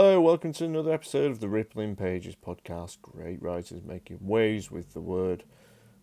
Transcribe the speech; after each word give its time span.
Hello, 0.00 0.20
welcome 0.20 0.52
to 0.52 0.64
another 0.64 0.92
episode 0.92 1.32
of 1.32 1.40
the 1.40 1.48
Rippling 1.48 1.96
Pages 1.96 2.36
podcast. 2.36 3.02
Great 3.02 3.42
writers 3.42 3.82
making 3.84 4.18
waves 4.20 4.70
with 4.70 4.94
the 4.94 5.00
word. 5.00 5.42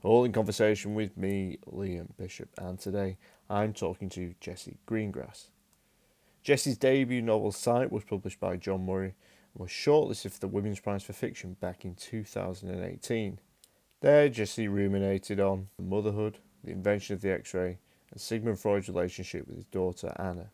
All 0.03 0.25
in 0.25 0.33
conversation 0.33 0.95
with 0.95 1.15
me, 1.15 1.59
Liam 1.65 2.09
Bishop, 2.17 2.49
and 2.57 2.77
today 2.77 3.17
I'm 3.49 3.71
talking 3.71 4.09
to 4.09 4.35
Jessie 4.41 4.79
Greengrass. 4.85 5.47
Jessie's 6.43 6.77
debut 6.77 7.21
novel 7.21 7.53
Sight 7.53 7.89
was 7.89 8.03
published 8.03 8.41
by 8.41 8.57
John 8.57 8.85
Murray 8.85 9.15
and 9.53 9.61
was 9.61 9.69
shortlisted 9.69 10.33
for 10.33 10.39
the 10.41 10.49
Women's 10.49 10.81
Prize 10.81 11.03
for 11.03 11.13
Fiction 11.13 11.55
back 11.61 11.85
in 11.85 11.95
2018. 11.95 13.39
There, 14.01 14.27
Jesse 14.27 14.67
ruminated 14.67 15.39
on 15.39 15.69
motherhood, 15.79 16.39
the 16.65 16.71
invention 16.71 17.13
of 17.15 17.21
the 17.21 17.31
X 17.31 17.53
ray, 17.53 17.79
and 18.11 18.19
Sigmund 18.19 18.59
Freud's 18.59 18.89
relationship 18.89 19.47
with 19.47 19.55
his 19.55 19.65
daughter 19.65 20.13
Anna. 20.19 20.49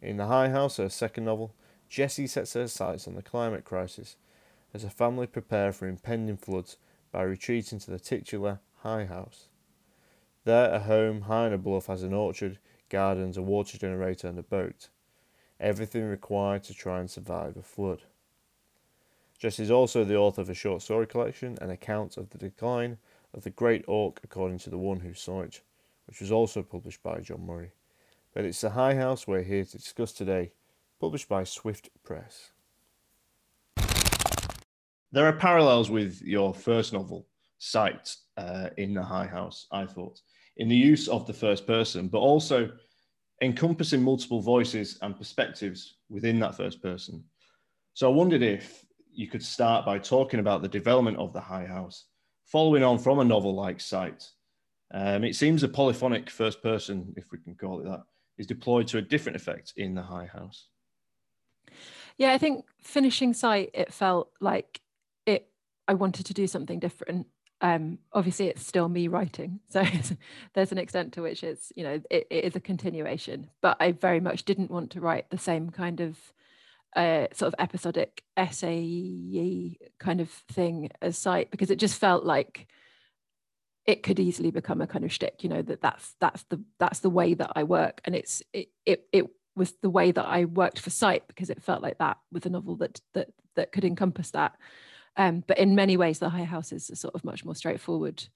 In 0.00 0.18
The 0.18 0.26
High 0.26 0.50
House, 0.50 0.76
her 0.76 0.88
second 0.88 1.24
novel, 1.24 1.52
Jessie 1.88 2.26
sets 2.26 2.54
her 2.54 2.68
sights 2.68 3.06
on 3.06 3.14
the 3.14 3.22
climate 3.22 3.64
crisis 3.64 4.16
as 4.74 4.82
her 4.82 4.90
family 4.90 5.26
prepare 5.26 5.72
for 5.72 5.88
impending 5.88 6.36
floods 6.36 6.76
by 7.12 7.22
retreating 7.22 7.78
to 7.78 7.90
the 7.90 8.00
titular 8.00 8.60
High 8.78 9.06
House. 9.06 9.48
There, 10.44 10.72
a 10.72 10.80
home 10.80 11.22
high 11.22 11.46
on 11.46 11.52
a 11.52 11.58
bluff 11.58 11.86
has 11.86 12.02
an 12.02 12.14
orchard, 12.14 12.58
gardens, 12.88 13.36
a 13.36 13.42
water 13.42 13.78
generator, 13.78 14.28
and 14.28 14.38
a 14.38 14.42
boat. 14.42 14.88
Everything 15.58 16.04
required 16.04 16.62
to 16.64 16.74
try 16.74 17.00
and 17.00 17.10
survive 17.10 17.56
a 17.56 17.62
flood. 17.62 18.02
Jessie 19.38 19.64
is 19.64 19.70
also 19.70 20.04
the 20.04 20.16
author 20.16 20.42
of 20.42 20.50
a 20.50 20.54
short 20.54 20.82
story 20.82 21.06
collection, 21.06 21.58
An 21.60 21.70
Account 21.70 22.16
of 22.16 22.30
the 22.30 22.38
Decline 22.38 22.98
of 23.34 23.44
the 23.44 23.50
Great 23.50 23.84
Auk 23.88 24.20
According 24.22 24.58
to 24.60 24.70
the 24.70 24.78
One 24.78 25.00
Who 25.00 25.14
Saw 25.14 25.42
It, 25.42 25.62
which 26.06 26.20
was 26.20 26.32
also 26.32 26.62
published 26.62 27.02
by 27.02 27.20
John 27.20 27.44
Murray. 27.44 27.72
But 28.32 28.44
it's 28.44 28.60
the 28.60 28.70
High 28.70 28.94
House 28.94 29.26
we're 29.26 29.42
here 29.42 29.64
to 29.64 29.78
discuss 29.78 30.12
today 30.12 30.52
published 31.00 31.28
by 31.28 31.44
Swift 31.44 31.90
Press. 32.04 32.50
There 35.12 35.26
are 35.26 35.32
parallels 35.32 35.90
with 35.90 36.20
your 36.22 36.52
first 36.52 36.92
novel, 36.92 37.26
Sight, 37.58 38.14
uh, 38.36 38.68
in 38.76 38.92
the 38.92 39.02
High 39.02 39.26
House, 39.26 39.66
I 39.72 39.86
thought, 39.86 40.20
in 40.56 40.68
the 40.68 40.76
use 40.76 41.08
of 41.08 41.26
the 41.26 41.32
first 41.32 41.66
person, 41.66 42.08
but 42.08 42.18
also 42.18 42.70
encompassing 43.42 44.02
multiple 44.02 44.40
voices 44.40 44.98
and 45.02 45.16
perspectives 45.16 45.96
within 46.08 46.38
that 46.40 46.56
first 46.56 46.82
person. 46.82 47.22
So 47.94 48.10
I 48.10 48.14
wondered 48.14 48.42
if 48.42 48.84
you 49.12 49.26
could 49.26 49.42
start 49.42 49.86
by 49.86 49.98
talking 49.98 50.40
about 50.40 50.62
the 50.62 50.68
development 50.68 51.18
of 51.18 51.32
the 51.32 51.40
High 51.40 51.66
House, 51.66 52.04
following 52.44 52.82
on 52.82 52.98
from 52.98 53.18
a 53.18 53.24
novel 53.24 53.54
like 53.54 53.80
Sight. 53.80 54.28
Um, 54.92 55.24
it 55.24 55.34
seems 55.34 55.62
a 55.62 55.68
polyphonic 55.68 56.30
first 56.30 56.62
person, 56.62 57.14
if 57.16 57.24
we 57.32 57.38
can 57.38 57.54
call 57.54 57.80
it 57.80 57.84
that, 57.84 58.02
is 58.38 58.46
deployed 58.46 58.86
to 58.88 58.98
a 58.98 59.02
different 59.02 59.36
effect 59.36 59.72
in 59.76 59.94
the 59.94 60.02
High 60.02 60.26
House. 60.26 60.68
Yeah, 62.18 62.32
I 62.32 62.38
think 62.38 62.64
finishing 62.82 63.34
Sight, 63.34 63.70
it 63.74 63.92
felt 63.92 64.30
like 64.40 64.80
it. 65.26 65.48
I 65.88 65.94
wanted 65.94 66.26
to 66.26 66.34
do 66.34 66.46
something 66.46 66.78
different. 66.78 67.26
Um, 67.60 67.98
obviously, 68.12 68.48
it's 68.48 68.66
still 68.66 68.88
me 68.88 69.08
writing, 69.08 69.60
so 69.68 69.84
there's 70.54 70.72
an 70.72 70.78
extent 70.78 71.12
to 71.14 71.22
which 71.22 71.44
it's 71.44 71.72
you 71.76 71.84
know 71.84 72.00
it, 72.10 72.26
it 72.30 72.44
is 72.44 72.56
a 72.56 72.60
continuation. 72.60 73.50
But 73.60 73.76
I 73.80 73.92
very 73.92 74.20
much 74.20 74.44
didn't 74.44 74.70
want 74.70 74.90
to 74.92 75.00
write 75.00 75.30
the 75.30 75.38
same 75.38 75.70
kind 75.70 76.00
of 76.00 76.18
uh, 76.94 77.26
sort 77.32 77.52
of 77.52 77.54
episodic 77.58 78.22
essay 78.36 79.76
kind 79.98 80.20
of 80.20 80.30
thing 80.30 80.90
as 81.02 81.18
Sight 81.18 81.50
because 81.50 81.70
it 81.70 81.78
just 81.78 81.98
felt 81.98 82.24
like 82.24 82.66
it 83.86 84.02
could 84.02 84.18
easily 84.18 84.50
become 84.50 84.80
a 84.80 84.86
kind 84.86 85.04
of 85.04 85.12
shtick, 85.12 85.44
you 85.44 85.48
know, 85.48 85.62
that 85.62 85.80
that's 85.80 86.16
that's 86.20 86.42
the 86.44 86.60
that's 86.78 87.00
the 87.00 87.10
way 87.10 87.34
that 87.34 87.52
I 87.54 87.62
work, 87.62 88.00
and 88.04 88.14
it's 88.14 88.42
it 88.52 88.68
it 88.84 89.06
it 89.12 89.26
was 89.56 89.72
the 89.82 89.90
way 89.90 90.12
that 90.12 90.26
I 90.26 90.44
worked 90.44 90.78
for 90.78 90.90
Sight 90.90 91.26
because 91.26 91.50
it 91.50 91.62
felt 91.62 91.82
like 91.82 91.98
that 91.98 92.18
with 92.30 92.46
a 92.46 92.50
novel 92.50 92.76
that 92.76 93.00
that 93.14 93.28
that 93.54 93.72
could 93.72 93.84
encompass 93.84 94.30
that. 94.32 94.56
Um, 95.16 95.42
but 95.46 95.58
in 95.58 95.74
many 95.74 95.96
ways, 95.96 96.18
the 96.18 96.28
High 96.28 96.44
House 96.44 96.72
is 96.72 96.90
sort 96.94 97.14
of 97.14 97.24
much 97.24 97.44
more 97.44 97.54
straightforward. 97.54 98.28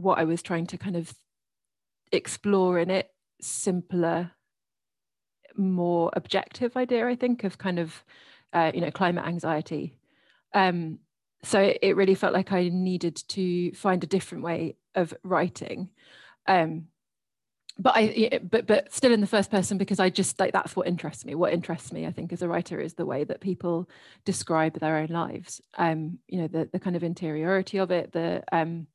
What 0.00 0.18
I 0.18 0.24
was 0.24 0.42
trying 0.42 0.66
to 0.68 0.78
kind 0.78 0.96
of 0.96 1.14
explore 2.10 2.78
in 2.78 2.90
it, 2.90 3.10
simpler, 3.40 4.32
more 5.56 6.10
objective 6.14 6.76
idea, 6.76 7.06
I 7.06 7.14
think, 7.14 7.44
of 7.44 7.58
kind 7.58 7.78
of 7.78 8.02
uh, 8.52 8.72
you 8.74 8.80
know 8.80 8.90
climate 8.90 9.26
anxiety. 9.26 9.98
Um, 10.54 11.00
so 11.42 11.60
it, 11.60 11.78
it, 11.82 11.96
really 11.96 12.14
felt 12.14 12.32
like 12.32 12.52
I 12.52 12.70
needed 12.72 13.16
to 13.28 13.72
find 13.72 14.02
a 14.02 14.06
different 14.06 14.44
way 14.44 14.76
of 14.94 15.12
writing. 15.22 15.90
Um, 16.46 16.86
but 17.78 17.92
I 17.96 18.40
but 18.42 18.66
but 18.66 18.92
still 18.92 19.12
in 19.12 19.20
the 19.20 19.26
first 19.26 19.50
person 19.50 19.78
because 19.78 19.98
I 19.98 20.08
just 20.08 20.38
like 20.38 20.52
that's 20.52 20.76
what 20.76 20.86
interests 20.86 21.24
me. 21.24 21.34
What 21.34 21.52
interests 21.52 21.92
me, 21.92 22.06
I 22.06 22.12
think, 22.12 22.32
as 22.32 22.42
a 22.42 22.48
writer 22.48 22.80
is 22.80 22.94
the 22.94 23.06
way 23.06 23.24
that 23.24 23.40
people 23.40 23.88
describe 24.24 24.78
their 24.78 24.96
own 24.96 25.08
lives. 25.08 25.60
Um, 25.76 26.18
you 26.28 26.38
know, 26.38 26.46
the 26.46 26.68
the 26.72 26.78
kind 26.78 26.94
of 26.94 27.02
interiority 27.02 27.78
of 27.78 27.90
it, 27.90 28.12
the 28.12 28.44
um 28.52 28.86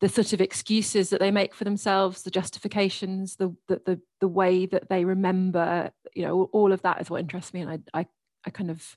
the 0.00 0.08
sort 0.08 0.32
of 0.32 0.40
excuses 0.40 1.10
that 1.10 1.20
they 1.20 1.30
make 1.30 1.54
for 1.54 1.64
themselves, 1.64 2.22
the 2.22 2.30
justifications, 2.30 3.36
the 3.36 3.54
the 3.68 3.82
the, 3.84 4.00
the 4.20 4.28
way 4.28 4.64
that 4.66 4.88
they 4.88 5.04
remember, 5.04 5.90
you 6.14 6.24
know, 6.24 6.44
all 6.52 6.72
of 6.72 6.82
that 6.82 7.00
is 7.00 7.10
what 7.10 7.20
interests 7.20 7.52
me. 7.52 7.60
And 7.60 7.70
I 7.70 8.00
I 8.00 8.06
I 8.46 8.50
kind 8.50 8.70
of 8.70 8.96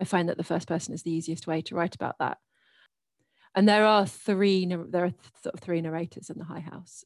I 0.00 0.04
find 0.04 0.28
that 0.28 0.36
the 0.36 0.44
first 0.44 0.68
person 0.68 0.94
is 0.94 1.02
the 1.02 1.12
easiest 1.12 1.48
way 1.48 1.62
to 1.62 1.74
write 1.74 1.96
about 1.96 2.18
that. 2.20 2.38
And 3.56 3.68
there 3.68 3.84
are 3.84 4.06
three 4.06 4.66
there 4.66 5.04
are 5.04 5.12
sort 5.42 5.54
of 5.54 5.60
three 5.60 5.80
narrators 5.80 6.30
in 6.30 6.38
the 6.38 6.44
High 6.44 6.60
House, 6.60 7.04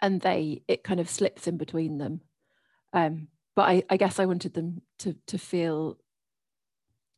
and 0.00 0.20
they 0.20 0.62
it 0.68 0.84
kind 0.84 1.00
of 1.00 1.08
slips 1.08 1.46
in 1.46 1.56
between 1.56 1.98
them 1.98 2.20
um, 2.92 3.28
but 3.54 3.68
I, 3.68 3.82
I 3.90 3.96
guess 3.96 4.18
I 4.18 4.26
wanted 4.26 4.54
them 4.54 4.82
to 5.00 5.16
to 5.26 5.38
feel 5.38 5.98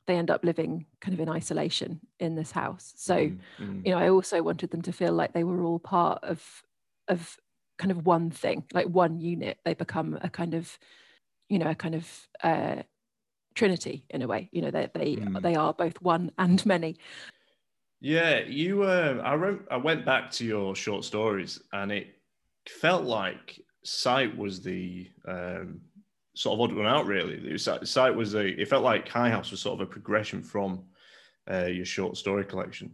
they 0.07 0.17
end 0.17 0.31
up 0.31 0.45
living 0.45 0.87
kind 1.01 1.13
of 1.13 1.21
in 1.21 1.29
isolation 1.29 2.01
in 2.19 2.35
this 2.35 2.51
house 2.51 2.95
so 2.97 3.17
mm-hmm. 3.17 3.81
you 3.85 3.93
know 3.93 3.99
I 3.99 4.09
also 4.09 4.43
wanted 4.43 4.71
them 4.71 4.83
to 4.83 4.93
feel 4.93 5.13
like 5.13 5.33
they 5.33 5.45
were 5.45 5.63
all 5.63 5.79
part 5.79 6.23
of 6.25 6.43
of 7.09 7.37
kind 7.79 7.91
of 7.91 8.05
one 8.05 8.31
thing 8.31 8.65
like 8.73 8.87
one 8.87 9.21
unit 9.21 9.59
they 9.65 9.75
become 9.75 10.19
a 10.21 10.29
kind 10.29 10.55
of 10.55 10.79
you 11.49 11.59
know 11.59 11.71
a 11.71 11.75
kind 11.75 11.95
of 11.95 12.29
uh, 12.43 12.83
trinity 13.55 14.05
in 14.11 14.23
a 14.23 14.27
way 14.27 14.49
you 14.53 14.63
know 14.63 14.71
they 14.71 14.89
they, 14.95 15.17
mm. 15.17 15.41
they 15.43 15.55
are 15.55 15.73
both 15.73 16.01
one 16.03 16.31
and 16.39 16.65
many 16.67 16.97
yeah 18.01 18.41
you 18.41 18.83
uh, 18.83 19.21
i 19.25 19.35
wrote 19.35 19.67
i 19.71 19.77
went 19.77 20.05
back 20.05 20.31
to 20.31 20.45
your 20.45 20.75
short 20.77 21.05
stories 21.05 21.61
and 21.73 21.91
it 21.91 22.18
felt 22.71 23.05
like 23.05 23.61
Sight 23.85 24.37
was 24.37 24.61
the 24.61 25.09
um, 25.27 25.81
sort 26.35 26.55
of 26.55 26.61
odd 26.61 26.77
one 26.77 26.87
out. 26.87 27.07
Really, 27.07 27.53
was, 27.53 27.69
Sight 27.85 28.15
was 28.15 28.35
a. 28.35 28.47
It 28.61 28.69
felt 28.69 28.85
like 28.85 29.09
High 29.09 29.31
House 29.31 29.51
was 29.51 29.61
sort 29.61 29.81
of 29.81 29.89
a 29.89 29.91
progression 29.91 30.43
from 30.43 30.85
uh, 31.51 31.67
your 31.67 31.85
short 31.85 32.17
story 32.17 32.45
collection. 32.45 32.91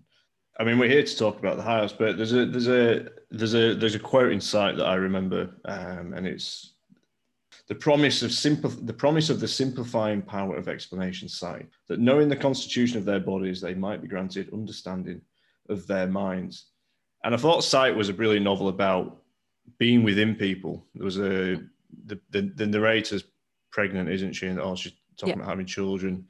I 0.59 0.65
mean, 0.65 0.79
we're 0.79 0.89
here 0.89 1.03
to 1.03 1.17
talk 1.17 1.39
about 1.39 1.57
the 1.57 1.63
High 1.63 1.79
House, 1.79 1.93
but 1.93 2.17
there's 2.17 2.33
a 2.33 2.47
there's 2.47 2.69
a 2.69 3.09
there's 3.31 3.55
a 3.55 3.75
there's 3.75 3.95
a 3.95 3.99
quote 4.01 4.33
in 4.33 4.41
Sight 4.41 4.77
that 4.77 4.87
I 4.87 4.95
remember, 4.95 5.51
um, 5.65 6.15
and 6.15 6.27
it's 6.27 6.75
the 7.69 7.75
promise 7.75 8.23
of 8.23 8.33
simple 8.33 8.71
the 8.71 8.93
promise 8.93 9.31
of 9.31 9.41
the 9.41 9.49
simplifying 9.49 10.21
power 10.21 10.57
of 10.57 10.69
explanation 10.69 11.29
sight 11.29 11.67
that 11.89 12.01
knowing 12.01 12.29
the 12.29 12.37
constitution 12.37 12.99
of 12.99 13.05
their 13.05 13.21
bodies 13.21 13.61
they 13.61 13.75
might 13.75 14.03
be 14.03 14.09
granted 14.09 14.53
understanding 14.53 15.21
of 15.71 15.87
their 15.87 16.07
minds 16.07 16.67
and 17.25 17.35
i 17.35 17.39
thought 17.39 17.65
sight 17.65 17.95
was 17.95 18.09
a 18.09 18.15
brilliant 18.15 18.45
novel 18.45 18.69
about 18.69 19.23
being 19.79 20.03
within 20.03 20.35
people. 20.35 20.87
There 20.95 21.05
was 21.05 21.19
a 21.19 21.61
the, 22.07 22.19
the, 22.31 22.53
the 22.57 22.67
narrator's 22.67 23.25
pregnant, 23.71 24.09
isn't 24.11 24.33
she? 24.33 24.47
And 24.47 24.61
oh, 24.61 24.77
she's 24.77 24.95
talking 25.17 25.37
about 25.37 25.49
having 25.49 25.67
children, 25.67 26.27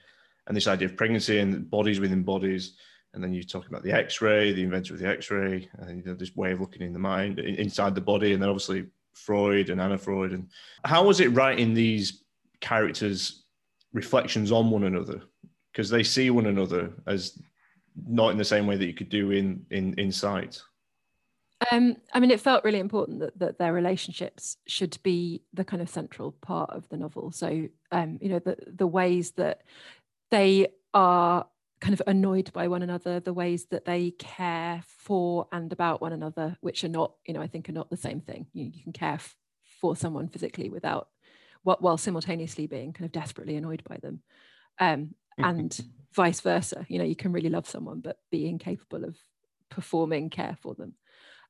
and 0.46 0.56
this 0.56 0.66
idea 0.66 0.88
of 0.88 0.96
pregnancy 0.96 1.38
and 1.38 1.68
bodies 1.70 2.00
within 2.00 2.22
bodies. 2.22 2.76
And 3.12 3.22
then 3.22 3.32
you 3.32 3.44
talk 3.44 3.68
about 3.68 3.84
the 3.84 3.92
X-ray, 3.92 4.52
the 4.52 4.64
inventor 4.64 4.94
of 4.94 4.98
the 4.98 5.06
X-ray, 5.06 5.68
and 5.78 5.98
you 5.98 6.04
know, 6.04 6.14
this 6.14 6.34
way 6.34 6.50
of 6.50 6.60
looking 6.60 6.82
in 6.82 6.92
the 6.92 6.98
mind, 6.98 7.38
inside 7.38 7.94
the 7.94 8.00
body, 8.00 8.32
and 8.32 8.42
then 8.42 8.48
obviously 8.48 8.86
Freud 9.14 9.70
and 9.70 9.80
Anna 9.80 9.96
Freud. 9.96 10.32
And 10.32 10.48
how 10.84 11.04
was 11.04 11.20
it 11.20 11.28
writing 11.28 11.74
these 11.74 12.24
characters' 12.60 13.44
reflections 13.92 14.50
on 14.50 14.68
one 14.68 14.84
another? 14.84 15.22
Because 15.70 15.88
they 15.88 16.02
see 16.02 16.30
one 16.30 16.46
another 16.46 16.92
as 17.06 17.38
not 18.08 18.30
in 18.30 18.38
the 18.38 18.44
same 18.44 18.66
way 18.66 18.76
that 18.76 18.86
you 18.86 18.94
could 18.94 19.10
do 19.10 19.30
in 19.30 19.64
in 19.70 19.94
in 19.96 20.10
sight. 20.10 20.60
Um, 21.70 21.96
I 22.12 22.20
mean, 22.20 22.30
it 22.30 22.40
felt 22.40 22.64
really 22.64 22.78
important 22.78 23.20
that, 23.20 23.38
that 23.38 23.58
their 23.58 23.72
relationships 23.72 24.56
should 24.66 24.98
be 25.02 25.42
the 25.52 25.64
kind 25.64 25.82
of 25.82 25.88
central 25.88 26.32
part 26.32 26.70
of 26.70 26.88
the 26.88 26.96
novel. 26.96 27.30
So, 27.32 27.68
um, 27.92 28.18
you 28.20 28.28
know, 28.28 28.38
the 28.38 28.56
the 28.66 28.86
ways 28.86 29.32
that 29.32 29.62
they 30.30 30.68
are 30.92 31.46
kind 31.80 31.94
of 31.94 32.02
annoyed 32.06 32.52
by 32.52 32.68
one 32.68 32.82
another, 32.82 33.20
the 33.20 33.32
ways 33.32 33.66
that 33.66 33.84
they 33.84 34.12
care 34.12 34.82
for 34.86 35.46
and 35.52 35.72
about 35.72 36.00
one 36.00 36.12
another, 36.12 36.56
which 36.60 36.82
are 36.82 36.88
not, 36.88 37.12
you 37.26 37.34
know, 37.34 37.42
I 37.42 37.46
think 37.46 37.68
are 37.68 37.72
not 37.72 37.90
the 37.90 37.96
same 37.96 38.20
thing. 38.20 38.46
You, 38.52 38.70
you 38.72 38.82
can 38.82 38.92
care 38.92 39.14
f- 39.14 39.36
for 39.80 39.94
someone 39.94 40.28
physically 40.28 40.70
without, 40.70 41.08
what 41.62 41.82
while 41.82 41.98
simultaneously 41.98 42.66
being 42.66 42.92
kind 42.92 43.04
of 43.04 43.12
desperately 43.12 43.56
annoyed 43.56 43.82
by 43.84 43.98
them, 43.98 44.22
um, 44.78 45.14
and 45.38 45.78
vice 46.14 46.40
versa. 46.40 46.86
You 46.88 46.98
know, 46.98 47.04
you 47.04 47.16
can 47.16 47.32
really 47.32 47.50
love 47.50 47.68
someone 47.68 48.00
but 48.00 48.18
be 48.30 48.48
incapable 48.48 49.04
of 49.04 49.16
performing 49.70 50.30
care 50.30 50.56
for 50.62 50.74
them. 50.74 50.94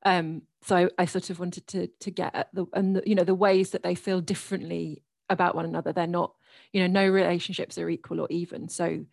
Um, 0.05 0.43
so 0.61 0.75
I, 0.75 0.89
I, 0.99 1.05
sort 1.05 1.31
of 1.31 1.39
wanted 1.39 1.67
to 1.67 1.87
to 1.87 2.11
get 2.11 2.33
at 2.35 2.49
the 2.53 2.65
and 2.73 2.95
the, 2.95 3.03
you 3.05 3.15
know 3.15 3.23
the 3.23 3.35
ways 3.35 3.71
that 3.71 3.81
they 3.83 3.95
feel 3.95 4.21
differently 4.21 5.03
about 5.29 5.55
one 5.55 5.65
another. 5.65 5.91
They're 5.91 6.07
not 6.07 6.33
you 6.71 6.81
know 6.81 6.87
no 6.87 7.09
relationships 7.09 7.77
are 7.77 7.89
equal 7.89 8.21
or 8.21 8.27
even. 8.29 8.69
So 8.69 9.05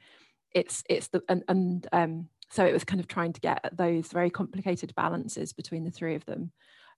it's 0.53 0.85
it's 0.89 1.09
the 1.09 1.23
and, 1.29 1.43
and 1.49 1.87
um 1.93 2.29
so 2.51 2.67
it 2.67 2.75
was 2.75 2.85
kind 2.85 3.01
of 3.01 3.09
trying 3.09 3.33
to 3.33 3.41
get 3.41 3.61
at 3.65 3.77
those 3.77 4.09
very 4.09 4.29
complicated 4.29 4.95
balances 4.95 5.55
between 5.55 5.85
the 5.85 5.91
three 5.91 6.15
of 6.15 6.27
them. 6.27 6.53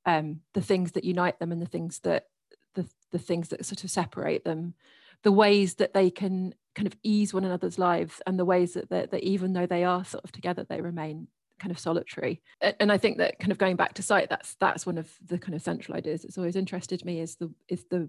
Um 0.04 0.40
the 0.54 0.60
things 0.62 0.92
that 0.92 1.04
unite 1.04 1.38
them 1.38 1.52
and 1.52 1.62
the 1.62 1.66
things 1.66 2.00
that 2.00 2.26
the 2.74 2.86
the 3.12 3.18
things 3.20 3.48
that 3.48 3.64
sort 3.64 3.84
of 3.84 3.90
separate 3.90 4.44
them. 4.44 4.74
The 5.22 5.32
ways 5.32 5.76
that 5.76 5.94
they 5.94 6.10
can 6.10 6.54
kind 6.74 6.86
of 6.86 6.96
ease 7.02 7.32
one 7.32 7.44
another's 7.44 7.78
lives 7.78 8.20
and 8.26 8.38
the 8.38 8.44
ways 8.44 8.74
that, 8.74 8.90
that, 8.90 9.12
that 9.12 9.22
even 9.22 9.52
though 9.52 9.64
they 9.64 9.84
are 9.84 10.04
sort 10.04 10.24
of 10.24 10.32
together 10.32 10.66
they 10.68 10.80
remain 10.80 11.28
kind 11.64 11.70
of 11.70 11.78
solitary 11.78 12.42
and 12.60 12.92
i 12.92 12.98
think 12.98 13.16
that 13.16 13.38
kind 13.38 13.50
of 13.50 13.56
going 13.56 13.74
back 13.74 13.94
to 13.94 14.02
sight 14.02 14.28
that's 14.28 14.54
that's 14.56 14.84
one 14.84 14.98
of 14.98 15.10
the 15.26 15.38
kind 15.38 15.54
of 15.54 15.62
central 15.62 15.96
ideas 15.96 16.20
that's 16.20 16.36
always 16.36 16.56
interested 16.56 17.02
me 17.06 17.20
is 17.20 17.36
the 17.36 17.50
is 17.68 17.86
the 17.90 18.06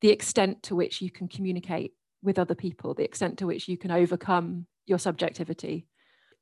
the 0.00 0.10
extent 0.10 0.60
to 0.64 0.74
which 0.74 1.00
you 1.00 1.08
can 1.08 1.28
communicate 1.28 1.92
with 2.24 2.40
other 2.40 2.56
people 2.56 2.94
the 2.94 3.04
extent 3.04 3.38
to 3.38 3.46
which 3.46 3.68
you 3.68 3.78
can 3.78 3.92
overcome 3.92 4.66
your 4.84 4.98
subjectivity 4.98 5.86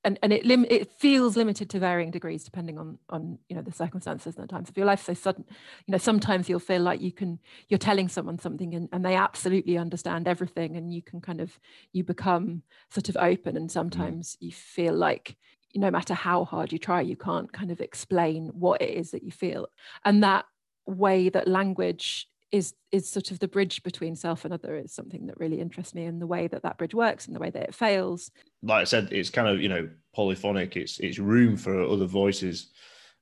and 0.03 0.19
and 0.23 0.32
it 0.32 0.47
lim- 0.47 0.64
it 0.70 0.91
feels 0.99 1.37
limited 1.37 1.69
to 1.69 1.79
varying 1.79 2.11
degrees 2.11 2.44
depending 2.44 2.79
on 2.79 2.99
on 3.11 3.38
you 3.50 3.56
know 3.56 3.61
the 3.61 3.73
circumstances 3.73 4.37
and 4.37 4.44
the 4.44 4.49
times 4.49 4.70
of 4.70 4.76
your 4.79 4.87
life 4.87 5.05
so 5.05 5.12
sudden 5.12 5.44
you 5.87 5.93
know 5.93 5.99
sometimes 5.99 6.49
you'll 6.49 6.58
feel 6.58 6.81
like 6.81 7.03
you 7.03 7.12
can 7.12 7.38
you're 7.69 7.76
telling 7.76 8.08
someone 8.08 8.38
something 8.38 8.75
and, 8.75 8.88
and 8.93 9.05
they 9.05 9.14
absolutely 9.14 9.76
understand 9.76 10.26
everything 10.26 10.76
and 10.76 10.94
you 10.94 11.03
can 11.03 11.20
kind 11.20 11.41
of 11.43 11.58
you 11.93 12.03
become 12.03 12.62
sort 12.91 13.11
of 13.11 13.17
open 13.19 13.56
and 13.58 13.69
mm. 13.69 13.73
sometimes 13.73 14.32
mm. 14.32 14.47
you 14.47 14.53
feel 14.53 14.94
like 14.94 15.37
no 15.76 15.90
matter 15.90 16.14
how 16.14 16.44
hard 16.44 16.73
you 16.73 16.78
try 16.78 17.00
you 17.00 17.17
can't 17.17 17.52
kind 17.52 17.70
of 17.70 17.81
explain 17.81 18.49
what 18.49 18.81
it 18.82 18.90
is 18.90 19.11
that 19.11 19.23
you 19.23 19.31
feel. 19.31 19.69
And 20.05 20.23
that 20.23 20.44
way 20.87 21.28
that 21.28 21.49
language 21.49 22.28
is 22.52 22.75
is 22.93 23.08
sort 23.11 23.31
of 23.31 23.40
the 23.40 23.49
bridge 23.49 23.82
between 23.82 24.14
self 24.14 24.44
and 24.44 24.55
other 24.55 24.76
is 24.76 24.93
something 24.93 25.26
that 25.26 25.38
really 25.38 25.61
interests 25.61 25.94
me. 25.94 26.05
And 26.05 26.20
the 26.20 26.26
way 26.26 26.46
that 26.46 26.62
that 26.62 26.78
bridge 26.78 26.94
works 26.94 27.26
and 27.26 27.34
the 27.34 27.40
way 27.40 27.50
that 27.50 27.62
it 27.62 27.75
fails. 27.75 28.31
Like 28.62 28.82
i 28.82 28.84
said 28.84 29.08
it's 29.12 29.31
kind 29.31 29.49
of 29.49 29.61
you 29.61 29.69
know 29.69 29.88
polyphonic. 30.14 30.76
It's 30.76 30.99
it's 31.00 31.19
room 31.19 31.56
for 31.56 31.82
other 31.82 32.06
voices 32.06 32.70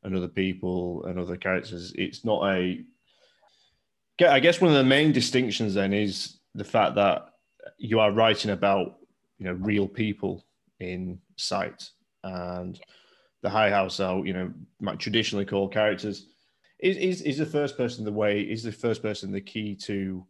and 0.02 0.14
other 0.14 0.28
people 0.28 1.04
and 1.06 1.18
other 1.18 1.36
characters. 1.36 1.92
It's 1.96 2.24
not 2.24 2.44
a 2.54 2.84
i 4.28 4.38
guess 4.38 4.60
one 4.60 4.70
of 4.70 4.76
the 4.76 4.84
main 4.84 5.10
distinctions 5.10 5.74
then 5.74 5.92
is 5.92 6.38
the 6.54 6.62
fact 6.64 6.94
that 6.94 7.30
you 7.78 7.98
are 7.98 8.12
writing 8.12 8.52
about 8.52 8.98
you 9.38 9.46
know 9.46 9.54
real 9.54 9.88
people 9.88 10.44
in 10.80 11.18
sight 11.36 11.90
and 12.24 12.80
the 13.42 13.50
high 13.50 13.70
house 13.70 14.00
are 14.00 14.24
you 14.26 14.32
know 14.32 14.52
traditionally 14.98 15.44
called 15.44 15.72
characters 15.72 16.26
is, 16.84 16.96
is 16.98 17.22
is 17.22 17.38
the 17.38 17.46
first 17.46 17.76
person 17.76 18.04
the 18.04 18.12
way? 18.12 18.42
Is 18.42 18.62
the 18.62 18.72
first 18.72 19.02
person 19.02 19.32
the 19.32 19.40
key 19.40 19.74
to, 19.76 20.26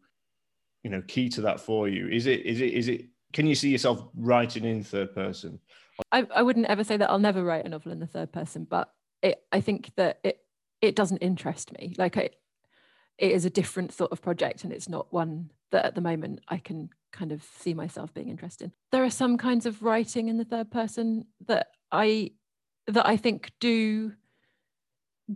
you 0.83 0.91
know, 0.91 1.03
key 1.09 1.29
to 1.31 1.41
that 1.43 1.61
for 1.61 1.89
you? 1.89 2.09
Is 2.09 2.27
it 2.27 2.47
is 2.47 2.61
it 2.61 2.73
is 2.73 2.89
it? 2.89 3.07
Can 3.33 3.47
you 3.47 3.57
see 3.57 3.71
yourself 3.71 4.07
writing 4.15 4.65
in 4.65 4.85
third 4.85 5.15
person? 5.15 5.59
I, 6.13 6.27
I 6.35 6.43
wouldn't 6.43 6.67
ever 6.67 6.85
say 6.85 6.97
that 6.97 7.11
I'll 7.11 7.19
never 7.19 7.43
write 7.43 7.65
a 7.65 7.69
novel 7.69 7.91
in 7.91 7.99
the 7.99 8.07
third 8.07 8.33
person, 8.33 8.67
but 8.71 8.93
it, 9.23 9.43
I 9.51 9.61
think 9.61 9.91
that 9.97 10.21
it 10.23 10.39
it 10.81 10.95
doesn't 10.95 11.19
interest 11.19 11.73
me. 11.73 11.95
Like 11.99 12.17
it, 12.17 12.37
it 13.19 13.33
is 13.33 13.45
a 13.45 13.51
different 13.51 13.93
sort 13.93 14.13
of 14.13 14.23
project, 14.23 14.63
and 14.63 14.73
it's 14.73 14.89
not 14.89 15.13
one 15.13 15.51
that 15.73 15.85
at 15.85 15.95
the 15.97 16.01
moment 16.01 16.41
I 16.47 16.59
can 16.59 16.91
kind 17.11 17.33
of 17.33 17.43
see 17.43 17.75
myself 17.75 18.15
being 18.15 18.29
interested 18.29 18.67
in. 18.67 18.73
There 18.93 19.05
are 19.05 19.11
some 19.11 19.39
kinds 19.39 19.67
of 19.67 19.83
writing 19.83 20.29
in 20.29 20.37
the 20.37 20.45
third 20.45 20.71
person 20.71 21.27
that 21.47 21.69
I 21.93 22.33
that 22.87 23.07
I 23.07 23.17
think 23.17 23.53
do 23.61 24.13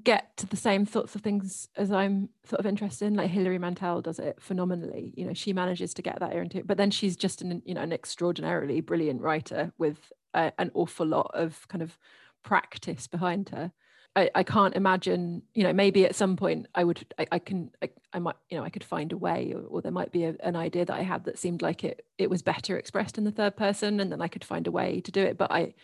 get 0.04 0.36
to 0.36 0.46
the 0.46 0.56
same 0.56 0.84
sorts 0.84 1.14
of 1.14 1.22
things 1.22 1.66
as 1.76 1.90
I'm 1.90 2.28
sort 2.44 2.60
of 2.60 2.66
interested 2.66 3.06
in. 3.06 3.14
Like 3.14 3.30
Hilary 3.30 3.58
Mantel 3.58 4.02
does 4.02 4.18
it 4.18 4.36
phenomenally. 4.38 5.14
You 5.16 5.26
know, 5.26 5.34
she 5.34 5.54
manages 5.54 5.94
to 5.94 6.02
get 6.02 6.20
that 6.20 6.34
into 6.34 6.58
it, 6.58 6.66
but 6.66 6.76
then 6.76 6.90
she's 6.90 7.16
just 7.16 7.40
an 7.42 7.62
you 7.64 7.74
know 7.74 7.82
an 7.82 7.92
extraordinarily 7.92 8.80
brilliant 8.80 9.22
writer 9.22 9.72
with 9.78 10.12
a, 10.34 10.52
an 10.58 10.70
awful 10.74 11.06
lot 11.06 11.30
of 11.34 11.66
kind 11.68 11.82
of 11.82 11.98
practice 12.42 13.06
behind 13.06 13.48
her. 13.50 13.72
I, 14.16 14.30
I 14.34 14.42
can't 14.42 14.74
imagine, 14.74 15.42
you 15.54 15.62
know, 15.62 15.72
maybe 15.72 16.04
at 16.04 16.14
some 16.14 16.36
point 16.36 16.66
I 16.74 16.82
would, 16.82 17.04
I, 17.18 17.26
I 17.30 17.38
can, 17.38 17.70
I, 17.82 17.90
I, 18.12 18.18
might, 18.18 18.36
you 18.48 18.56
know, 18.56 18.64
I 18.64 18.70
could 18.70 18.82
find 18.82 19.12
a 19.12 19.16
way, 19.16 19.52
or, 19.54 19.62
or 19.68 19.82
there 19.82 19.92
might 19.92 20.10
be 20.10 20.24
a, 20.24 20.34
an 20.42 20.56
idea 20.56 20.84
that 20.84 20.96
I 20.96 21.02
had 21.02 21.24
that 21.24 21.38
seemed 21.38 21.62
like 21.62 21.84
it, 21.84 22.04
it 22.16 22.28
was 22.28 22.42
better 22.42 22.76
expressed 22.76 23.16
in 23.16 23.24
the 23.24 23.30
third 23.30 23.56
person, 23.56 24.00
and 24.00 24.10
then 24.10 24.20
I 24.20 24.28
could 24.28 24.44
find 24.44 24.66
a 24.66 24.72
way 24.72 25.00
to 25.02 25.12
do 25.12 25.22
it. 25.22 25.38
But 25.38 25.52
I, 25.52 25.74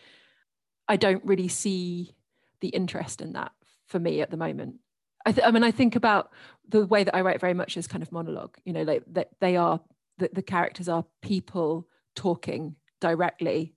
I 0.87 0.97
don't 0.97 1.23
really 1.25 1.47
see 1.47 2.15
the 2.61 2.69
interest 2.69 3.21
in 3.21 3.33
that 3.33 3.51
for 3.87 3.99
me 3.99 4.21
at 4.21 4.31
the 4.31 4.37
moment. 4.37 4.75
I, 5.25 5.31
th- 5.31 5.45
I 5.45 5.51
mean, 5.51 5.63
I 5.63 5.71
think 5.71 5.95
about 5.95 6.31
the 6.67 6.85
way 6.85 7.03
that 7.03 7.15
I 7.15 7.21
write 7.21 7.41
very 7.41 7.53
much 7.53 7.77
as 7.77 7.87
kind 7.87 8.03
of 8.03 8.11
monologue. 8.11 8.57
You 8.63 8.73
know, 8.73 8.83
like 8.83 9.03
that 9.13 9.29
they 9.39 9.57
are 9.57 9.79
the, 10.17 10.29
the 10.31 10.41
characters 10.41 10.87
are 10.87 11.05
people 11.21 11.87
talking 12.15 12.75
directly 13.01 13.75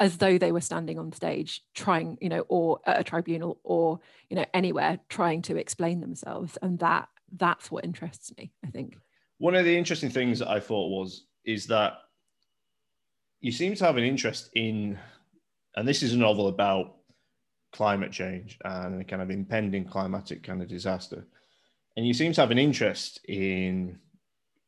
as 0.00 0.18
though 0.18 0.38
they 0.38 0.52
were 0.52 0.60
standing 0.60 0.98
on 0.98 1.12
stage 1.12 1.62
trying 1.74 2.18
you 2.20 2.28
know 2.28 2.44
or 2.48 2.78
at 2.86 3.00
a 3.00 3.04
tribunal 3.04 3.58
or 3.64 3.98
you 4.28 4.36
know 4.36 4.44
anywhere 4.54 4.98
trying 5.08 5.42
to 5.42 5.56
explain 5.56 6.00
themselves 6.00 6.56
and 6.62 6.78
that 6.78 7.08
that's 7.36 7.70
what 7.70 7.84
interests 7.84 8.32
me 8.38 8.52
i 8.64 8.68
think 8.68 8.96
one 9.38 9.54
of 9.54 9.64
the 9.64 9.76
interesting 9.76 10.10
things 10.10 10.38
that 10.38 10.48
i 10.48 10.60
thought 10.60 10.90
was 10.90 11.26
is 11.44 11.66
that 11.66 11.94
you 13.40 13.50
seem 13.52 13.74
to 13.74 13.84
have 13.84 13.96
an 13.96 14.04
interest 14.04 14.50
in 14.54 14.98
and 15.76 15.86
this 15.86 16.02
is 16.02 16.14
a 16.14 16.18
novel 16.18 16.48
about 16.48 16.96
climate 17.72 18.12
change 18.12 18.58
and 18.64 19.00
a 19.00 19.04
kind 19.04 19.22
of 19.22 19.30
impending 19.30 19.84
climatic 19.84 20.42
kind 20.42 20.62
of 20.62 20.68
disaster. 20.68 21.26
And 21.96 22.06
you 22.06 22.14
seem 22.14 22.32
to 22.32 22.40
have 22.40 22.50
an 22.50 22.58
interest 22.58 23.20
in 23.28 23.98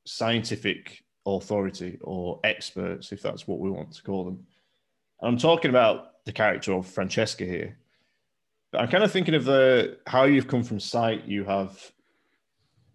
scientific 0.06 1.04
authority 1.26 1.98
or 2.02 2.40
experts, 2.44 3.12
if 3.12 3.22
that's 3.22 3.46
what 3.46 3.60
we 3.60 3.70
want 3.70 3.92
to 3.92 4.02
call 4.02 4.24
them. 4.24 4.46
And 5.20 5.28
I'm 5.28 5.38
talking 5.38 5.70
about 5.70 6.24
the 6.24 6.32
character 6.32 6.72
of 6.72 6.86
Francesca 6.86 7.44
here. 7.44 7.78
But 8.72 8.82
I'm 8.82 8.88
kind 8.88 9.04
of 9.04 9.12
thinking 9.12 9.34
of 9.34 9.44
the 9.44 9.98
how 10.06 10.24
you've 10.24 10.48
come 10.48 10.62
from 10.62 10.80
sight. 10.80 11.26
You 11.26 11.44
have 11.44 11.92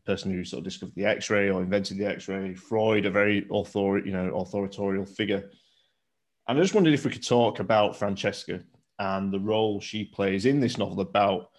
person 0.05 0.31
who 0.31 0.43
sort 0.43 0.59
of 0.59 0.65
discovered 0.65 0.95
the 0.95 1.05
X-ray 1.05 1.49
or 1.49 1.61
invented 1.61 1.97
the 1.97 2.05
X-ray. 2.05 2.53
Freud, 2.53 3.05
a 3.05 3.11
very 3.11 3.47
author, 3.49 3.97
you 3.97 4.11
know, 4.11 4.29
authoritorial 4.31 5.05
figure. 5.05 5.49
And 6.47 6.57
I 6.57 6.61
just 6.61 6.75
wondered 6.75 6.93
if 6.93 7.05
we 7.05 7.11
could 7.11 7.25
talk 7.25 7.59
about 7.59 7.95
Francesca 7.95 8.61
and 8.99 9.31
the 9.31 9.39
role 9.39 9.79
she 9.79 10.05
plays 10.05 10.45
in 10.45 10.59
this 10.59 10.77
novel 10.77 11.01
about 11.01 11.49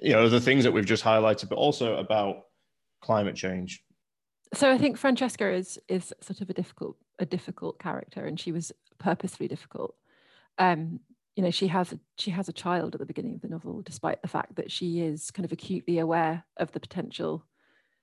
you 0.00 0.12
know 0.12 0.28
the 0.28 0.40
things 0.40 0.64
that 0.64 0.72
we've 0.72 0.86
just 0.86 1.04
highlighted 1.04 1.48
but 1.48 1.56
also 1.56 1.96
about 1.96 2.44
climate 3.02 3.36
change. 3.36 3.84
So 4.54 4.70
i 4.70 4.78
think 4.78 4.96
francesca 4.96 5.50
is 5.50 5.78
is 5.88 6.12
sort 6.20 6.40
of 6.40 6.50
a 6.50 6.54
difficult 6.54 6.96
a 7.18 7.26
difficult 7.26 7.78
character 7.78 8.24
and 8.24 8.38
she 8.38 8.52
was 8.52 8.72
purposefully 8.98 9.48
difficult. 9.48 9.94
Um 10.58 11.00
you 11.36 11.42
know 11.42 11.50
she 11.50 11.66
has 11.68 11.92
a 11.92 12.00
she 12.18 12.30
has 12.30 12.48
a 12.48 12.52
child 12.52 12.94
at 12.94 13.00
the 13.00 13.06
beginning 13.06 13.34
of 13.34 13.42
the 13.42 13.48
novel 13.48 13.82
despite 13.82 14.22
the 14.22 14.28
fact 14.28 14.56
that 14.56 14.70
she 14.70 15.00
is 15.00 15.30
kind 15.30 15.44
of 15.44 15.52
acutely 15.52 15.98
aware 15.98 16.44
of 16.56 16.72
the 16.72 16.80
potential 16.80 17.44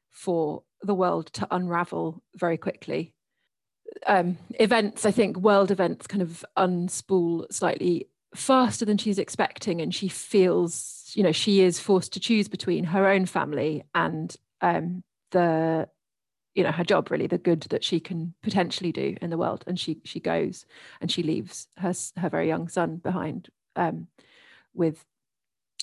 for 0.10 0.64
the 0.82 0.96
world 0.96 1.28
to 1.34 1.48
unravel 1.52 2.24
very 2.36 2.58
quickly 2.58 3.14
um, 4.08 4.38
events 4.60 5.06
i 5.06 5.12
think 5.12 5.38
world 5.38 5.72
events 5.72 6.08
kind 6.08 6.22
of 6.22 6.46
unspool 6.58 7.51
slightly 7.51 8.08
faster 8.36 8.86
than 8.86 8.98
she's 8.98 9.20
expecting 9.20 9.82
and 9.82 9.94
she 9.94 10.08
feels 10.08 11.12
you 11.15 11.24
know 11.24 11.32
she 11.32 11.62
is 11.62 11.79
forced 11.79 12.13
to 12.13 12.20
choose 12.20 12.48
between 12.48 12.84
her 12.84 13.08
own 13.08 13.25
family 13.25 13.84
and 13.96 14.36
um, 14.62 15.03
the 15.32 15.88
you 16.53 16.63
know 16.63 16.72
her 16.72 16.84
job 16.84 17.10
really 17.10 17.27
the 17.27 17.38
good 17.38 17.62
that 17.63 17.84
she 17.84 18.00
can 18.00 18.34
potentially 18.44 18.91
do 18.91 19.15
in 19.22 19.29
the 19.29 19.38
world 19.38 19.63
and 19.65 19.79
she 19.79 20.00
she 20.03 20.20
goes 20.20 20.65
and 21.01 21.12
she 21.12 21.24
leaves 21.24 21.68
her 21.77 21.94
her 22.18 22.29
very 22.29 22.48
young 22.48 22.68
son 22.68 22.98
behind 22.98 23.50
um, 23.75 24.08
with 24.74 25.06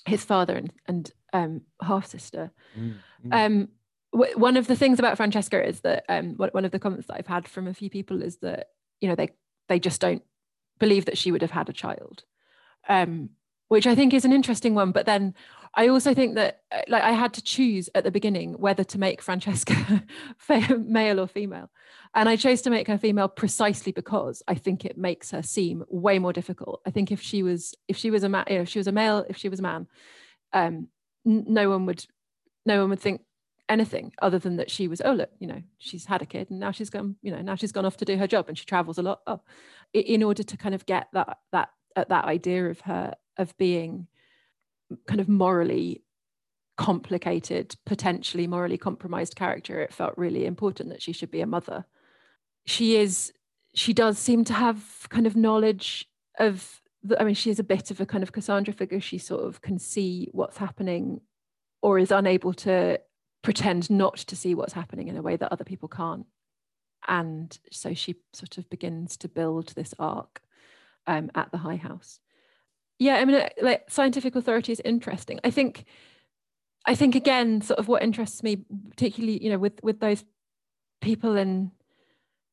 his 0.04 0.24
father 0.24 0.54
and 0.54 0.72
and 0.86 1.10
um, 1.32 1.62
half 1.82 2.06
sister 2.06 2.52
mm, 2.78 2.94
mm. 3.24 3.32
um, 3.46 3.68
w- 4.16 4.38
one 4.38 4.56
of 4.56 4.66
the 4.66 4.76
things 4.76 4.98
about 4.98 5.16
Francesca 5.16 5.64
is 5.64 5.80
that 5.80 6.04
um, 6.08 6.34
one 6.34 6.64
of 6.64 6.70
the 6.70 6.78
comments 6.78 7.06
that 7.06 7.16
I've 7.18 7.26
had 7.26 7.46
from 7.46 7.66
a 7.66 7.74
few 7.74 7.90
people 7.90 8.22
is 8.22 8.38
that 8.38 8.68
you 9.00 9.08
know 9.08 9.14
they 9.14 9.30
they 9.68 9.78
just 9.78 10.00
don't 10.00 10.22
believe 10.78 11.04
that 11.06 11.18
she 11.18 11.32
would 11.32 11.42
have 11.42 11.50
had 11.50 11.68
a 11.68 11.72
child 11.72 12.24
um, 12.88 13.30
which 13.68 13.86
I 13.86 13.94
think 13.94 14.14
is 14.14 14.24
an 14.24 14.32
interesting 14.32 14.74
one. 14.74 14.92
But 14.92 15.06
then 15.06 15.34
I 15.74 15.88
also 15.88 16.14
think 16.14 16.36
that 16.36 16.60
uh, 16.72 16.82
like 16.88 17.02
I 17.02 17.12
had 17.12 17.34
to 17.34 17.42
choose 17.42 17.88
at 17.94 18.04
the 18.04 18.10
beginning 18.10 18.54
whether 18.54 18.84
to 18.84 18.98
make 18.98 19.20
Francesca 19.20 20.04
male 20.78 21.20
or 21.20 21.26
female. 21.26 21.70
And 22.14 22.28
I 22.28 22.36
chose 22.36 22.62
to 22.62 22.70
make 22.70 22.88
her 22.88 22.98
female 22.98 23.28
precisely 23.28 23.92
because 23.92 24.42
I 24.48 24.54
think 24.54 24.84
it 24.84 24.96
makes 24.96 25.30
her 25.32 25.42
seem 25.42 25.84
way 25.88 26.18
more 26.18 26.32
difficult. 26.32 26.80
I 26.86 26.90
think 26.90 27.12
if 27.12 27.20
she 27.20 27.42
was 27.42 27.74
if 27.88 27.96
she 27.96 28.10
was 28.10 28.22
a 28.22 28.28
man, 28.28 28.44
you 28.48 28.56
know, 28.56 28.62
if 28.62 28.68
she 28.68 28.78
was 28.78 28.86
a 28.86 28.92
male, 28.92 29.24
if 29.28 29.36
she 29.36 29.48
was 29.48 29.58
a 29.58 29.62
man, 29.62 29.86
um, 30.52 30.88
no 31.24 31.70
one 31.70 31.86
would 31.86 32.04
no 32.64 32.80
one 32.80 32.90
would 32.90 33.00
think 33.00 33.20
anything 33.68 34.12
other 34.22 34.38
than 34.38 34.56
that 34.56 34.70
she 34.70 34.86
was 34.86 35.02
oh 35.04 35.12
look 35.12 35.30
you 35.40 35.46
know 35.46 35.60
she's 35.78 36.06
had 36.06 36.22
a 36.22 36.26
kid 36.26 36.48
and 36.50 36.60
now 36.60 36.70
she's 36.70 36.90
gone 36.90 37.16
you 37.20 37.32
know 37.32 37.42
now 37.42 37.56
she's 37.56 37.72
gone 37.72 37.84
off 37.84 37.96
to 37.96 38.04
do 38.04 38.16
her 38.16 38.26
job 38.26 38.48
and 38.48 38.56
she 38.56 38.64
travels 38.64 38.96
a 38.96 39.02
lot 39.02 39.20
oh 39.26 39.40
in 39.92 40.22
order 40.22 40.44
to 40.44 40.56
kind 40.56 40.74
of 40.74 40.86
get 40.86 41.08
that 41.12 41.38
that 41.50 41.70
at 41.96 42.08
that 42.08 42.24
idea 42.26 42.68
of 42.68 42.80
her 42.82 43.12
of 43.38 43.56
being 43.56 44.06
kind 45.06 45.20
of 45.20 45.28
morally 45.28 46.02
complicated, 46.76 47.74
potentially 47.86 48.46
morally 48.46 48.78
compromised 48.78 49.36
character, 49.36 49.80
it 49.80 49.92
felt 49.92 50.16
really 50.16 50.46
important 50.46 50.90
that 50.90 51.02
she 51.02 51.12
should 51.12 51.30
be 51.30 51.40
a 51.40 51.46
mother. 51.46 51.84
She 52.66 52.96
is, 52.96 53.32
she 53.74 53.92
does 53.92 54.18
seem 54.18 54.44
to 54.44 54.52
have 54.52 55.06
kind 55.08 55.26
of 55.26 55.36
knowledge 55.36 56.06
of, 56.38 56.82
the, 57.02 57.20
I 57.20 57.24
mean, 57.24 57.34
she 57.34 57.50
is 57.50 57.58
a 57.58 57.64
bit 57.64 57.90
of 57.90 58.00
a 58.00 58.06
kind 58.06 58.22
of 58.22 58.32
Cassandra 58.32 58.74
figure. 58.74 59.00
She 59.00 59.18
sort 59.18 59.44
of 59.44 59.62
can 59.62 59.78
see 59.78 60.28
what's 60.32 60.58
happening 60.58 61.20
or 61.82 61.98
is 61.98 62.10
unable 62.10 62.52
to 62.52 63.00
pretend 63.46 63.88
not 63.88 64.16
to 64.16 64.34
see 64.34 64.56
what's 64.56 64.72
happening 64.72 65.06
in 65.06 65.16
a 65.16 65.22
way 65.22 65.36
that 65.36 65.52
other 65.52 65.62
people 65.62 65.88
can't. 65.88 66.26
And 67.06 67.56
so 67.70 67.94
she 67.94 68.16
sort 68.32 68.58
of 68.58 68.68
begins 68.68 69.16
to 69.18 69.28
build 69.28 69.68
this 69.68 69.94
arc 70.00 70.42
um, 71.06 71.30
at 71.32 71.52
the 71.52 71.58
High 71.58 71.76
House. 71.76 72.18
Yeah, 72.98 73.14
I 73.14 73.24
mean, 73.24 73.36
uh, 73.36 73.48
like 73.62 73.84
scientific 73.88 74.34
authority 74.34 74.72
is 74.72 74.82
interesting. 74.84 75.38
I 75.44 75.52
think 75.52 75.84
I 76.84 76.96
think 76.96 77.14
again, 77.14 77.60
sort 77.60 77.78
of 77.78 77.86
what 77.86 78.02
interests 78.02 78.42
me, 78.42 78.64
particularly, 78.90 79.40
you 79.40 79.50
know, 79.50 79.58
with 79.58 79.78
with 79.80 80.00
those 80.00 80.24
people 81.00 81.36
in 81.36 81.70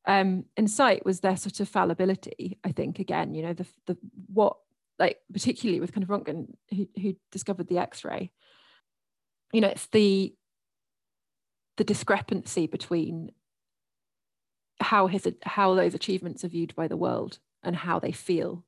um 0.06 0.44
in 0.56 0.68
sight 0.68 1.04
was 1.04 1.18
their 1.18 1.36
sort 1.36 1.58
of 1.58 1.68
fallibility. 1.68 2.56
I 2.62 2.70
think 2.70 3.00
again, 3.00 3.34
you 3.34 3.42
know, 3.42 3.52
the 3.52 3.66
the 3.86 3.98
what 4.32 4.58
like 5.00 5.18
particularly 5.32 5.80
with 5.80 5.92
kind 5.92 6.04
of 6.04 6.08
Röntgen, 6.08 6.54
who, 6.70 6.86
who 7.02 7.16
discovered 7.32 7.66
the 7.66 7.78
X-ray. 7.78 8.30
You 9.52 9.60
know, 9.60 9.68
it's 9.68 9.86
the 9.88 10.36
the 11.76 11.84
discrepancy 11.84 12.66
between 12.66 13.32
how 14.80 15.06
his 15.06 15.28
how 15.42 15.74
those 15.74 15.94
achievements 15.94 16.44
are 16.44 16.48
viewed 16.48 16.74
by 16.74 16.88
the 16.88 16.96
world 16.96 17.38
and 17.62 17.76
how 17.76 17.98
they 17.98 18.12
feel 18.12 18.64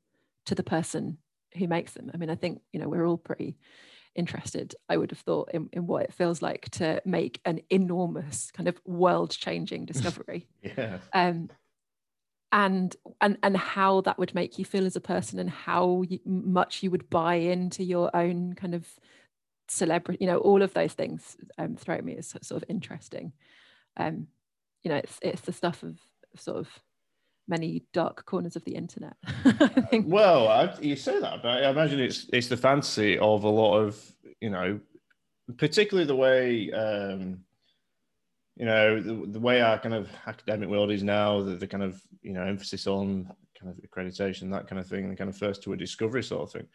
to 0.47 0.55
the 0.55 0.63
person 0.63 1.19
who 1.57 1.67
makes 1.67 1.93
them. 1.93 2.11
I 2.13 2.17
mean, 2.17 2.31
I 2.31 2.35
think 2.35 2.63
you 2.73 2.81
know 2.81 2.89
we're 2.89 3.07
all 3.07 3.19
pretty 3.19 3.57
interested, 4.17 4.75
I 4.89 4.97
would 4.97 5.11
have 5.11 5.21
thought, 5.21 5.51
in, 5.53 5.69
in 5.73 5.87
what 5.87 6.05
it 6.05 6.13
feels 6.13 6.43
like 6.43 6.71
to 6.71 7.01
make 7.05 7.41
an 7.45 7.61
enormous 7.71 8.51
kind 8.51 8.69
of 8.69 8.81
world 8.85 9.31
changing 9.31 9.85
discovery. 9.87 10.49
yeah. 10.63 10.99
Um, 11.13 11.51
and 12.53 12.95
and 13.21 13.37
and 13.43 13.57
how 13.57 14.01
that 14.03 14.19
would 14.19 14.35
make 14.35 14.59
you 14.59 14.65
feel 14.65 14.87
as 14.87 14.97
a 14.97 15.01
person 15.01 15.39
and 15.39 15.51
how 15.51 16.03
you, 16.09 16.21
much 16.25 16.83
you 16.83 16.91
would 16.91 17.11
buy 17.11 17.35
into 17.35 17.83
your 17.83 18.15
own 18.17 18.55
kind 18.55 18.75
of 18.75 18.87
celebrity 19.69 20.19
you 20.23 20.31
know 20.31 20.39
all 20.39 20.63
of 20.63 20.73
those 20.75 20.93
things 20.93 21.37
um, 21.59 21.77
throw 21.77 22.01
me 22.01 22.17
as 22.17 22.35
sort 22.43 22.63
of 22.63 22.65
interesting 22.69 23.33
um 23.97 24.27
you 24.83 24.91
know 24.91 24.97
it's 24.97 25.19
it's 25.23 25.41
the 25.43 25.53
stuff 25.53 25.83
of 25.83 25.99
sort 26.37 26.59
of 26.59 26.69
many 27.49 27.83
dark 27.93 28.25
corners 28.25 28.57
of 28.57 28.65
the 28.65 28.75
internet. 28.75 29.17
I 29.45 30.03
well, 30.05 30.49
I, 30.49 30.75
you 30.81 30.97
say 30.97 31.21
that, 31.21 31.43
but 31.43 31.65
I 31.65 31.71
imagine 31.71 32.01
it's 32.01 32.27
it's 32.33 32.49
the 32.49 32.57
fantasy 32.57 33.19
of 33.19 33.45
a 33.45 33.49
lot 33.49 33.79
of 33.79 34.01
you 34.41 34.51
know, 34.51 34.81
particularly 35.57 36.07
the 36.07 36.17
way 36.17 36.71
um, 36.73 37.41
you 38.57 38.67
know 38.67 39.01
the, 39.01 39.33
the 39.33 39.41
way 39.41 39.61
our 39.61 39.79
kind 39.79 39.95
of 39.95 40.09
academic 40.27 40.69
world 40.69 40.91
is 40.91 41.03
now, 41.03 41.43
the, 41.43 41.57
the 41.57 41.67
kind 41.67 41.83
of 41.83 42.01
you 42.23 42.33
know 42.33 42.43
emphasis 42.43 42.87
on 42.87 43.33
kind 43.61 43.73
of 43.73 43.79
accreditation, 43.89 44.51
that 44.51 44.67
kind 44.69 44.79
of 44.79 44.87
thing, 44.87 45.09
the 45.09 45.17
kind 45.17 45.31
of 45.31 45.37
first 45.37 45.63
to 45.63 45.73
a 45.73 45.77
discovery 45.77 46.23
sort 46.23 46.43
of 46.43 46.53
thing. 46.53 46.67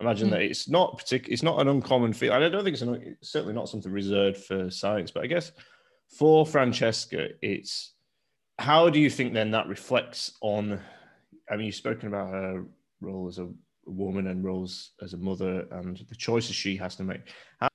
Imagine 0.00 0.28
mm. 0.28 0.32
that 0.32 0.42
it's 0.42 0.68
not 0.68 0.98
particular, 0.98 1.32
it's 1.32 1.42
not 1.42 1.60
an 1.60 1.68
uncommon 1.68 2.12
feel. 2.12 2.32
I 2.32 2.38
don't 2.48 2.64
think 2.64 2.74
it's, 2.74 2.82
an, 2.82 2.94
it's 2.94 3.30
certainly 3.30 3.54
not 3.54 3.68
something 3.68 3.92
reserved 3.92 4.38
for 4.38 4.70
science, 4.70 5.10
but 5.10 5.24
I 5.24 5.26
guess 5.26 5.52
for 6.08 6.44
Francesca, 6.46 7.28
it's 7.42 7.94
how 8.58 8.90
do 8.90 8.98
you 9.00 9.10
think 9.10 9.32
then 9.32 9.50
that 9.52 9.68
reflects 9.68 10.36
on? 10.40 10.80
I 11.50 11.56
mean, 11.56 11.66
you've 11.66 11.74
spoken 11.74 12.08
about 12.08 12.30
her 12.30 12.64
role 13.00 13.28
as 13.28 13.38
a 13.38 13.48
woman 13.86 14.26
and 14.28 14.44
roles 14.44 14.92
as 15.02 15.14
a 15.14 15.16
mother 15.16 15.66
and 15.72 15.96
the 16.08 16.14
choices 16.14 16.54
she 16.54 16.76
has 16.76 16.96
to 16.96 17.02
make. 17.02 17.22
How, 17.58 17.68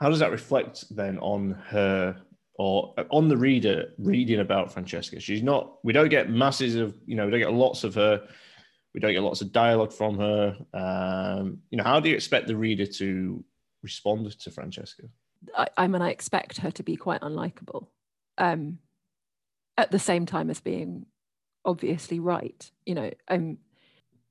how 0.00 0.08
does 0.08 0.18
that 0.20 0.30
reflect 0.30 0.84
then 0.94 1.18
on 1.18 1.52
her 1.66 2.20
or 2.58 2.94
on 3.10 3.28
the 3.28 3.36
reader 3.36 3.94
reading 3.98 4.40
about 4.40 4.72
Francesca? 4.72 5.20
She's 5.20 5.42
not. 5.42 5.78
We 5.82 5.92
don't 5.92 6.10
get 6.10 6.28
masses 6.30 6.74
of 6.74 6.94
you 7.06 7.16
know. 7.16 7.24
We 7.24 7.30
don't 7.30 7.40
get 7.40 7.52
lots 7.52 7.84
of 7.84 7.94
her. 7.94 8.28
We 8.94 9.00
don't 9.00 9.12
get 9.12 9.22
lots 9.22 9.40
of 9.40 9.52
dialogue 9.52 9.92
from 9.92 10.18
her. 10.18 10.56
Um, 10.74 11.58
you 11.70 11.78
know, 11.78 11.84
how 11.84 12.00
do 12.00 12.08
you 12.10 12.14
expect 12.14 12.46
the 12.46 12.56
reader 12.56 12.86
to 12.86 13.44
respond 13.82 14.38
to 14.38 14.50
Francesca? 14.50 15.04
I, 15.56 15.68
I 15.76 15.86
mean, 15.86 16.02
I 16.02 16.10
expect 16.10 16.58
her 16.58 16.70
to 16.72 16.82
be 16.82 16.96
quite 16.96 17.20
unlikable. 17.20 17.86
Um, 18.38 18.78
at 19.78 19.92
the 19.92 19.98
same 19.98 20.26
time 20.26 20.50
as 20.50 20.60
being 20.60 21.06
obviously 21.64 22.18
right 22.18 22.70
you 22.84 22.94
know 22.94 23.10
um 23.28 23.56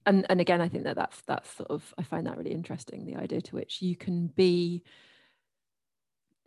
and 0.06 0.26
and 0.30 0.42
again 0.42 0.62
i 0.62 0.68
think 0.68 0.84
that 0.84 0.96
that's 0.96 1.22
that's 1.22 1.50
sort 1.52 1.70
of 1.70 1.94
i 1.98 2.04
find 2.04 2.28
that 2.28 2.38
really 2.38 2.52
interesting 2.52 3.06
the 3.06 3.16
idea 3.16 3.42
to 3.42 3.56
which 3.56 3.82
you 3.82 3.96
can 3.96 4.28
be 4.28 4.84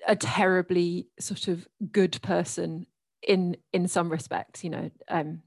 a 0.07 0.16
terribly 0.16 1.09
sort 1.19 1.49
of 1.49 1.69
good 1.92 2.21
person 2.23 2.87
in 3.23 3.57
in 3.73 3.87
some 3.87 4.11
respects 4.11 4.64
you 4.64 4.71
know 4.71 4.90
um 5.09 5.42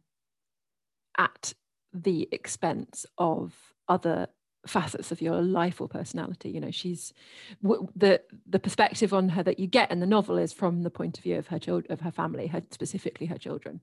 at 1.17 1.53
the 1.93 2.27
expense 2.31 3.05
of 3.17 3.53
other 3.87 4.27
facets 4.65 5.11
of 5.11 5.21
your 5.21 5.41
life 5.41 5.81
or 5.81 5.87
personality. 5.87 6.49
You 6.49 6.61
know 6.61 6.71
she's 6.71 7.13
the 7.61 8.21
the 8.47 8.59
perspective 8.59 9.13
on 9.13 9.29
her 9.29 9.43
that 9.43 9.59
you 9.59 9.67
get 9.67 9.91
in 9.91 9.99
the 9.99 10.05
novel 10.05 10.37
is 10.37 10.53
from 10.53 10.83
the 10.83 10.89
point 10.89 11.17
of 11.17 11.23
view 11.23 11.37
of 11.37 11.47
her 11.47 11.59
child 11.59 11.85
of 11.89 12.01
her 12.01 12.11
family 12.11 12.47
her 12.47 12.61
specifically 12.71 13.27
her 13.27 13.37
children. 13.37 13.81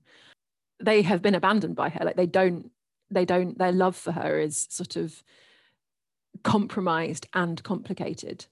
They 0.83 1.03
have 1.03 1.21
been 1.21 1.35
abandoned 1.35 1.75
by 1.75 1.89
her. 1.89 2.03
Like 2.03 2.15
they 2.15 2.25
don't 2.25 2.71
they 3.09 3.25
don't 3.25 3.57
their 3.57 3.71
love 3.71 3.95
for 3.95 4.11
her 4.11 4.39
is 4.39 4.67
sort 4.69 4.95
of 4.95 5.23
compromised 6.43 7.27
and 7.33 7.61
complicated 7.63 8.45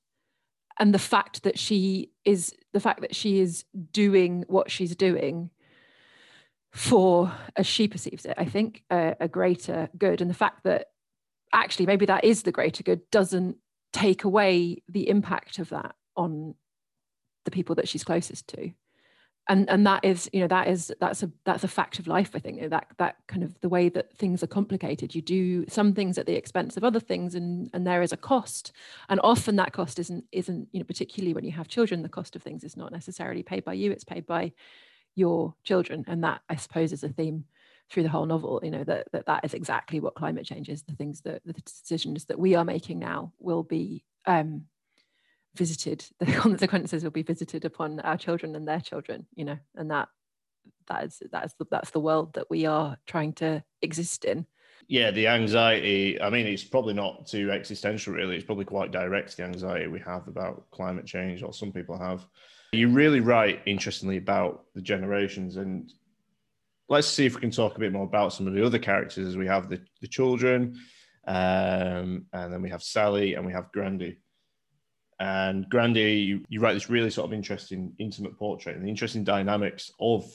and 0.80 0.94
the 0.94 1.00
fact 1.00 1.44
that 1.44 1.60
she 1.60 2.12
is 2.26 2.56
the 2.74 2.80
fact 2.80 3.02
that 3.02 3.16
she 3.16 3.40
is 3.40 3.66
doing 3.92 4.46
what 4.48 4.72
she's 4.72 4.96
doing 4.96 5.50
for 6.72 7.32
as 7.56 7.66
she 7.66 7.88
perceives 7.88 8.26
it 8.26 8.36
i 8.38 8.46
think 8.46 8.84
a, 8.92 9.16
a 9.20 9.28
greater 9.28 9.90
good. 9.98 10.22
And 10.22 10.30
the 10.30 10.36
fact 10.36 10.64
that 10.64 10.88
actually 11.54 11.86
maybe 11.88 12.06
that 12.06 12.24
is 12.24 12.44
the 12.44 12.52
greater 12.52 12.84
good 12.84 13.02
doesn't 13.12 13.58
take 13.92 14.24
away 14.24 14.84
the 14.88 15.10
impact 15.10 15.58
of 15.60 15.70
that 15.70 15.96
on 16.16 16.56
the 17.46 17.52
people 17.52 17.76
that 17.76 17.88
she's 17.88 18.04
closest 18.04 18.48
to 18.50 18.72
and 19.50 19.70
and 19.70 19.86
that 19.86 20.06
is 20.06 20.30
you 20.32 20.40
know 20.40 20.48
that 20.48 20.68
is 20.68 20.94
that's 21.00 21.24
a 21.24 21.32
that's 21.44 21.64
a 21.64 21.68
fact 21.68 22.00
of 22.00 22.08
life 22.08 22.32
i 22.36 22.40
think 22.40 22.70
that 22.70 22.88
that 22.98 23.16
kind 23.28 23.44
of 23.44 23.60
the 23.62 23.70
way 23.70 23.90
that 23.90 24.16
things 24.18 24.44
are 24.44 24.48
complicated. 24.48 25.16
You 25.16 25.22
do 25.22 25.66
some 25.68 25.94
things 25.94 26.18
at 26.18 26.26
the 26.26 26.36
expense 26.36 26.78
of 26.78 26.84
other 26.84 27.00
things 27.00 27.36
and 27.36 27.70
and 27.74 27.86
there 27.86 28.02
is 28.02 28.12
a 28.12 28.18
cost. 28.18 28.72
And 29.10 29.20
often 29.24 29.56
that 29.58 29.74
cost 29.74 30.00
isn't 30.00 30.26
isn't 30.32 30.68
you 30.72 30.80
know 30.80 30.86
particularly 30.86 31.34
when 31.34 31.46
you 31.46 31.52
have 31.52 31.68
children 31.68 32.04
the 32.04 32.10
cost 32.10 32.36
of 32.36 32.44
things 32.44 32.64
is 32.64 32.78
not 32.78 32.92
necessarily 32.92 33.44
paid 33.44 33.64
by 33.66 33.74
you 33.74 33.92
it's 33.92 34.04
paid 34.04 34.26
by 34.26 34.54
your 35.16 35.56
children. 35.64 36.06
And 36.08 36.24
that 36.24 36.42
i 36.50 36.56
suppose 36.56 36.94
is 36.94 37.04
a 37.04 37.10
theme 37.10 37.46
through 37.90 38.04
the 38.04 38.10
whole 38.10 38.26
novel 38.26 38.60
you 38.64 38.70
know 38.70 38.84
that, 38.84 39.12
that 39.12 39.26
that 39.26 39.44
is 39.44 39.54
exactly 39.54 40.00
what 40.00 40.16
climate 40.16 40.46
change 40.46 40.70
is. 40.70 40.84
The 40.84 40.96
things 40.96 41.22
that 41.22 41.42
the 41.46 41.54
decisions 41.54 42.26
that 42.26 42.40
we 42.40 42.56
are 42.56 42.66
making 42.66 43.00
now 43.00 43.34
will 43.40 43.64
be 43.64 44.04
um, 44.26 44.66
visited 45.56 46.06
the 46.20 46.32
consequences 46.34 47.04
will 47.04 47.12
be 47.12 47.24
visited 47.24 47.66
upon 47.66 48.00
our 48.02 48.18
children 48.18 48.56
and 48.56 48.68
their 48.68 48.80
children 48.80 49.26
you 49.36 49.44
know 49.44 49.58
and 49.76 49.90
that 49.92 50.10
that 50.88 51.06
is 51.06 51.22
that's 51.32 51.54
the, 51.54 51.66
that's 51.70 51.92
the 51.92 52.00
world 52.00 52.34
that 52.34 52.50
we 52.50 52.66
are 52.66 52.98
trying 53.06 53.34
to 53.34 53.64
exist 53.82 54.26
in. 54.26 54.46
Yeah 54.88 55.12
the 55.12 55.28
anxiety 55.28 56.20
i 56.22 56.30
mean 56.30 56.48
it's 56.48 56.64
probably 56.64 56.94
not 56.94 57.28
too 57.28 57.52
existential 57.52 58.14
really. 58.14 58.36
It's 58.36 58.46
probably 58.46 58.66
quite 58.66 58.92
direct 58.92 59.38
the 59.38 59.44
anxiety 59.44 59.88
we 59.88 60.00
have 60.02 60.28
about 60.28 60.70
climate 60.72 61.06
change 61.06 61.44
or 61.44 61.54
some 61.54 61.72
people 61.72 61.98
have. 61.98 62.26
You 62.74 62.90
really 62.90 63.20
write 63.20 63.62
interestingly 63.66 64.18
about 64.18 64.66
the 64.76 64.82
generations 64.82 65.58
and 65.58 65.92
let's 66.88 67.08
see 67.08 67.26
if 67.26 67.36
we 67.36 67.42
can 67.42 67.52
talk 67.52 67.76
a 67.76 67.80
bit 67.80 67.94
more 67.94 68.06
about 68.06 68.34
some 68.34 68.48
of 68.48 68.54
the 68.54 68.66
other 68.66 68.80
characters. 68.80 69.28
As 69.28 69.38
we 69.38 69.46
have 69.46 69.70
the, 69.70 69.80
the 70.02 70.08
children 70.08 70.76
um, 71.28 72.26
and 72.34 72.52
then 72.52 72.62
we 72.62 72.70
have 72.70 72.82
sally 72.82 73.36
and 73.36 73.46
we 73.46 73.54
have 73.54 73.72
grandy 73.72 74.18
and 75.20 75.70
grandy 75.70 76.14
you, 76.14 76.46
you 76.50 76.60
write 76.60 76.74
this 76.74 76.90
really 76.90 77.10
sort 77.10 77.28
of 77.28 77.34
interesting 77.34 77.94
intimate 78.00 78.38
portrait 78.38 78.76
and 78.76 78.86
the 78.86 78.90
interesting 78.90 79.24
dynamics 79.24 79.92
of 80.00 80.26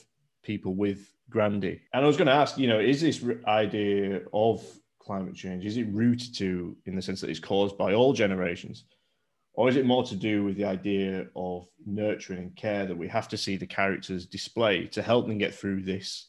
people 0.43 0.75
with 0.75 1.11
grandy 1.29 1.81
and 1.93 2.03
i 2.03 2.07
was 2.07 2.17
going 2.17 2.27
to 2.27 2.33
ask 2.33 2.57
you 2.57 2.67
know 2.67 2.79
is 2.79 3.01
this 3.01 3.23
idea 3.47 4.21
of 4.33 4.63
climate 4.99 5.35
change 5.35 5.65
is 5.65 5.77
it 5.77 5.87
rooted 5.91 6.35
to 6.35 6.75
in 6.85 6.95
the 6.95 7.01
sense 7.01 7.21
that 7.21 7.29
it's 7.29 7.39
caused 7.39 7.77
by 7.77 7.93
all 7.93 8.13
generations 8.13 8.85
or 9.53 9.69
is 9.69 9.77
it 9.77 9.85
more 9.85 10.03
to 10.03 10.15
do 10.15 10.43
with 10.43 10.57
the 10.57 10.65
idea 10.65 11.25
of 11.35 11.67
nurturing 11.85 12.39
and 12.39 12.55
care 12.55 12.85
that 12.85 12.97
we 12.97 13.07
have 13.07 13.27
to 13.27 13.37
see 13.37 13.55
the 13.55 13.65
characters 13.65 14.25
display 14.25 14.85
to 14.85 15.01
help 15.01 15.27
them 15.27 15.37
get 15.37 15.53
through 15.53 15.81
this 15.81 16.27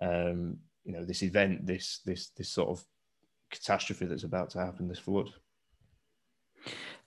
um, 0.00 0.58
you 0.88 0.94
know 0.94 1.04
this 1.04 1.22
event, 1.22 1.66
this 1.66 2.00
this 2.06 2.30
this 2.30 2.48
sort 2.48 2.70
of 2.70 2.82
catastrophe 3.50 4.06
that's 4.06 4.24
about 4.24 4.50
to 4.50 4.58
happen, 4.58 4.88
this 4.88 4.98
flood? 4.98 5.30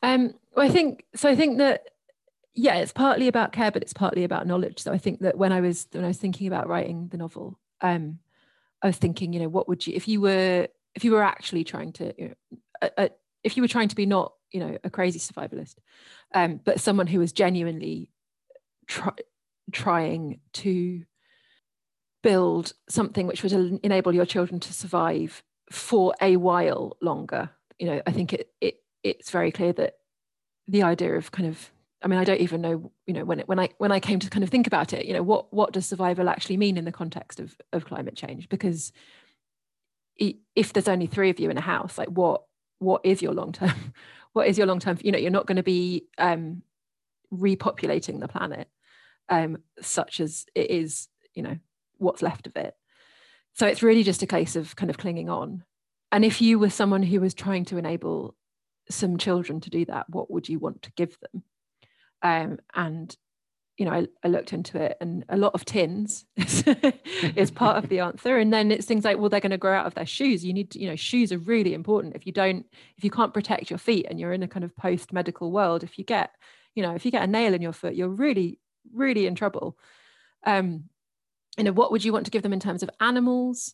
Um, 0.04 0.34
well, 0.56 0.66
I 0.66 0.70
think 0.70 1.06
so. 1.16 1.30
I 1.30 1.36
think 1.36 1.58
that 1.60 1.90
yeah, 2.54 2.76
it's 2.76 2.92
partly 2.92 3.28
about 3.28 3.54
care, 3.54 3.72
but 3.72 3.82
it's 3.82 3.94
partly 3.94 4.24
about 4.24 4.48
knowledge. 4.48 4.80
So 4.80 4.92
I 4.92 4.98
think 4.98 5.22
that 5.22 5.38
when 5.38 5.52
I 5.52 5.62
was 5.62 5.88
when 5.92 6.04
I 6.04 6.08
was 6.08 6.18
thinking 6.18 6.48
about 6.48 6.68
writing 6.68 7.08
the 7.10 7.18
novel, 7.18 7.60
um, 7.82 8.20
I 8.82 8.88
was 8.88 8.98
thinking, 8.98 9.34
you 9.34 9.40
know, 9.40 9.50
what 9.50 9.68
would 9.68 9.86
you 9.86 9.94
if 9.96 10.08
you 10.08 10.22
were 10.22 10.68
if 10.96 11.04
you 11.04 11.12
were 11.12 11.24
actually 11.24 11.64
trying 11.64 11.94
to, 11.94 12.14
you 12.18 12.28
know, 12.28 12.58
uh, 12.82 12.90
uh, 12.98 13.08
if 13.44 13.56
you 13.56 13.64
were 13.64 13.68
trying 13.68 13.88
to 13.88 13.96
be 13.96 14.06
not 14.06 14.34
you 14.52 14.60
know 14.60 14.78
a 14.84 14.90
crazy 14.90 15.20
survivalist 15.20 15.76
um, 16.34 16.60
but 16.64 16.80
someone 16.80 17.08
who 17.08 17.20
was 17.20 17.32
genuinely 17.32 18.10
try, 18.88 19.14
trying 19.72 20.40
to 20.54 21.04
build 22.24 22.74
something 22.88 23.28
which 23.28 23.44
would 23.44 23.80
enable 23.84 24.14
your 24.14 24.26
children 24.26 24.60
to 24.60 24.74
survive 24.74 25.44
for 25.72 26.14
a 26.22 26.36
while 26.38 26.98
longer 27.02 27.50
you 27.80 27.88
know 27.88 28.02
i 28.06 28.12
think 28.12 28.34
it, 28.34 28.50
it 28.60 28.76
it's 29.04 29.32
very 29.32 29.52
clear 29.52 29.74
that 29.74 29.96
the 30.68 30.84
idea 30.84 31.16
of 31.16 31.32
kind 31.32 31.48
of 31.48 31.72
i 32.04 32.08
mean 32.08 32.20
i 32.20 32.24
don't 32.24 32.42
even 32.42 32.62
know 32.62 32.92
you 33.06 33.14
know 33.14 33.26
when 33.26 33.40
it 33.40 33.48
when 33.48 33.60
i 33.60 33.70
when 33.78 33.92
i 33.92 34.00
came 34.00 34.20
to 34.20 34.30
kind 34.30 34.44
of 34.44 34.50
think 34.50 34.68
about 34.68 34.94
it 34.94 35.06
you 35.06 35.14
know 35.14 35.24
what 35.24 35.52
what 35.54 35.74
does 35.74 35.86
survival 35.86 36.30
actually 36.30 36.58
mean 36.58 36.78
in 36.78 36.86
the 36.86 36.92
context 36.92 37.40
of 37.40 37.56
of 37.74 37.86
climate 37.86 38.16
change? 38.16 38.50
Because 38.50 38.92
if 40.56 40.72
there's 40.72 40.88
only 40.88 41.08
three 41.08 41.32
of 41.32 41.40
you 41.40 41.50
in 41.50 41.58
a 41.58 41.62
house 41.62 41.98
like 41.98 42.10
what 42.10 42.44
what 42.78 43.02
is 43.04 43.24
your 43.24 43.34
long 43.34 43.52
term 43.52 43.74
what 44.34 44.48
is 44.48 44.58
your 44.58 44.68
long 44.68 44.80
term 44.80 44.98
you 45.02 45.12
know 45.12 45.18
you're 45.18 45.32
not 45.32 45.48
going 45.48 45.56
to 45.56 45.64
be 45.64 46.06
um 46.20 46.62
repopulating 47.34 48.20
the 48.20 48.28
planet 48.28 48.68
um 49.30 49.58
such 49.82 50.20
as 50.20 50.46
it 50.54 50.70
is 50.70 51.08
you 51.34 51.42
know 51.42 51.58
what's 52.02 52.22
left 52.22 52.48
of 52.48 52.56
it. 52.56 52.76
So 53.54 53.68
it's 53.68 53.84
really 53.84 54.04
just 54.04 54.24
a 54.24 54.28
case 54.28 54.56
of 54.56 54.76
kind 54.76 54.90
of 54.90 54.98
clinging 54.98 55.30
on. 55.30 55.64
And 56.12 56.26
if 56.26 56.42
you 56.42 56.60
were 56.60 56.70
someone 56.70 57.04
who 57.04 57.22
was 57.22 57.34
trying 57.34 57.66
to 57.66 57.78
enable 57.78 58.36
some 58.90 59.18
children 59.18 59.60
to 59.62 59.70
do 59.70 59.86
that 59.86 60.10
what 60.10 60.30
would 60.32 60.50
you 60.50 60.60
want 60.60 60.82
to 60.84 60.92
give 60.94 61.18
them? 61.20 61.44
Um, 62.22 62.60
and 62.76 63.16
you 63.78 63.86
know 63.86 63.94
I, 63.94 64.08
I, 64.24 64.28
looked 64.28 64.54
into 64.54 64.80
it 64.80 64.98
and 65.02 65.26
a 65.30 65.38
lot 65.38 65.56
of 65.56 65.66
tins 65.66 66.26
is, 66.38 67.52
part 67.56 67.78
of 67.78 67.90
the 67.90 68.00
answer. 68.08 68.38
And 68.38 68.54
then 68.54 68.70
it's 68.70 68.86
things 68.86 69.04
like 69.04 69.18
well 69.18 69.30
they're 69.30 69.40
going 69.40 69.52
to 69.52 69.58
grow 69.58 69.78
out 69.78 69.88
of 69.88 69.96
their 69.96 70.06
shoes. 70.06 70.46
You 70.46 70.54
need 70.54 70.72
to, 70.72 70.80
you 70.80 70.88
know 70.88 70.96
shoes 70.96 71.32
are 71.32 71.40
really 71.40 71.74
important. 71.74 72.16
If 72.16 72.26
you 72.26 72.32
don't 72.32 72.66
if 72.98 73.04
you 73.04 73.10
can't 73.10 73.34
protect 73.34 73.70
your 73.70 73.80
feet 73.80 74.06
and 74.10 74.20
you're 74.20 74.34
in 74.34 74.44
a 74.44 74.48
kind 74.48 74.64
of 74.64 74.76
post 74.76 75.14
medical 75.14 75.52
world 75.52 75.84
if 75.84 75.98
you 75.98 76.04
get 76.04 76.32
you 76.76 76.84
know 76.84 76.94
if 76.94 77.06
you 77.06 77.12
get 77.12 77.24
a 77.24 77.28
nail 77.28 77.54
in 77.54 77.62
your 77.62 77.74
foot 77.74 77.96
you're 77.96 78.10
really 78.10 78.60
really 78.94 79.26
in 79.26 79.36
trouble. 79.36 79.78
Um 80.46 80.86
you 81.58 81.64
know 81.64 81.74
what 81.74 81.92
would 81.92 82.06
you 82.06 82.14
want 82.14 82.26
to 82.26 82.32
give 82.32 82.44
them 82.44 82.54
in 82.54 82.60
terms 82.60 82.84
of 82.84 82.90
animals? 83.00 83.74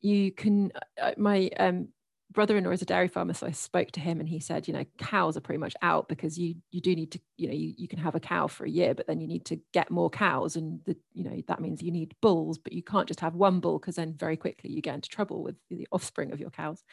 You 0.00 0.32
can 0.32 0.72
uh, 1.00 1.12
my 1.16 1.50
um 1.58 1.88
brother-in-law 2.36 2.70
is 2.70 2.82
a 2.82 2.86
dairy 2.86 3.08
farmer 3.08 3.34
so 3.34 3.46
i 3.46 3.50
spoke 3.50 3.90
to 3.90 3.98
him 3.98 4.20
and 4.20 4.28
he 4.28 4.38
said 4.38 4.68
you 4.68 4.74
know 4.74 4.84
cows 4.98 5.36
are 5.36 5.40
pretty 5.40 5.58
much 5.58 5.74
out 5.82 6.08
because 6.08 6.38
you 6.38 6.54
you 6.70 6.80
do 6.80 6.94
need 6.94 7.10
to 7.10 7.18
you 7.36 7.48
know 7.48 7.54
you, 7.54 7.74
you 7.76 7.88
can 7.88 7.98
have 7.98 8.14
a 8.14 8.20
cow 8.20 8.46
for 8.46 8.64
a 8.64 8.70
year 8.70 8.94
but 8.94 9.08
then 9.08 9.20
you 9.20 9.26
need 9.26 9.44
to 9.44 9.58
get 9.72 9.90
more 9.90 10.08
cows 10.08 10.54
and 10.54 10.80
the 10.84 10.96
you 11.12 11.24
know 11.24 11.42
that 11.48 11.60
means 11.60 11.82
you 11.82 11.90
need 11.90 12.14
bulls 12.22 12.58
but 12.58 12.72
you 12.72 12.82
can't 12.82 13.08
just 13.08 13.20
have 13.20 13.34
one 13.34 13.58
bull 13.58 13.78
because 13.78 13.96
then 13.96 14.14
very 14.14 14.36
quickly 14.36 14.70
you 14.70 14.82
get 14.82 14.94
into 14.94 15.08
trouble 15.08 15.42
with 15.42 15.56
the 15.70 15.88
offspring 15.92 16.32
of 16.32 16.40
your 16.40 16.50
cows. 16.50 16.84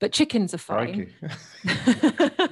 But 0.00 0.12
chickens 0.12 0.52
are 0.52 0.58
fine. 0.58 1.12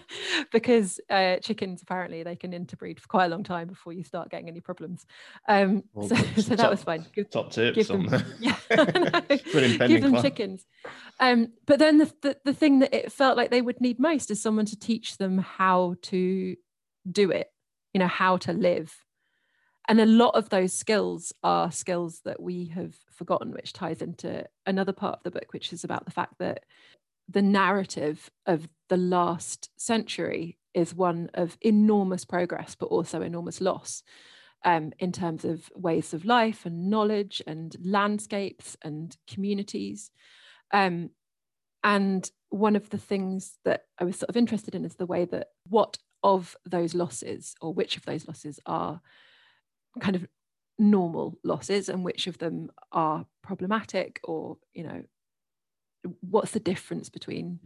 Because 0.52 1.00
uh, 1.10 1.36
chickens 1.38 1.82
apparently 1.82 2.22
they 2.22 2.36
can 2.36 2.52
interbreed 2.52 3.00
for 3.00 3.08
quite 3.08 3.26
a 3.26 3.28
long 3.28 3.42
time 3.42 3.68
before 3.68 3.92
you 3.92 4.04
start 4.04 4.30
getting 4.30 4.48
any 4.48 4.60
problems. 4.60 5.04
Um 5.48 5.82
well, 5.92 6.08
so, 6.08 6.14
so 6.40 6.56
that 6.56 6.70
was 6.70 6.82
fine. 6.82 7.04
Give, 7.14 7.28
top 7.28 7.50
tips 7.50 7.74
give 7.74 7.88
them, 7.88 8.08
yeah 8.38 8.56
give 9.28 10.02
them 10.02 10.22
chickens. 10.22 10.66
Um 11.20 11.52
but 11.66 11.78
then 11.78 11.98
the, 11.98 12.12
the 12.22 12.35
the, 12.44 12.54
thing 12.54 12.80
that 12.80 12.94
it 12.94 13.12
felt 13.12 13.36
like 13.36 13.50
they 13.50 13.62
would 13.62 13.80
need 13.80 13.98
most 13.98 14.30
is 14.30 14.42
someone 14.42 14.66
to 14.66 14.78
teach 14.78 15.18
them 15.18 15.38
how 15.38 15.96
to 16.02 16.56
do 17.10 17.30
it, 17.30 17.50
you 17.92 17.98
know, 17.98 18.06
how 18.06 18.36
to 18.38 18.52
live. 18.52 18.94
And 19.88 20.00
a 20.00 20.06
lot 20.06 20.34
of 20.34 20.48
those 20.48 20.72
skills 20.72 21.32
are 21.44 21.70
skills 21.70 22.20
that 22.24 22.40
we 22.40 22.66
have 22.74 22.94
forgotten, 23.10 23.52
which 23.52 23.72
ties 23.72 24.02
into 24.02 24.44
another 24.66 24.92
part 24.92 25.18
of 25.18 25.22
the 25.22 25.30
book, 25.30 25.52
which 25.52 25.72
is 25.72 25.84
about 25.84 26.04
the 26.04 26.10
fact 26.10 26.34
that 26.38 26.64
the 27.28 27.42
narrative 27.42 28.30
of 28.46 28.68
the 28.88 28.96
last 28.96 29.70
century 29.76 30.58
is 30.74 30.94
one 30.94 31.30
of 31.34 31.56
enormous 31.60 32.24
progress, 32.24 32.74
but 32.74 32.86
also 32.86 33.22
enormous 33.22 33.60
loss. 33.60 34.02
Um, 34.64 34.92
in 34.98 35.12
terms 35.12 35.44
of 35.44 35.70
ways 35.76 36.12
of 36.12 36.24
life 36.24 36.66
and 36.66 36.90
knowledge 36.90 37.40
and 37.46 37.76
landscapes 37.84 38.76
and 38.82 39.16
communities. 39.28 40.10
Um, 40.72 41.10
and 41.86 42.28
one 42.48 42.74
of 42.74 42.90
the 42.90 42.98
things 42.98 43.58
that 43.64 43.84
I 43.98 44.04
was 44.04 44.18
sort 44.18 44.28
of 44.28 44.36
interested 44.36 44.74
in 44.74 44.84
is 44.84 44.96
the 44.96 45.06
way 45.06 45.24
that 45.26 45.50
what 45.68 45.98
of 46.22 46.56
those 46.68 46.94
losses 46.94 47.54
or 47.60 47.72
which 47.72 47.96
of 47.96 48.04
those 48.04 48.26
losses 48.26 48.58
are 48.66 49.00
kind 50.00 50.16
of 50.16 50.26
normal 50.80 51.38
losses 51.44 51.88
and 51.88 52.04
which 52.04 52.26
of 52.26 52.38
them 52.38 52.70
are 52.90 53.24
problematic 53.42 54.20
or 54.24 54.58
you 54.74 54.82
know 54.82 55.02
what's 56.20 56.50
the 56.50 56.60
difference 56.60 57.08
between 57.08 57.60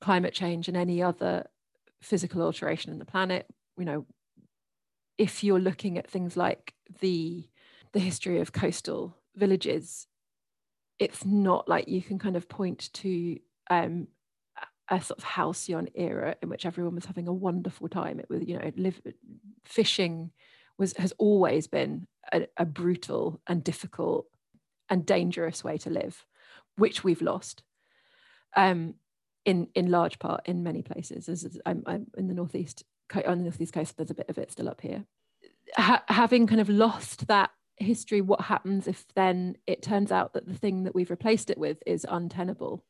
climate 0.00 0.32
change 0.32 0.68
and 0.68 0.76
any 0.76 1.02
other 1.02 1.44
physical 2.00 2.42
alteration 2.42 2.92
in 2.92 3.00
the 3.00 3.04
planet? 3.04 3.46
You 3.76 3.84
know 3.84 4.06
if 5.18 5.42
you're 5.42 5.58
looking 5.58 5.98
at 5.98 6.08
things 6.08 6.36
like 6.36 6.72
the 7.00 7.48
the 7.92 8.00
history 8.00 8.40
of 8.40 8.52
coastal 8.52 9.16
villages 9.34 10.06
it's 10.98 11.24
not 11.24 11.68
like 11.68 11.88
you 11.88 12.00
can 12.00 12.18
kind 12.18 12.36
of 12.36 12.48
point 12.48 12.90
to 12.92 13.38
um, 13.70 14.08
a 14.88 15.00
sort 15.00 15.18
of 15.18 15.24
halcyon 15.24 15.88
era 15.94 16.36
in 16.42 16.48
which 16.48 16.66
everyone 16.66 16.94
was 16.94 17.06
having 17.06 17.28
a 17.28 17.32
wonderful 17.32 17.88
time. 17.88 18.20
It 18.20 18.30
was, 18.30 18.42
you 18.46 18.58
know, 18.58 18.70
live, 18.76 19.00
fishing 19.64 20.30
was 20.78 20.94
has 20.96 21.12
always 21.18 21.66
been 21.66 22.06
a, 22.32 22.46
a, 22.56 22.64
brutal 22.64 23.40
and 23.46 23.64
difficult 23.64 24.26
and 24.88 25.04
dangerous 25.04 25.64
way 25.64 25.78
to 25.78 25.90
live, 25.90 26.24
which 26.76 27.02
we've 27.02 27.22
lost. 27.22 27.62
Um, 28.54 28.94
in 29.44 29.68
in 29.74 29.90
large 29.90 30.18
part 30.18 30.42
in 30.46 30.62
many 30.62 30.82
places. 30.82 31.28
As 31.28 31.58
I'm, 31.64 31.82
I'm 31.86 32.08
in 32.18 32.26
the 32.26 32.34
northeast 32.34 32.84
on 33.14 33.38
the 33.38 33.44
northeast 33.44 33.72
coast, 33.72 33.96
there's 33.96 34.10
a 34.10 34.14
bit 34.14 34.28
of 34.28 34.38
it 34.38 34.52
still 34.52 34.68
up 34.68 34.80
here. 34.80 35.04
Ha- 35.76 36.04
having 36.08 36.46
kind 36.46 36.60
of 36.60 36.68
lost 36.68 37.28
that 37.28 37.50
history, 37.76 38.20
what 38.20 38.42
happens 38.42 38.86
if 38.88 39.04
then 39.14 39.56
it 39.66 39.82
turns 39.82 40.10
out 40.10 40.32
that 40.32 40.46
the 40.46 40.54
thing 40.54 40.84
that 40.84 40.94
we've 40.94 41.10
replaced 41.10 41.50
it 41.50 41.58
with 41.58 41.78
is 41.86 42.06
untenable? 42.08 42.84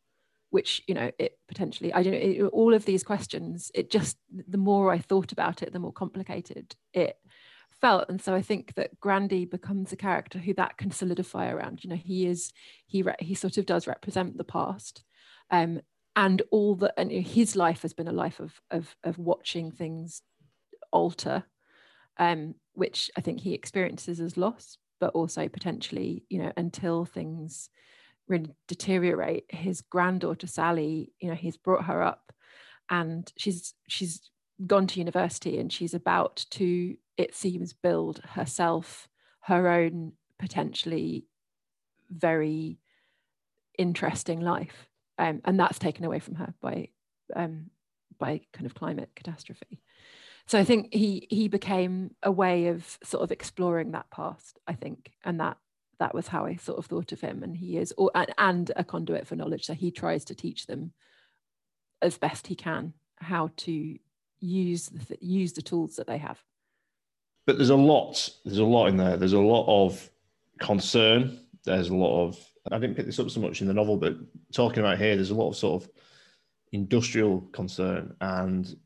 Which 0.51 0.83
you 0.87 0.95
know 0.95 1.11
it 1.19 1.39
potentially 1.49 1.93
i 1.93 2.03
don't 2.03 2.39
know 2.39 2.47
all 2.49 2.73
of 2.73 2.85
these 2.85 3.03
questions 3.03 3.71
it 3.75 3.91
just 3.91 4.17
the 4.49 4.59
more 4.59 4.93
i 4.93 4.99
thought 4.99 5.33
about 5.33 5.63
it 5.63 5.73
the 5.73 5.79
more 5.79 5.93
complicated 5.93 6.75
it 6.93 7.17
felt. 7.81 8.09
And 8.09 8.21
so 8.21 8.35
i 8.35 8.43
think 8.43 8.75
that 8.75 8.99
grandy 9.01 9.45
becomes 9.45 9.93
a 9.93 9.97
character 9.97 10.39
who 10.39 10.55
that 10.55 10.79
can 10.79 10.91
solidify 10.91 11.51
around. 11.51 11.85
You 11.85 11.91
know 11.91 11.97
he 11.97 12.27
is 12.27 12.53
he 12.87 13.03
re- 13.03 13.15
he 13.21 13.35
sort 13.35 13.59
of 13.59 13.67
does 13.67 13.87
represent 13.87 14.37
the 14.39 14.45
past 14.45 15.05
um 15.51 15.81
and 16.15 16.43
all 16.51 16.75
that 16.77 16.95
and 16.97 17.11
his 17.13 17.55
life 17.55 17.83
has 17.83 17.93
been 17.93 18.09
a 18.09 18.13
life 18.13 18.41
of 18.41 18.61
of 18.71 18.97
of 19.05 19.19
watching 19.19 19.71
things 19.71 20.23
alter 20.93 21.45
um 22.19 22.55
which 22.73 23.11
i 23.17 23.21
think 23.21 23.41
he 23.41 23.53
experiences 23.53 24.21
as 24.21 24.37
loss 24.37 24.79
but 24.99 25.13
also 25.15 25.49
potentially 25.49 26.25
you 26.31 26.39
know 26.39 26.53
until 26.57 27.05
things 27.05 27.69
really 28.29 28.55
deteriorate 28.67 29.45
his 29.49 29.81
granddaughter 29.81 30.47
sally 30.47 31.13
you 31.21 31.29
know 31.29 31.35
he's 31.35 31.57
brought 31.57 31.85
her 31.85 32.03
up 32.03 32.33
and 32.91 33.33
she's 33.37 33.75
she's 33.89 34.31
gone 34.67 34.87
to 34.87 34.99
university 34.99 35.59
and 35.59 35.73
she's 35.73 35.95
about 35.95 36.45
to 36.51 36.97
it 37.17 37.35
seems 37.35 37.73
build 37.73 38.21
herself 38.25 39.09
her 39.41 39.69
own 39.69 40.13
potentially 40.39 41.27
very 42.11 42.79
interesting 43.79 44.41
life. 44.41 44.89
Um, 45.19 45.41
and 45.45 45.59
that's 45.59 45.79
taken 45.79 46.05
away 46.05 46.19
from 46.19 46.35
her 46.37 46.55
by 46.61 46.89
um, 47.35 47.71
by 48.19 48.43
kind 48.53 48.67
of 48.67 48.75
climate 48.75 49.11
catastrophe. 49.17 49.81
So 50.49 50.59
i 50.61 50.65
think 50.65 50.95
he 50.95 51.27
he 51.29 51.49
became 51.49 52.15
a 52.23 52.31
way 52.31 52.69
of 52.69 52.99
sort 53.03 53.25
of 53.25 53.33
exploring 53.33 53.91
that 53.91 54.09
past 54.11 54.61
i 54.69 54.75
think 54.75 55.11
and 55.25 55.41
that 55.41 55.57
that 55.99 56.15
was 56.15 56.29
how 56.29 56.45
I 56.45 56.57
sort 56.57 56.79
of 56.79 56.87
thought 56.87 57.13
of 57.13 57.21
him. 57.21 57.43
And 57.43 57.57
he 57.57 57.79
is, 57.79 57.93
or, 57.97 58.11
and 58.39 58.71
a 58.77 58.85
conduit 58.85 59.27
for 59.27 59.37
knowledge. 59.37 59.65
So 59.65 59.75
he 59.75 59.91
tries 59.91 60.25
to 60.27 60.35
teach 60.35 60.67
them 60.67 60.93
as 62.03 62.19
best 62.19 62.47
he 62.47 62.55
can 62.55 62.93
how 63.19 63.51
to 63.57 63.99
use 64.41 64.89
the, 64.89 65.19
use 65.21 65.53
the 65.53 65.63
tools 65.63 65.97
that 65.97 66.07
they 66.07 66.19
have. 66.19 66.43
But 67.47 67.57
there's 67.57 67.71
a 67.71 67.77
lot. 67.77 68.29
There's 68.45 68.59
a 68.59 68.65
lot 68.65 68.87
in 68.87 68.97
there. 68.97 69.17
There's 69.17 69.33
a 69.33 69.41
lot 69.41 69.67
of 69.69 70.11
concern. 70.59 71.41
There's 71.65 71.89
a 71.89 71.95
lot 71.95 72.27
of. 72.27 72.39
I 72.71 72.79
didn't 72.79 72.97
pick 72.97 73.07
this 73.07 73.21
up 73.21 73.31
so 73.31 73.41
much 73.41 73.61
in 73.61 73.69
the 73.69 73.75
novel, 73.75 73.97
but 73.97 74.17
talking 74.53 74.81
about 74.81 74.99
here, 74.99 75.15
there's 75.15 75.31
a 75.31 75.35
lot 75.35 75.51
of 75.51 75.57
sort 75.57 75.83
of 75.83 75.91
industrial 76.73 77.43
concern 77.53 78.15
and 78.21 78.77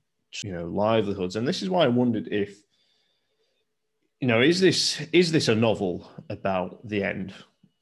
you 0.45 0.53
know 0.53 0.67
livelihoods. 0.67 1.37
And 1.37 1.49
this 1.49 1.63
is 1.63 1.71
why 1.71 1.85
I 1.85 1.89
wondered 1.89 2.29
if 2.31 2.63
you 4.21 4.29
know, 4.29 4.41
is 4.41 4.61
this 4.61 5.01
is 5.13 5.33
this 5.33 5.49
a 5.49 5.55
novel 5.55 6.11
about 6.29 6.87
the 6.87 7.03
end, 7.03 7.35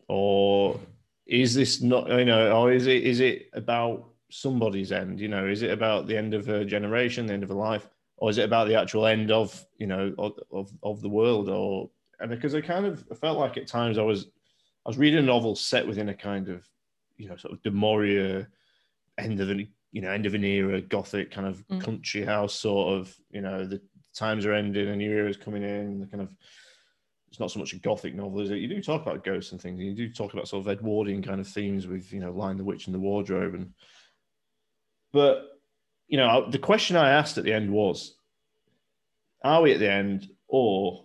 or 0.09 0.79
is 1.27 1.55
this 1.55 1.83
not? 1.83 2.09
You 2.09 2.25
know, 2.25 2.57
or 2.57 2.73
is 2.73 2.87
it 2.87 3.03
is 3.03 3.21
it 3.21 3.51
about 3.53 4.09
somebody's 4.31 4.93
end? 4.93 5.21
You 5.21 5.29
know, 5.29 5.47
is 5.47 5.63
it 5.63 5.71
about 5.71 6.07
the 6.07 6.17
end 6.17 6.35
of 6.35 6.49
a 6.49 6.65
generation, 6.65 7.27
the 7.27 7.35
end 7.35 7.43
of 7.43 7.51
a 7.51 7.55
life, 7.55 7.89
or 8.17 8.31
is 8.31 8.39
it 8.39 8.45
about 8.45 8.69
the 8.69 8.77
actual 8.77 9.07
end 9.07 9.31
of 9.31 9.65
you 9.79 9.87
know 9.87 10.15
of 10.19 10.73
of, 10.83 11.01
the 11.01 11.09
world? 11.09 11.49
Or 11.49 11.91
and 12.21 12.31
because 12.31 12.55
I 12.55 12.61
kind 12.61 12.87
of 12.87 13.05
felt 13.21 13.39
like 13.39 13.57
at 13.57 13.67
times 13.67 13.99
I 13.99 14.03
was 14.03 14.27
I 14.87 14.89
was 14.89 14.99
reading 14.99 15.19
a 15.19 15.23
novel 15.23 15.57
set 15.57 15.87
within 15.87 16.09
a 16.09 16.15
kind 16.15 16.49
of 16.49 16.69
you 17.17 17.29
know 17.29 17.37
sort 17.37 17.55
of 17.55 17.75
Maurier 17.75 18.49
end 19.19 19.41
of 19.41 19.49
the 19.49 19.67
you 19.93 20.03
know, 20.03 20.11
end 20.11 20.27
of 20.27 20.35
an 20.35 20.45
era, 20.45 20.81
gothic 20.81 21.31
kind 21.31 21.47
of 21.47 21.67
Mm. 21.69 21.81
country 21.81 22.25
house 22.25 22.55
sort 22.55 22.99
of, 22.99 23.19
you 23.31 23.41
know, 23.41 23.65
the 23.65 23.81
times 24.19 24.45
are 24.45 24.53
ending, 24.53 24.89
a 24.89 24.97
new 24.97 25.11
era 25.11 25.29
is 25.29 25.37
coming 25.37 25.63
in, 25.63 26.01
the 26.01 26.07
kind 26.07 26.23
of 26.23 26.29
it's 27.29 27.41
not 27.41 27.51
so 27.51 27.59
much 27.59 27.75
a 27.75 27.79
gothic 27.79 28.15
novel, 28.15 28.41
is 28.41 28.51
it? 28.51 28.57
You 28.57 28.69
do 28.69 28.83
talk 28.83 29.03
about 29.03 29.23
ghosts 29.23 29.53
and 29.53 29.61
things. 29.61 29.81
You 29.81 29.95
do 29.95 30.11
talk 30.11 30.33
about 30.33 30.49
sort 30.49 30.67
of 30.67 30.73
Edwardian 30.73 31.23
kind 31.23 31.41
of 31.41 31.47
themes 31.47 31.87
with, 31.87 32.11
you 32.11 32.21
know, 32.21 32.33
Lion 32.33 32.57
the 32.57 32.65
Witch 32.65 32.87
and 32.87 32.95
the 32.95 32.99
Wardrobe. 32.99 33.55
And 33.55 33.75
but 35.13 35.45
you 36.09 36.17
know, 36.17 36.51
the 36.51 36.59
question 36.59 36.97
I 36.97 37.11
asked 37.11 37.37
at 37.37 37.45
the 37.45 37.53
end 37.53 37.71
was, 37.71 38.15
are 39.45 39.63
we 39.63 39.73
at 39.73 39.79
the 39.79 39.91
end, 39.91 40.29
or 40.49 41.05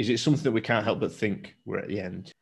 is 0.00 0.08
it 0.08 0.18
something 0.18 0.44
that 0.44 0.52
we 0.52 0.60
can't 0.60 0.84
help 0.84 1.00
but 1.00 1.12
think 1.12 1.54
we're 1.64 1.78
at 1.78 1.88
the 1.88 2.00
end? 2.00 2.32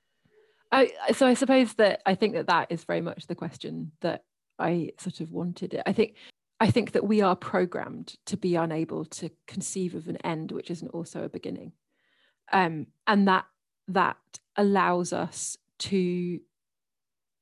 I, 0.71 0.93
so 1.13 1.27
I 1.27 1.35
suppose 1.35 1.75
that 1.75 2.01
I 2.07 2.15
think 2.15 2.35
that 2.35 2.47
that 2.47 2.71
is 2.71 2.85
very 2.85 3.01
much 3.01 3.27
the 3.27 3.35
question 3.35 3.93
that 4.01 4.23
I 4.59 4.93
sort 4.99 5.21
of 5.21 5.33
wanted 5.33 5.75
it. 5.75 5.83
I 5.87 5.93
think 5.93 6.17
I 6.59 6.71
think 6.71 6.93
that 6.93 7.07
we 7.07 7.21
are 7.21 7.37
programmed 7.37 8.15
to 8.27 8.37
be 8.37 8.55
unable 8.55 9.05
to 9.05 9.31
conceive 9.47 9.95
of 9.95 10.09
an 10.09 10.17
end 10.19 10.53
which 10.53 10.71
isn't 10.71 10.89
also 10.89 11.25
a 11.25 11.29
beginning, 11.29 11.73
um, 12.53 12.87
and 13.07 13.29
that 13.29 13.45
that 13.89 14.17
allows 14.57 15.13
us 15.13 15.59
to 15.79 16.41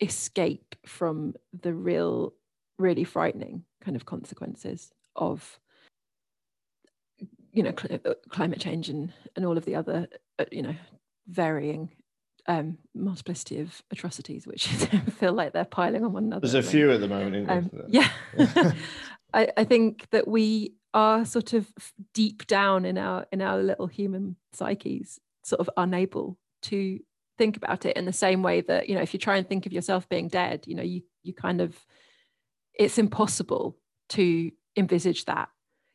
escape 0.00 0.74
from 0.84 1.34
the 1.58 1.72
real, 1.72 2.34
really 2.78 3.04
frightening 3.04 3.64
kind 3.80 3.96
of 3.96 4.04
consequences 4.04 4.92
of 5.14 5.60
you 7.52 7.62
know 7.62 7.72
cl- 7.78 8.00
uh, 8.04 8.14
climate 8.30 8.60
change 8.60 8.88
and 8.88 9.12
and 9.36 9.46
all 9.46 9.56
of 9.56 9.64
the 9.64 9.76
other 9.76 10.08
uh, 10.38 10.44
you 10.50 10.62
know 10.62 10.74
varying 11.28 11.90
um, 12.46 12.78
multiplicity 12.94 13.60
of 13.60 13.82
atrocities, 13.90 14.46
which 14.46 14.66
feel 15.18 15.32
like 15.32 15.52
they're 15.52 15.64
piling 15.64 16.04
on 16.04 16.12
one 16.12 16.24
another. 16.24 16.40
There's 16.40 16.66
a 16.66 16.68
few 16.68 16.90
at 16.92 17.00
the 17.00 17.08
moment. 17.08 17.36
Isn't 17.36 17.50
um, 17.50 17.70
there? 17.72 17.86
yeah, 17.88 18.10
I, 19.34 19.48
I 19.56 19.64
think 19.64 20.08
that 20.10 20.28
we 20.28 20.74
are 20.92 21.24
sort 21.24 21.52
of 21.52 21.66
deep 22.12 22.46
down 22.46 22.84
in 22.84 22.98
our 22.98 23.26
in 23.32 23.42
our 23.42 23.58
little 23.58 23.86
human 23.86 24.36
psyches, 24.52 25.20
sort 25.42 25.60
of 25.60 25.70
unable 25.76 26.38
to 26.62 27.00
think 27.36 27.56
about 27.56 27.84
it 27.84 27.96
in 27.96 28.04
the 28.04 28.12
same 28.12 28.42
way 28.42 28.60
that 28.60 28.88
you 28.88 28.94
know 28.94 29.02
if 29.02 29.12
you 29.12 29.18
try 29.18 29.36
and 29.36 29.48
think 29.48 29.66
of 29.66 29.72
yourself 29.72 30.08
being 30.08 30.28
dead, 30.28 30.64
you 30.66 30.74
know 30.74 30.82
you 30.82 31.02
you 31.22 31.32
kind 31.32 31.60
of 31.60 31.76
it's 32.74 32.98
impossible 32.98 33.76
to 34.10 34.50
envisage 34.76 35.24
that. 35.24 35.48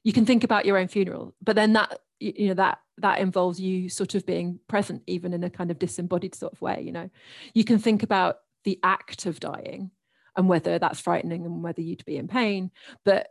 You 0.03 0.13
can 0.13 0.25
think 0.25 0.43
about 0.43 0.65
your 0.65 0.77
own 0.77 0.87
funeral, 0.87 1.33
but 1.41 1.55
then 1.55 1.73
that 1.73 1.99
you 2.19 2.49
know 2.49 2.53
that 2.55 2.79
that 2.97 3.19
involves 3.19 3.59
you 3.59 3.89
sort 3.89 4.15
of 4.15 4.25
being 4.25 4.59
present 4.67 5.03
even 5.07 5.33
in 5.33 5.43
a 5.43 5.49
kind 5.49 5.71
of 5.71 5.79
disembodied 5.79 6.35
sort 6.35 6.53
of 6.53 6.61
way 6.61 6.81
you 6.85 6.91
know. 6.91 7.09
You 7.53 7.63
can 7.63 7.79
think 7.79 8.03
about 8.03 8.39
the 8.63 8.79
act 8.83 9.25
of 9.25 9.39
dying 9.39 9.91
and 10.35 10.47
whether 10.47 10.79
that's 10.79 10.99
frightening 10.99 11.45
and 11.45 11.63
whether 11.63 11.81
you'd 11.81 12.05
be 12.05 12.17
in 12.17 12.27
pain 12.27 12.71
but 13.03 13.27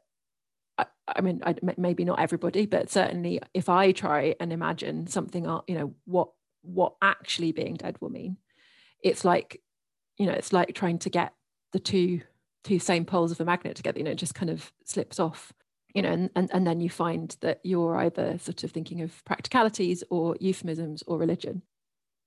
I, 1.08 1.20
mean 1.20 1.40
I, 1.44 1.54
maybe 1.76 2.04
not 2.04 2.20
everybody 2.20 2.66
but 2.66 2.90
certainly 2.90 3.40
if 3.54 3.68
i 3.68 3.92
try 3.92 4.34
and 4.40 4.52
imagine 4.52 5.06
something 5.06 5.46
uh, 5.46 5.60
you 5.66 5.74
know 5.74 5.94
what 6.04 6.28
what 6.62 6.94
actually 7.02 7.52
being 7.52 7.74
dead 7.74 7.96
will 8.00 8.10
mean 8.10 8.36
it's 9.02 9.24
like 9.24 9.60
you 10.18 10.26
know 10.26 10.32
it's 10.32 10.52
like 10.52 10.74
trying 10.74 10.98
to 11.00 11.10
get 11.10 11.32
the 11.72 11.78
two 11.78 12.20
two 12.64 12.78
same 12.78 13.04
poles 13.04 13.32
of 13.32 13.40
a 13.40 13.44
magnet 13.44 13.76
together 13.76 13.98
you 13.98 14.04
know 14.04 14.10
it 14.10 14.16
just 14.16 14.34
kind 14.34 14.50
of 14.50 14.72
slips 14.84 15.18
off 15.18 15.52
you 15.94 16.02
know 16.02 16.10
and, 16.10 16.30
and 16.34 16.50
and 16.52 16.66
then 16.66 16.80
you 16.80 16.90
find 16.90 17.36
that 17.40 17.60
you're 17.62 17.96
either 17.96 18.38
sort 18.38 18.64
of 18.64 18.70
thinking 18.70 19.00
of 19.00 19.24
practicalities 19.24 20.04
or 20.10 20.36
euphemisms 20.40 21.02
or 21.06 21.18
religion. 21.18 21.62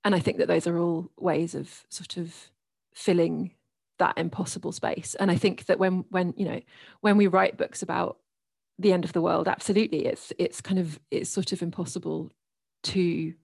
And 0.04 0.14
i 0.14 0.18
think 0.20 0.38
that 0.38 0.48
those 0.48 0.66
are 0.66 0.78
all 0.78 1.10
ways 1.18 1.54
of 1.54 1.84
sort 1.88 2.16
of 2.16 2.50
filling 2.94 3.52
that 3.98 4.18
impossible 4.18 4.72
space. 4.72 5.14
And 5.18 5.30
i 5.30 5.36
think 5.36 5.66
that 5.66 5.78
when 5.78 6.04
when 6.10 6.34
you 6.36 6.44
know 6.44 6.60
when 7.00 7.16
we 7.16 7.26
write 7.26 7.56
books 7.56 7.82
about 7.82 8.18
the 8.78 8.92
end 8.92 9.04
of 9.04 9.12
the 9.12 9.20
world 9.20 9.48
absolutely 9.48 10.06
it's 10.06 10.32
it's 10.38 10.60
kind 10.60 10.78
of 10.78 10.98
it's 11.10 11.30
sort 11.30 11.52
of 11.52 11.62
impossible 11.62 12.32
to 12.82 13.34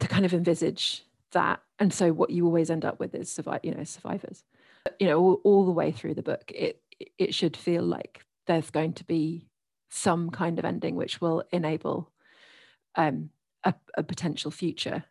to 0.00 0.08
kind 0.08 0.24
of 0.26 0.34
envisage 0.34 1.02
that. 1.32 1.60
And 1.78 1.92
so 1.92 2.12
what 2.12 2.30
you 2.30 2.46
always 2.46 2.70
end 2.70 2.84
up 2.84 2.98
with 2.98 3.14
is 3.14 3.30
survive 3.30 3.60
you 3.62 3.74
know 3.74 3.84
survivors. 3.84 4.44
You 4.98 5.08
know 5.08 5.18
all, 5.20 5.40
all 5.44 5.64
the 5.64 5.72
way 5.72 5.90
through 5.92 6.14
the 6.14 6.22
book 6.22 6.50
it 6.54 6.80
it 7.18 7.34
should 7.34 7.56
feel 7.56 7.82
like 7.82 8.24
there's 8.46 8.70
going 8.70 8.94
to 8.94 9.04
be 9.04 9.48
some 9.88 10.30
kind 10.30 10.58
of 10.58 10.64
ending 10.64 10.96
which 10.96 11.20
will 11.20 11.44
enable 11.52 12.10
um, 12.96 13.30
a, 13.64 13.74
a 13.96 14.02
potential 14.02 14.50
future. 14.50 15.04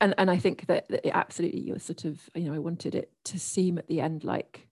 And 0.00 0.14
and 0.18 0.30
I 0.30 0.38
think 0.38 0.66
that, 0.66 0.88
that 0.88 1.06
it 1.06 1.12
absolutely 1.14 1.60
you're 1.60 1.78
sort 1.78 2.04
of 2.04 2.18
you 2.34 2.44
know 2.44 2.54
I 2.54 2.58
wanted 2.58 2.94
it 2.94 3.12
to 3.24 3.38
seem 3.38 3.78
at 3.78 3.86
the 3.86 4.00
end 4.00 4.24
like 4.24 4.66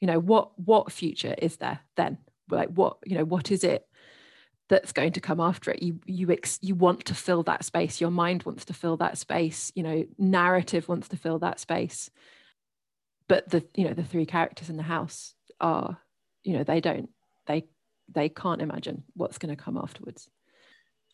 you 0.00 0.06
know 0.06 0.18
what 0.18 0.58
what 0.58 0.92
future 0.92 1.34
is 1.38 1.56
there 1.56 1.80
then? 1.96 2.18
Like 2.50 2.70
what 2.70 2.96
you 3.04 3.16
know 3.16 3.24
what 3.24 3.50
is 3.50 3.64
it 3.64 3.86
that's 4.68 4.92
going 4.92 5.12
to 5.12 5.20
come 5.20 5.40
after 5.40 5.70
it? 5.70 5.82
You 5.82 6.00
you 6.06 6.30
ex, 6.30 6.58
you 6.62 6.74
want 6.74 7.04
to 7.06 7.14
fill 7.14 7.42
that 7.44 7.64
space. 7.64 8.00
Your 8.00 8.10
mind 8.10 8.44
wants 8.44 8.64
to 8.66 8.74
fill 8.74 8.96
that 8.98 9.18
space. 9.18 9.70
You 9.74 9.82
know 9.82 10.04
narrative 10.18 10.88
wants 10.88 11.08
to 11.08 11.16
fill 11.16 11.38
that 11.40 11.60
space. 11.60 12.10
But 13.28 13.50
the 13.50 13.66
you 13.74 13.84
know 13.84 13.94
the 13.94 14.04
three 14.04 14.26
characters 14.26 14.70
in 14.70 14.76
the 14.76 14.82
house 14.82 15.34
are 15.60 15.98
you 16.44 16.56
know 16.56 16.64
they 16.64 16.80
don't 16.80 17.10
they 17.46 17.64
they 18.08 18.28
can't 18.28 18.62
imagine 18.62 19.04
what's 19.14 19.38
going 19.38 19.54
to 19.54 19.62
come 19.62 19.76
afterwards 19.76 20.28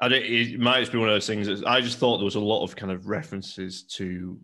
I 0.00 0.08
don't, 0.08 0.22
it 0.22 0.60
might 0.60 0.80
just 0.80 0.92
be 0.92 0.98
one 0.98 1.08
of 1.08 1.14
those 1.14 1.26
things. 1.26 1.62
I 1.64 1.80
just 1.80 1.98
thought 1.98 2.18
there 2.18 2.24
was 2.24 2.36
a 2.36 2.40
lot 2.40 2.62
of 2.62 2.76
kind 2.76 2.92
of 2.92 3.08
references 3.08 3.82
to 3.94 4.38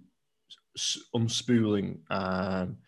unspooling 1.15 1.99
um, 2.11 2.79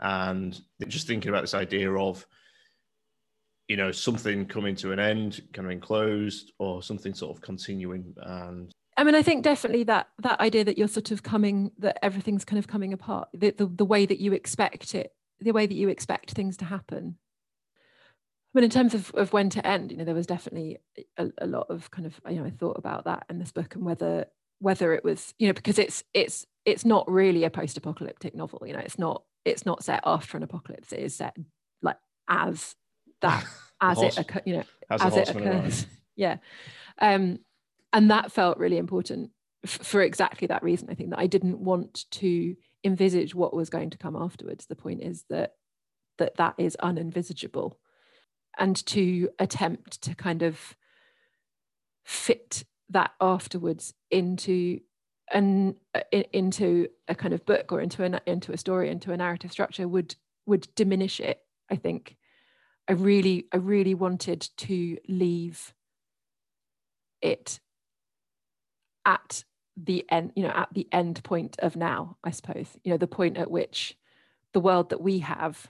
and 0.00 0.58
just 0.88 1.06
thinking 1.06 1.28
about 1.28 1.42
this 1.42 1.54
idea 1.54 1.92
of, 1.92 2.26
you 3.68 3.76
know, 3.76 3.92
something 3.92 4.46
coming 4.46 4.74
to 4.76 4.92
an 4.92 4.98
end, 4.98 5.42
kind 5.52 5.66
of 5.66 5.72
enclosed, 5.72 6.52
or 6.58 6.82
something 6.82 7.14
sort 7.14 7.36
of 7.36 7.42
continuing. 7.42 8.14
And 8.22 8.72
I 8.96 9.04
mean, 9.04 9.14
I 9.14 9.22
think 9.22 9.42
definitely 9.42 9.84
that 9.84 10.08
that 10.20 10.40
idea 10.40 10.64
that 10.64 10.78
you're 10.78 10.88
sort 10.88 11.10
of 11.10 11.22
coming, 11.22 11.72
that 11.78 11.98
everything's 12.02 12.44
kind 12.44 12.58
of 12.58 12.68
coming 12.68 12.94
apart, 12.94 13.28
the, 13.34 13.50
the, 13.50 13.66
the 13.66 13.84
way 13.84 14.06
that 14.06 14.20
you 14.20 14.32
expect 14.32 14.94
it, 14.94 15.12
the 15.40 15.52
way 15.52 15.66
that 15.66 15.74
you 15.74 15.88
expect 15.88 16.32
things 16.32 16.56
to 16.58 16.64
happen. 16.64 17.18
Mean, 18.54 18.64
in 18.64 18.70
terms 18.70 18.94
of, 18.94 19.10
of 19.14 19.32
when 19.32 19.50
to 19.50 19.66
end, 19.66 19.90
you 19.90 19.96
know, 19.96 20.04
there 20.04 20.14
was 20.14 20.28
definitely 20.28 20.78
a, 21.18 21.28
a 21.38 21.46
lot 21.46 21.66
of 21.70 21.90
kind 21.90 22.06
of, 22.06 22.20
you 22.28 22.36
know, 22.36 22.44
I 22.44 22.50
thought 22.50 22.78
about 22.78 23.04
that 23.04 23.26
in 23.28 23.38
this 23.38 23.50
book 23.50 23.74
and 23.74 23.84
whether 23.84 24.26
whether 24.60 24.94
it 24.94 25.04
was, 25.04 25.34
you 25.38 25.48
know, 25.48 25.52
because 25.52 25.78
it's 25.78 26.04
it's 26.14 26.46
it's 26.64 26.84
not 26.84 27.10
really 27.10 27.44
a 27.44 27.50
post-apocalyptic 27.50 28.34
novel, 28.34 28.62
you 28.64 28.72
know, 28.72 28.78
it's 28.78 28.98
not 28.98 29.24
it's 29.44 29.66
not 29.66 29.82
set 29.82 30.00
after 30.06 30.36
an 30.36 30.42
apocalypse, 30.44 30.92
it 30.92 31.00
is 31.00 31.16
set 31.16 31.36
like 31.82 31.98
as 32.28 32.76
that 33.20 33.44
as 33.80 33.98
horse- 33.98 34.16
it 34.16 34.20
occur, 34.20 34.42
you 34.44 34.56
know, 34.58 34.64
as 34.88 35.02
as 35.02 35.16
it 35.16 35.28
occurs. 35.30 35.86
Yeah. 36.16 36.36
Um, 37.00 37.40
and 37.92 38.08
that 38.12 38.30
felt 38.30 38.58
really 38.58 38.78
important 38.78 39.30
f- 39.64 39.80
for 39.82 40.00
exactly 40.00 40.46
that 40.46 40.62
reason. 40.62 40.88
I 40.90 40.94
think 40.94 41.10
that 41.10 41.18
I 41.18 41.26
didn't 41.26 41.58
want 41.58 42.04
to 42.12 42.54
envisage 42.84 43.34
what 43.34 43.52
was 43.52 43.68
going 43.68 43.90
to 43.90 43.98
come 43.98 44.14
afterwards. 44.14 44.66
The 44.66 44.76
point 44.76 45.02
is 45.02 45.24
that 45.28 45.54
that 46.18 46.36
that 46.36 46.54
is 46.56 46.76
unenvisageable, 46.80 47.72
and 48.58 48.84
to 48.86 49.28
attempt 49.38 50.00
to 50.02 50.14
kind 50.14 50.42
of 50.42 50.76
fit 52.04 52.64
that 52.90 53.12
afterwards 53.20 53.94
into 54.10 54.80
an 55.32 55.74
uh, 55.94 56.00
i- 56.12 56.26
into 56.32 56.88
a 57.08 57.14
kind 57.14 57.32
of 57.32 57.44
book 57.46 57.72
or 57.72 57.80
into 57.80 58.04
an 58.04 58.20
into 58.26 58.52
a 58.52 58.58
story 58.58 58.90
into 58.90 59.12
a 59.12 59.16
narrative 59.16 59.50
structure 59.50 59.88
would 59.88 60.16
would 60.46 60.68
diminish 60.74 61.20
it 61.20 61.40
i 61.70 61.76
think. 61.76 62.16
I 62.88 62.92
really 62.92 63.46
i 63.52 63.56
really 63.56 63.94
wanted 63.94 64.48
to 64.58 64.98
leave 65.08 65.72
it 67.22 67.60
at 69.06 69.44
the 69.76 70.04
end 70.10 70.32
you 70.36 70.42
know 70.42 70.50
at 70.54 70.72
the 70.72 70.86
end 70.92 71.22
point 71.24 71.56
of 71.60 71.76
now 71.76 72.16
i 72.22 72.30
suppose 72.30 72.68
you 72.84 72.90
know 72.92 72.96
the 72.98 73.06
point 73.06 73.36
at 73.36 73.50
which 73.50 73.96
the 74.52 74.60
world 74.60 74.90
that 74.90 75.00
we 75.00 75.20
have 75.20 75.68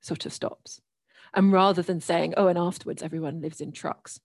sort 0.00 0.24
of 0.26 0.32
stops 0.32 0.80
and 1.34 1.52
rather 1.52 1.82
than 1.82 2.00
saying 2.00 2.34
oh 2.36 2.46
and 2.48 2.58
afterwards 2.58 3.02
everyone 3.02 3.40
lives 3.40 3.60
in 3.60 3.72
trucks 3.72 4.20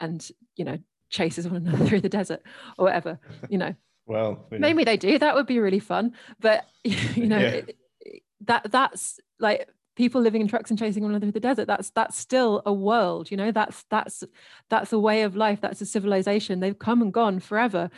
and 0.00 0.28
you 0.56 0.64
know 0.64 0.78
chases 1.10 1.46
one 1.48 1.56
another 1.66 1.86
through 1.86 2.00
the 2.00 2.08
desert 2.08 2.42
or 2.78 2.84
whatever 2.86 3.18
you 3.48 3.58
know. 3.58 3.74
Well, 4.08 4.46
maybe 4.52 4.84
they 4.84 4.96
do. 4.96 5.18
That 5.18 5.34
would 5.34 5.48
be 5.48 5.58
really 5.58 5.80
fun. 5.80 6.12
But 6.38 6.64
you 6.84 7.26
know 7.26 7.38
Yeah. 7.38 7.48
it, 7.48 7.76
it- 8.02 8.22
that 8.42 8.70
that's 8.70 9.18
like 9.40 9.68
people 9.96 10.20
living 10.20 10.42
in 10.42 10.46
trucks 10.46 10.70
and 10.70 10.78
chasing 10.78 11.02
one 11.02 11.10
another 11.10 11.24
through 11.26 11.32
the 11.32 11.40
desert 11.40 11.66
that's 11.66 11.90
that's 11.90 12.16
still 12.16 12.62
a 12.66 12.72
world 12.72 13.30
you 13.32 13.36
know? 13.36 13.50
That's 13.50 13.82
that's 13.90 14.22
that's 14.70 14.92
a 14.92 14.98
way 14.98 15.22
of 15.22 15.34
life. 15.34 15.60
That's 15.60 15.80
a 15.80 15.86
civilization. 15.86 16.60
They've 16.60 16.78
come 16.78 17.02
and 17.02 17.12
gone 17.12 17.40
forever. 17.40 17.90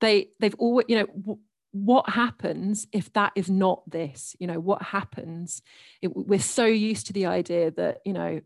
They 0.00 0.30
they've 0.40 0.56
always 0.58 0.86
you 0.88 0.96
know 0.98 1.38
what 1.74 2.08
happens 2.08 2.86
if 2.92 3.12
that 3.14 3.32
is 3.34 3.50
not 3.50 3.82
this? 3.90 4.36
You 4.38 4.46
know 4.46 4.60
what 4.60 4.80
happens? 4.80 5.60
It, 6.00 6.14
we're 6.14 6.38
so 6.38 6.64
used 6.64 7.08
to 7.08 7.12
the 7.12 7.26
idea 7.26 7.72
that 7.72 7.98
you 8.04 8.12
know 8.12 8.40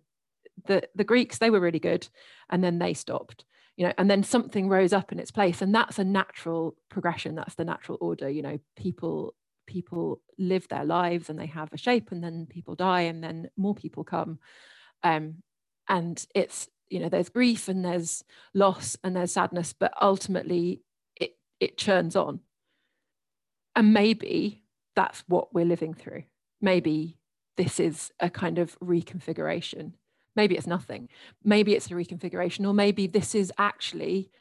the 0.66 0.88
the 0.94 1.04
greeks 1.04 1.36
they 1.36 1.50
were 1.50 1.60
really 1.60 1.78
good 1.78 2.08
and 2.50 2.64
then 2.64 2.78
they 2.78 2.92
stopped 2.92 3.44
you 3.76 3.86
know 3.86 3.92
and 3.96 4.10
then 4.10 4.24
something 4.24 4.68
rose 4.68 4.92
up 4.92 5.12
in 5.12 5.20
its 5.20 5.30
place 5.30 5.62
and 5.62 5.74
that's 5.74 5.98
a 5.98 6.04
natural 6.04 6.74
progression. 6.88 7.34
That's 7.34 7.54
the 7.54 7.66
natural 7.66 7.98
order 8.00 8.30
you 8.30 8.40
know 8.42 8.58
people 8.76 9.34
people 9.66 10.22
live 10.38 10.66
their 10.68 10.86
lives 10.86 11.28
and 11.28 11.38
they 11.38 11.46
have 11.46 11.70
a 11.74 11.78
shape 11.78 12.10
and 12.10 12.24
then 12.24 12.46
people 12.48 12.74
die 12.74 13.02
and 13.02 13.22
then 13.22 13.50
more 13.58 13.74
people 13.74 14.02
come. 14.04 14.38
Um, 15.02 15.42
and 15.86 16.26
it's 16.34 16.66
you 16.88 16.98
know 16.98 17.10
there's 17.10 17.28
grief 17.28 17.68
and 17.68 17.84
there's 17.84 18.24
loss 18.54 18.96
and 19.04 19.14
there's 19.14 19.32
sadness 19.32 19.74
but 19.78 19.92
ultimately 20.00 20.80
it 21.14 21.36
it 21.60 21.76
churns 21.76 22.16
on 22.16 22.40
and 23.78 23.94
maybe 23.94 24.64
that's 24.96 25.22
what 25.28 25.54
we're 25.54 25.64
living 25.64 25.94
through. 25.94 26.24
Maybe 26.60 27.16
this 27.56 27.78
is 27.78 28.12
a 28.18 28.28
kind 28.28 28.58
of 28.58 28.76
reconfiguration. 28.80 29.92
Maybe 30.34 30.56
it's 30.56 30.66
nothing. 30.66 31.08
Maybe 31.44 31.76
it's 31.76 31.86
a 31.86 31.94
reconfiguration 31.94 32.66
or 32.66 32.74
maybe 32.74 33.06
this 33.06 33.36
is 33.36 33.52
actually 33.56 34.32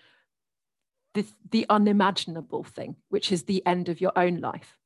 the, 1.13 1.23
the 1.51 1.67
unimaginable 1.69 2.63
thing 2.63 2.95
which 3.09 3.31
is 3.31 3.43
the 3.43 3.63
end 3.65 3.89
of 3.89 4.01
your 4.01 4.11
own 4.15 4.39
life 4.41 4.77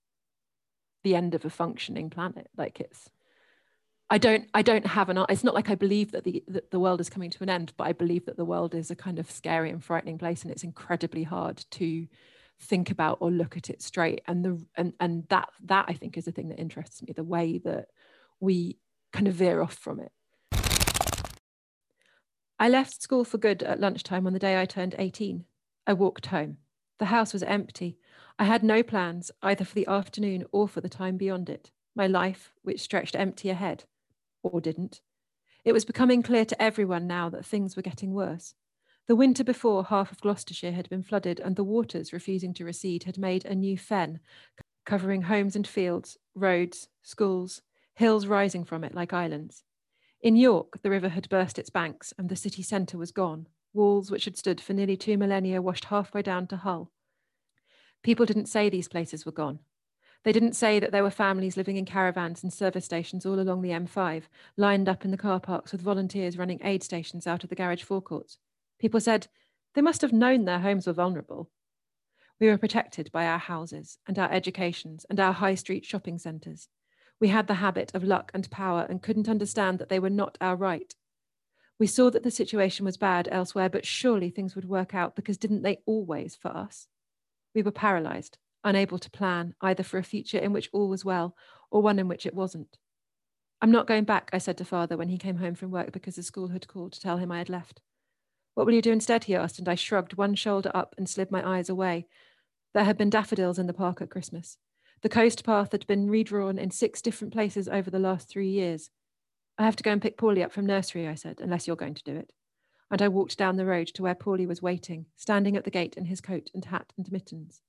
the 1.03 1.15
end 1.15 1.33
of 1.33 1.45
a 1.45 1.49
functioning 1.49 2.09
planet. 2.09 2.49
Like 2.57 2.79
it's 2.79 3.09
I 4.09 4.17
don't 4.17 4.49
I 4.53 4.61
don't 4.61 4.85
have 4.85 5.07
an 5.07 5.25
it's 5.29 5.43
not 5.45 5.55
like 5.55 5.69
I 5.69 5.75
believe 5.75 6.11
that 6.11 6.25
the 6.25 6.43
that 6.49 6.71
the 6.71 6.79
world 6.79 6.99
is 6.99 7.09
coming 7.09 7.29
to 7.31 7.43
an 7.43 7.49
end, 7.49 7.71
but 7.77 7.87
I 7.87 7.93
believe 7.93 8.25
that 8.25 8.37
the 8.37 8.45
world 8.45 8.75
is 8.75 8.91
a 8.91 8.95
kind 8.95 9.17
of 9.17 9.31
scary 9.31 9.69
and 9.69 9.83
frightening 9.83 10.17
place 10.17 10.43
and 10.43 10.51
it's 10.51 10.63
incredibly 10.63 11.23
hard 11.23 11.63
to 11.71 12.07
think 12.61 12.91
about 12.91 13.17
or 13.19 13.31
look 13.31 13.57
at 13.57 13.69
it 13.69 13.81
straight. 13.81 14.21
And 14.27 14.45
the 14.45 14.65
and 14.75 14.93
and 14.99 15.27
that 15.29 15.49
that 15.65 15.85
I 15.87 15.93
think 15.93 16.17
is 16.17 16.25
the 16.25 16.31
thing 16.31 16.49
that 16.49 16.59
interests 16.59 17.01
me, 17.01 17.13
the 17.13 17.23
way 17.23 17.59
that 17.65 17.87
we 18.39 18.77
kind 19.11 19.27
of 19.27 19.35
veer 19.35 19.61
off 19.61 19.75
from 19.75 19.99
it. 19.99 20.11
I 22.59 22.69
left 22.69 23.01
school 23.01 23.23
for 23.23 23.39
good 23.39 23.63
at 23.63 23.79
lunchtime 23.79 24.27
on 24.27 24.33
the 24.33 24.39
day 24.39 24.61
I 24.61 24.65
turned 24.65 24.95
18. 24.97 25.45
I 25.87 25.93
walked 25.93 26.27
home. 26.27 26.57
The 26.99 27.05
house 27.05 27.33
was 27.33 27.41
empty. 27.41 27.97
I 28.37 28.43
had 28.43 28.63
no 28.63 28.83
plans 28.83 29.31
either 29.41 29.65
for 29.65 29.73
the 29.73 29.87
afternoon 29.87 30.45
or 30.51 30.67
for 30.67 30.79
the 30.79 30.89
time 30.89 31.17
beyond 31.17 31.49
it. 31.49 31.71
My 31.95 32.05
life, 32.05 32.53
which 32.61 32.79
stretched 32.79 33.15
empty 33.15 33.49
ahead, 33.49 33.85
or 34.43 34.61
didn't. 34.61 35.01
It 35.65 35.73
was 35.73 35.85
becoming 35.85 36.21
clear 36.21 36.45
to 36.45 36.61
everyone 36.61 37.07
now 37.07 37.29
that 37.29 37.45
things 37.45 37.75
were 37.75 37.81
getting 37.81 38.13
worse. 38.13 38.53
The 39.07 39.15
winter 39.15 39.43
before, 39.43 39.85
half 39.85 40.11
of 40.11 40.21
Gloucestershire 40.21 40.71
had 40.71 40.89
been 40.89 41.03
flooded, 41.03 41.39
and 41.39 41.55
the 41.55 41.63
waters, 41.63 42.13
refusing 42.13 42.53
to 42.53 42.65
recede, 42.65 43.03
had 43.03 43.17
made 43.17 43.45
a 43.45 43.55
new 43.55 43.77
fen, 43.77 44.19
covering 44.85 45.23
homes 45.23 45.55
and 45.55 45.67
fields, 45.67 46.17
roads, 46.35 46.87
schools, 47.01 47.61
hills 47.95 48.27
rising 48.27 48.63
from 48.63 48.83
it 48.83 48.93
like 48.93 49.13
islands. 49.13 49.63
In 50.21 50.35
York, 50.35 50.81
the 50.81 50.89
river 50.89 51.09
had 51.09 51.29
burst 51.29 51.57
its 51.57 51.69
banks, 51.69 52.13
and 52.17 52.29
the 52.29 52.35
city 52.35 52.61
centre 52.61 52.97
was 52.97 53.11
gone. 53.11 53.47
Walls 53.73 54.11
which 54.11 54.25
had 54.25 54.37
stood 54.37 54.61
for 54.61 54.73
nearly 54.73 54.95
two 54.95 55.17
millennia 55.17 55.61
washed 55.61 55.85
halfway 55.85 56.21
down 56.21 56.45
to 56.47 56.57
Hull. 56.57 56.91
People 58.03 58.25
didn't 58.25 58.47
say 58.47 58.69
these 58.69 58.87
places 58.87 59.25
were 59.25 59.31
gone. 59.31 59.59
They 60.23 60.31
didn't 60.31 60.55
say 60.55 60.79
that 60.79 60.91
there 60.91 61.03
were 61.03 61.09
families 61.09 61.57
living 61.57 61.77
in 61.77 61.85
caravans 61.85 62.43
and 62.43 62.53
service 62.53 62.85
stations 62.85 63.25
all 63.25 63.39
along 63.39 63.61
the 63.61 63.69
M5, 63.69 64.23
lined 64.57 64.87
up 64.87 65.03
in 65.03 65.11
the 65.11 65.17
car 65.17 65.39
parks 65.39 65.71
with 65.71 65.81
volunteers 65.81 66.37
running 66.37 66.59
aid 66.63 66.83
stations 66.83 67.25
out 67.25 67.43
of 67.43 67.49
the 67.49 67.55
garage 67.55 67.83
forecourts. 67.83 68.37
People 68.81 68.99
said 68.99 69.27
they 69.75 69.81
must 69.81 70.01
have 70.01 70.11
known 70.11 70.45
their 70.45 70.61
homes 70.61 70.87
were 70.87 70.93
vulnerable. 70.93 71.51
We 72.39 72.47
were 72.47 72.57
protected 72.57 73.11
by 73.11 73.27
our 73.27 73.37
houses 73.37 73.99
and 74.07 74.17
our 74.17 74.31
educations 74.31 75.05
and 75.07 75.19
our 75.19 75.33
high 75.33 75.53
street 75.53 75.85
shopping 75.85 76.17
centres. 76.17 76.67
We 77.19 77.27
had 77.27 77.45
the 77.45 77.61
habit 77.65 77.91
of 77.93 78.03
luck 78.03 78.31
and 78.33 78.49
power 78.49 78.87
and 78.89 79.03
couldn't 79.03 79.29
understand 79.29 79.77
that 79.77 79.89
they 79.89 79.99
were 79.99 80.09
not 80.09 80.35
our 80.41 80.55
right. 80.55 80.95
We 81.77 81.85
saw 81.85 82.09
that 82.09 82.23
the 82.23 82.31
situation 82.31 82.83
was 82.83 82.97
bad 82.97 83.29
elsewhere, 83.31 83.69
but 83.69 83.85
surely 83.85 84.31
things 84.31 84.55
would 84.55 84.65
work 84.65 84.95
out 84.95 85.15
because 85.15 85.37
didn't 85.37 85.61
they 85.61 85.83
always 85.85 86.35
for 86.35 86.49
us? 86.49 86.87
We 87.53 87.61
were 87.61 87.71
paralysed 87.71 88.39
unable 88.63 88.97
to 88.97 89.11
plan 89.11 89.53
either 89.61 89.83
for 89.83 89.99
a 89.99 90.03
future 90.03 90.39
in 90.39 90.53
which 90.53 90.69
all 90.73 90.89
was 90.89 91.05
well 91.05 91.35
or 91.69 91.83
one 91.83 91.99
in 91.99 92.07
which 92.07 92.25
it 92.25 92.33
wasn't. 92.33 92.79
I'm 93.61 93.71
not 93.71 93.85
going 93.85 94.05
back, 94.05 94.31
I 94.33 94.39
said 94.39 94.57
to 94.57 94.65
father 94.65 94.97
when 94.97 95.09
he 95.09 95.19
came 95.19 95.37
home 95.37 95.53
from 95.53 95.69
work 95.69 95.91
because 95.91 96.15
the 96.15 96.23
school 96.23 96.47
had 96.47 96.67
called 96.67 96.93
to 96.93 96.99
tell 96.99 97.17
him 97.17 97.31
I 97.31 97.37
had 97.37 97.49
left. 97.49 97.81
What 98.53 98.65
will 98.65 98.73
you 98.73 98.81
do 98.81 98.91
instead? 98.91 99.25
he 99.25 99.35
asked, 99.35 99.59
and 99.59 99.69
I 99.69 99.75
shrugged 99.75 100.15
one 100.15 100.35
shoulder 100.35 100.71
up 100.73 100.95
and 100.97 101.09
slid 101.09 101.31
my 101.31 101.57
eyes 101.57 101.69
away. 101.69 102.07
There 102.73 102.83
had 102.83 102.97
been 102.97 103.09
daffodils 103.09 103.59
in 103.59 103.67
the 103.67 103.73
park 103.73 104.01
at 104.01 104.09
Christmas. 104.09 104.57
The 105.01 105.09
coast 105.09 105.43
path 105.43 105.71
had 105.71 105.87
been 105.87 106.09
redrawn 106.09 106.59
in 106.59 106.69
six 106.71 107.01
different 107.01 107.33
places 107.33 107.67
over 107.67 107.89
the 107.89 107.99
last 107.99 108.29
three 108.29 108.49
years. 108.49 108.89
I 109.57 109.63
have 109.63 109.75
to 109.77 109.83
go 109.83 109.91
and 109.91 110.01
pick 110.01 110.17
Paulie 110.17 110.43
up 110.43 110.51
from 110.51 110.65
nursery, 110.65 111.07
I 111.07 111.15
said, 111.15 111.39
unless 111.41 111.67
you're 111.67 111.75
going 111.75 111.95
to 111.95 112.03
do 112.03 112.15
it. 112.15 112.31
And 112.89 113.01
I 113.01 113.07
walked 113.07 113.37
down 113.37 113.57
the 113.57 113.65
road 113.65 113.87
to 113.87 114.03
where 114.03 114.15
Paulie 114.15 114.47
was 114.47 114.61
waiting, 114.61 115.05
standing 115.15 115.55
at 115.55 115.63
the 115.63 115.71
gate 115.71 115.95
in 115.95 116.05
his 116.05 116.21
coat 116.21 116.49
and 116.53 116.65
hat 116.65 116.93
and 116.97 117.11
mittens. 117.11 117.61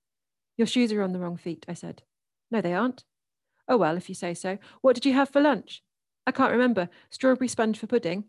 Your 0.57 0.66
shoes 0.66 0.92
are 0.92 1.03
on 1.03 1.12
the 1.12 1.21
wrong 1.21 1.37
feet, 1.37 1.64
I 1.68 1.75
said. 1.75 2.03
No, 2.51 2.61
they 2.61 2.75
aren't. 2.75 3.05
Oh, 3.68 3.77
well, 3.77 3.97
if 3.97 4.09
you 4.09 4.14
say 4.14 4.35
so. 4.35 4.59
What 4.81 4.95
did 4.95 5.07
you 5.07 5.14
have 5.14 5.31
for 5.31 5.40
lunch? 5.40 5.83
I 6.27 6.33
can't 6.33 6.53
remember. 6.53 6.88
Strawberry 7.11 7.49
sponge 7.49 7.79
for 7.79 7.87
pudding? 7.87 8.25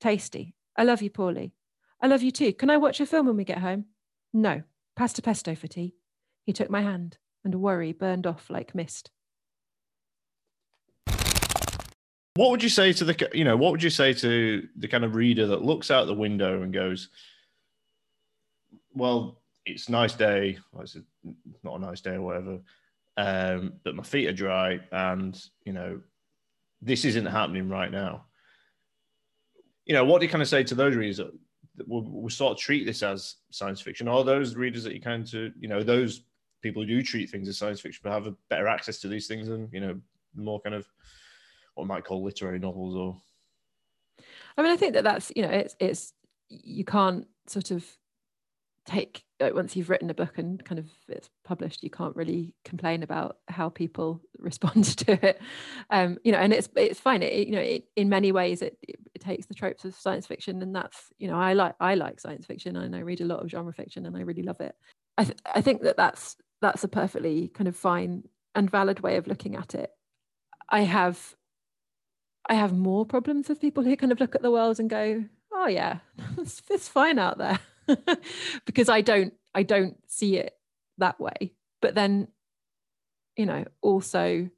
Tasty. 0.00 0.54
I 0.76 0.84
love 0.84 1.02
you, 1.02 1.10
Paulie. 1.10 1.52
I 2.00 2.06
love 2.06 2.22
you 2.22 2.30
too. 2.30 2.52
Can 2.52 2.70
I 2.70 2.76
watch 2.76 3.00
a 3.00 3.06
film 3.06 3.26
when 3.26 3.36
we 3.36 3.44
get 3.44 3.58
home? 3.58 3.86
No. 4.32 4.62
Pasta 4.96 5.22
pesto 5.22 5.54
for 5.54 5.66
tea. 5.66 5.94
He 6.44 6.52
took 6.52 6.70
my 6.70 6.80
hand, 6.80 7.18
and 7.44 7.54
worry 7.56 7.92
burned 7.92 8.26
off 8.26 8.48
like 8.48 8.74
mist. 8.74 9.10
What 12.34 12.50
would 12.50 12.62
you 12.62 12.68
say 12.68 12.92
to 12.92 13.04
the 13.04 13.30
you 13.32 13.44
know 13.44 13.56
what 13.56 13.72
would 13.72 13.82
you 13.82 13.90
say 13.90 14.12
to 14.12 14.68
the 14.76 14.88
kind 14.88 15.04
of 15.04 15.14
reader 15.14 15.46
that 15.46 15.64
looks 15.64 15.90
out 15.90 16.06
the 16.06 16.14
window 16.14 16.62
and 16.62 16.72
goes, 16.72 17.08
well, 18.94 19.40
it's 19.64 19.88
a 19.88 19.92
nice 19.92 20.14
day. 20.14 20.58
Well, 20.72 20.82
it's 20.82 20.96
a, 20.96 21.02
not 21.62 21.76
a 21.76 21.80
nice 21.80 22.00
day 22.00 22.14
or 22.14 22.22
whatever. 22.22 22.60
Um, 23.16 23.74
but 23.84 23.94
my 23.94 24.02
feet 24.02 24.28
are 24.28 24.32
dry, 24.32 24.80
and 24.92 25.38
you 25.64 25.72
know, 25.72 26.00
this 26.82 27.04
isn't 27.04 27.26
happening 27.26 27.68
right 27.68 27.90
now. 27.90 28.26
You 29.84 29.94
know, 29.94 30.04
what 30.04 30.20
do 30.20 30.26
you 30.26 30.30
kind 30.30 30.42
of 30.42 30.48
say 30.48 30.62
to 30.64 30.74
those 30.74 30.94
readers 30.94 31.18
that, 31.18 31.32
will, 31.86 32.02
will 32.02 32.30
sort 32.30 32.52
of 32.52 32.58
treat 32.58 32.86
this 32.86 33.02
as 33.02 33.36
science 33.50 33.80
fiction, 33.80 34.08
or 34.08 34.24
those 34.24 34.56
readers 34.56 34.84
that 34.84 34.94
you 34.94 35.00
kind 35.00 35.22
of, 35.34 35.52
you 35.58 35.68
know, 35.68 35.82
those 35.82 36.22
people 36.62 36.82
who 36.82 36.88
do 36.88 37.02
treat 37.02 37.30
things 37.30 37.48
as 37.48 37.58
science 37.58 37.80
fiction 37.80 38.00
but 38.02 38.12
have 38.12 38.26
a 38.26 38.34
better 38.48 38.66
access 38.66 38.98
to 38.98 39.08
these 39.08 39.26
things 39.26 39.48
and 39.48 39.68
you 39.72 39.80
know, 39.80 39.98
more 40.34 40.60
kind 40.60 40.74
of 40.74 40.86
what 41.74 41.84
we 41.84 41.88
might 41.88 42.04
call 42.04 42.22
literary 42.22 42.58
novels 42.58 42.94
or. 42.94 43.16
I 44.56 44.62
mean, 44.62 44.72
I 44.72 44.76
think 44.76 44.94
that 44.94 45.04
that's 45.04 45.30
you 45.36 45.42
know, 45.42 45.50
it's 45.50 45.76
it's 45.78 46.12
you 46.48 46.84
can't 46.84 47.26
sort 47.46 47.70
of 47.70 47.84
take 48.86 49.24
like 49.40 49.54
once 49.54 49.76
you've 49.76 49.90
written 49.90 50.08
a 50.08 50.14
book 50.14 50.38
and 50.38 50.64
kind 50.64 50.78
of 50.78 50.86
it's 51.08 51.28
published 51.44 51.82
you 51.82 51.90
can't 51.90 52.16
really 52.16 52.54
complain 52.64 53.02
about 53.02 53.38
how 53.48 53.68
people 53.68 54.20
respond 54.38 54.84
to 54.98 55.26
it. 55.26 55.40
Um 55.90 56.18
you 56.24 56.32
know 56.32 56.38
and 56.38 56.52
it's 56.52 56.68
it's 56.76 57.00
fine. 57.00 57.22
It, 57.22 57.46
you 57.46 57.52
know 57.52 57.60
it, 57.60 57.84
in 57.96 58.08
many 58.08 58.32
ways 58.32 58.62
it, 58.62 58.78
it, 58.82 58.96
it 59.14 59.20
takes 59.20 59.46
the 59.46 59.54
tropes 59.54 59.84
of 59.84 59.94
science 59.94 60.26
fiction 60.26 60.62
and 60.62 60.74
that's 60.74 61.12
you 61.18 61.28
know 61.28 61.36
i 61.36 61.52
like 61.52 61.74
i 61.80 61.94
like 61.94 62.20
science 62.20 62.46
fiction 62.46 62.76
and 62.76 62.94
i 62.94 63.00
read 63.00 63.20
a 63.20 63.24
lot 63.24 63.42
of 63.42 63.50
genre 63.50 63.72
fiction 63.72 64.06
and 64.06 64.16
i 64.16 64.20
really 64.20 64.42
love 64.42 64.60
it. 64.60 64.74
I 65.18 65.24
th- 65.24 65.38
i 65.54 65.60
think 65.60 65.82
that 65.82 65.96
that's 65.96 66.36
that's 66.62 66.84
a 66.84 66.88
perfectly 66.88 67.48
kind 67.48 67.68
of 67.68 67.76
fine 67.76 68.24
and 68.54 68.70
valid 68.70 69.00
way 69.00 69.16
of 69.16 69.26
looking 69.26 69.54
at 69.56 69.74
it. 69.74 69.90
I 70.68 70.80
have 70.80 71.34
i 72.48 72.54
have 72.54 72.72
more 72.72 73.04
problems 73.04 73.48
with 73.48 73.60
people 73.60 73.84
who 73.84 73.96
kind 73.96 74.12
of 74.12 74.20
look 74.20 74.34
at 74.34 74.42
the 74.42 74.50
world 74.50 74.78
and 74.78 74.88
go 74.88 75.24
oh 75.52 75.66
yeah 75.66 75.98
it's, 76.38 76.62
it's 76.70 76.88
fine 76.88 77.18
out 77.18 77.38
there 77.38 77.58
because 78.66 78.88
I 78.88 79.00
don't 79.00 79.34
I 79.54 79.62
don't 79.62 79.96
see 80.06 80.36
it 80.36 80.54
that 80.98 81.20
way. 81.20 81.52
But 81.80 81.94
then, 81.94 82.28
you 83.36 83.46
know, 83.46 83.64
also 83.80 84.48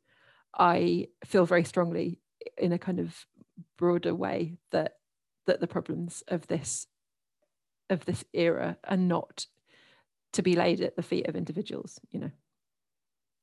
I 0.56 1.08
feel 1.24 1.46
very 1.46 1.64
strongly 1.64 2.20
in 2.56 2.72
a 2.72 2.78
kind 2.78 3.00
of 3.00 3.26
broader 3.76 4.14
way 4.14 4.56
that 4.70 4.96
that 5.46 5.60
the 5.60 5.66
problems 5.66 6.22
of 6.28 6.46
this 6.46 6.86
of 7.90 8.04
this 8.04 8.24
era 8.32 8.76
are 8.84 8.96
not 8.96 9.46
to 10.32 10.42
be 10.42 10.54
laid 10.54 10.80
at 10.80 10.96
the 10.96 11.02
feet 11.02 11.26
of 11.26 11.36
individuals, 11.36 11.98
you 12.10 12.20
know. 12.20 12.30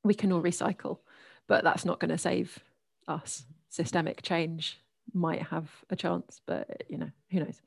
We 0.04 0.14
can 0.14 0.32
all 0.32 0.42
recycle, 0.42 1.00
but 1.48 1.64
that's 1.64 1.84
not 1.84 2.00
going 2.00 2.12
to 2.12 2.18
save 2.18 2.60
us. 3.08 3.44
Systemic 3.70 4.22
change 4.22 4.80
might 5.14 5.42
have 5.42 5.70
a 5.90 5.96
chance, 5.96 6.42
but 6.46 6.84
you 6.88 6.98
know, 6.98 7.10
who 7.32 7.40
knows. 7.40 7.60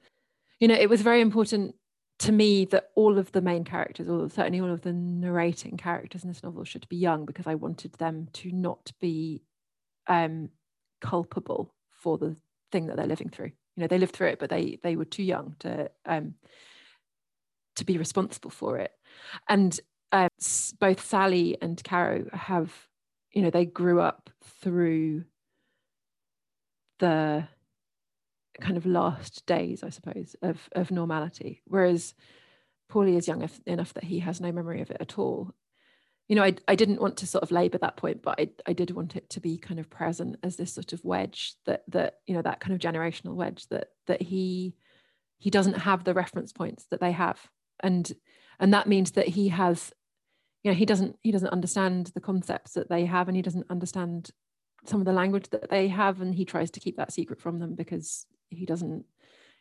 You 0.60 0.68
know, 0.68 0.74
it 0.74 0.88
was 0.88 1.02
very 1.02 1.20
important 1.20 1.74
to 2.18 2.32
me 2.32 2.64
that 2.66 2.90
all 2.94 3.18
of 3.18 3.30
the 3.32 3.40
main 3.40 3.64
characters, 3.64 4.08
or 4.08 4.28
certainly 4.28 4.60
all 4.60 4.72
of 4.72 4.82
the 4.82 4.92
narrating 4.92 5.76
characters 5.76 6.24
in 6.24 6.28
this 6.28 6.42
novel, 6.42 6.64
should 6.64 6.88
be 6.88 6.96
young 6.96 7.24
because 7.24 7.46
I 7.46 7.54
wanted 7.54 7.92
them 7.94 8.28
to 8.34 8.50
not 8.50 8.90
be 9.00 9.42
um, 10.08 10.48
culpable 11.00 11.74
for 11.90 12.18
the 12.18 12.36
thing 12.72 12.86
that 12.86 12.96
they're 12.96 13.06
living 13.06 13.28
through. 13.28 13.52
You 13.76 13.82
know, 13.82 13.86
they 13.86 13.98
lived 13.98 14.14
through 14.14 14.28
it, 14.28 14.40
but 14.40 14.50
they 14.50 14.80
they 14.82 14.96
were 14.96 15.04
too 15.04 15.22
young 15.22 15.54
to 15.60 15.90
um, 16.06 16.34
to 17.76 17.84
be 17.84 17.98
responsible 17.98 18.50
for 18.50 18.78
it. 18.78 18.90
And 19.48 19.78
um, 20.10 20.28
both 20.80 21.04
Sally 21.04 21.56
and 21.62 21.82
Caro 21.84 22.26
have, 22.32 22.72
you 23.32 23.42
know, 23.42 23.50
they 23.50 23.64
grew 23.64 24.00
up 24.00 24.30
through 24.60 25.24
the 26.98 27.46
kind 28.60 28.76
of 28.76 28.86
last 28.86 29.46
days, 29.46 29.82
I 29.82 29.90
suppose, 29.90 30.36
of 30.42 30.68
of 30.72 30.90
normality. 30.90 31.62
Whereas 31.66 32.14
Paulie 32.90 33.16
is 33.16 33.28
young 33.28 33.48
enough 33.66 33.94
that 33.94 34.04
he 34.04 34.20
has 34.20 34.40
no 34.40 34.52
memory 34.52 34.80
of 34.80 34.90
it 34.90 34.96
at 35.00 35.18
all. 35.18 35.54
you 36.28 36.36
know, 36.36 36.44
I, 36.44 36.54
I 36.66 36.74
didn't 36.74 37.00
want 37.00 37.16
to 37.18 37.26
sort 37.26 37.42
of 37.42 37.50
labor 37.50 37.78
that 37.78 37.96
point, 37.96 38.22
but 38.22 38.38
I, 38.38 38.50
I 38.66 38.74
did 38.74 38.90
want 38.90 39.16
it 39.16 39.30
to 39.30 39.40
be 39.40 39.56
kind 39.56 39.80
of 39.80 39.88
present 39.88 40.36
as 40.42 40.56
this 40.56 40.74
sort 40.74 40.92
of 40.92 41.02
wedge 41.04 41.54
that 41.64 41.84
that 41.88 42.16
you 42.26 42.34
know 42.34 42.42
that 42.42 42.60
kind 42.60 42.74
of 42.74 42.80
generational 42.80 43.34
wedge 43.34 43.66
that 43.68 43.88
that 44.06 44.20
he 44.22 44.74
he 45.38 45.50
doesn't 45.50 45.78
have 45.78 46.04
the 46.04 46.14
reference 46.14 46.52
points 46.52 46.86
that 46.90 47.00
they 47.00 47.12
have, 47.12 47.40
and 47.80 48.12
and 48.60 48.74
that 48.74 48.88
means 48.88 49.12
that 49.12 49.28
he 49.28 49.48
has, 49.48 49.92
you 50.62 50.70
know, 50.70 50.74
he 50.74 50.84
doesn't 50.84 51.16
he 51.22 51.32
doesn't 51.32 51.48
understand 51.48 52.08
the 52.14 52.20
concepts 52.20 52.72
that 52.74 52.90
they 52.90 53.06
have, 53.06 53.28
and 53.28 53.36
he 53.36 53.42
doesn't 53.42 53.70
understand 53.70 54.30
some 54.84 55.00
of 55.00 55.06
the 55.06 55.12
language 55.12 55.48
that 55.50 55.70
they 55.70 55.88
have, 55.88 56.20
and 56.20 56.34
he 56.34 56.44
tries 56.44 56.70
to 56.72 56.80
keep 56.80 56.96
that 56.98 57.12
secret 57.12 57.40
from 57.40 57.58
them 57.58 57.74
because 57.74 58.26
he 58.50 58.66
doesn't 58.66 59.04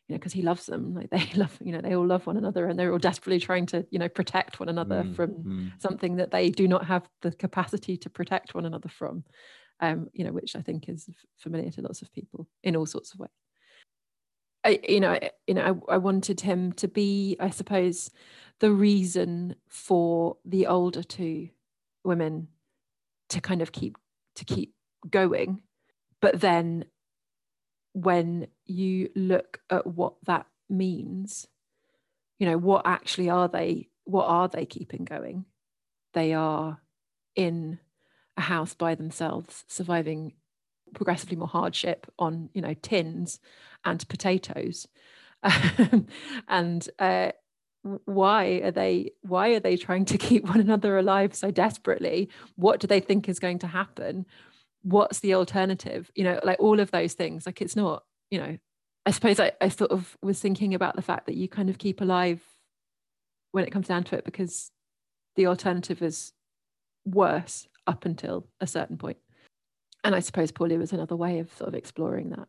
you 0.07 0.13
know 0.13 0.17
because 0.17 0.33
he 0.33 0.41
loves 0.41 0.65
them 0.65 0.93
like 0.93 1.09
they 1.11 1.29
love 1.35 1.57
you 1.63 1.71
know 1.71 1.81
they 1.81 1.95
all 1.95 2.05
love 2.05 2.25
one 2.25 2.37
another 2.37 2.67
and 2.67 2.77
they're 2.77 2.91
all 2.91 2.97
desperately 2.97 3.39
trying 3.39 3.65
to 3.65 3.85
you 3.91 3.99
know 3.99 4.09
protect 4.09 4.59
one 4.59 4.69
another 4.69 5.03
mm, 5.03 5.15
from 5.15 5.31
mm. 5.31 5.71
something 5.81 6.17
that 6.17 6.31
they 6.31 6.49
do 6.49 6.67
not 6.67 6.85
have 6.85 7.07
the 7.21 7.31
capacity 7.31 7.97
to 7.97 8.09
protect 8.09 8.55
one 8.55 8.65
another 8.65 8.89
from 8.89 9.23
um 9.79 10.07
you 10.13 10.23
know 10.23 10.31
which 10.31 10.55
i 10.55 10.61
think 10.61 10.89
is 10.89 11.09
familiar 11.37 11.69
to 11.69 11.81
lots 11.81 12.01
of 12.01 12.11
people 12.11 12.47
in 12.63 12.75
all 12.75 12.85
sorts 12.85 13.13
of 13.13 13.19
ways 13.19 13.29
I, 14.63 14.79
you 14.89 14.99
know, 14.99 15.11
I, 15.11 15.31
you 15.45 15.53
know, 15.53 15.81
I, 15.89 15.93
I 15.93 15.97
wanted 15.97 16.41
him 16.41 16.73
to 16.73 16.89
be, 16.89 17.37
I 17.39 17.51
suppose, 17.51 18.11
the 18.59 18.71
reason 18.71 19.55
for 19.69 20.35
the 20.43 20.67
older 20.67 21.03
two 21.03 21.49
women 22.03 22.49
to 23.29 23.39
kind 23.39 23.61
of 23.61 23.71
keep 23.71 23.97
to 24.35 24.43
keep 24.43 24.73
going, 25.09 25.61
but 26.19 26.41
then 26.41 26.85
when 28.01 28.47
you 28.65 29.09
look 29.15 29.59
at 29.69 29.87
what 29.87 30.13
that 30.25 30.45
means 30.69 31.47
you 32.39 32.47
know 32.47 32.57
what 32.57 32.85
actually 32.85 33.29
are 33.29 33.47
they 33.47 33.87
what 34.03 34.25
are 34.25 34.47
they 34.47 34.65
keeping 34.65 35.03
going? 35.03 35.45
They 36.13 36.33
are 36.33 36.81
in 37.35 37.79
a 38.37 38.41
house 38.41 38.73
by 38.73 38.95
themselves 38.95 39.65
surviving 39.67 40.33
progressively 40.93 41.35
more 41.35 41.47
hardship 41.47 42.07
on 42.17 42.49
you 42.53 42.61
know 42.61 42.73
tins 42.73 43.39
and 43.83 44.07
potatoes. 44.07 44.87
And 46.47 46.89
uh, 46.99 47.31
why 48.05 48.61
are 48.63 48.71
they 48.71 49.11
why 49.21 49.49
are 49.49 49.59
they 49.59 49.77
trying 49.77 50.05
to 50.05 50.17
keep 50.17 50.47
one 50.47 50.59
another 50.59 50.97
alive 50.97 51.35
so 51.35 51.51
desperately? 51.51 52.29
What 52.55 52.79
do 52.79 52.87
they 52.87 52.99
think 52.99 53.27
is 53.27 53.39
going 53.39 53.59
to 53.59 53.67
happen 53.67 54.25
what's 54.87 55.19
the 55.19 55.33
alternative? 55.33 56.09
You 56.15 56.23
know 56.23 56.39
like 56.43 56.59
all 56.59 56.79
of 56.79 56.91
those 56.91 57.13
things. 57.13 57.45
Like 57.45 57.61
it's 57.61 57.75
not 57.75 58.03
you 58.29 58.39
know 58.39 58.57
i 59.05 59.11
suppose 59.11 59.39
I, 59.39 59.53
I 59.61 59.69
sort 59.69 59.91
of 59.91 60.17
was 60.21 60.39
thinking 60.39 60.73
about 60.73 60.95
the 60.95 61.01
fact 61.01 61.27
that 61.27 61.35
you 61.35 61.47
kind 61.47 61.69
of 61.69 61.77
keep 61.77 62.01
alive 62.01 62.41
when 63.51 63.63
it 63.63 63.71
comes 63.71 63.87
down 63.87 64.03
to 64.05 64.17
it 64.17 64.25
because 64.25 64.69
the 65.37 65.47
alternative 65.47 66.01
is 66.01 66.33
worse 67.05 67.67
up 67.85 68.03
until 68.03 68.47
a 68.59 68.67
certain 68.67 68.97
point. 68.97 69.17
And 70.03 70.13
i 70.13 70.19
suppose 70.19 70.51
Paulie 70.51 70.77
was 70.77 70.93
another 70.93 71.15
way 71.15 71.39
of 71.39 71.53
sort 71.53 71.69
of 71.69 71.75
exploring 71.75 72.29
that. 72.31 72.47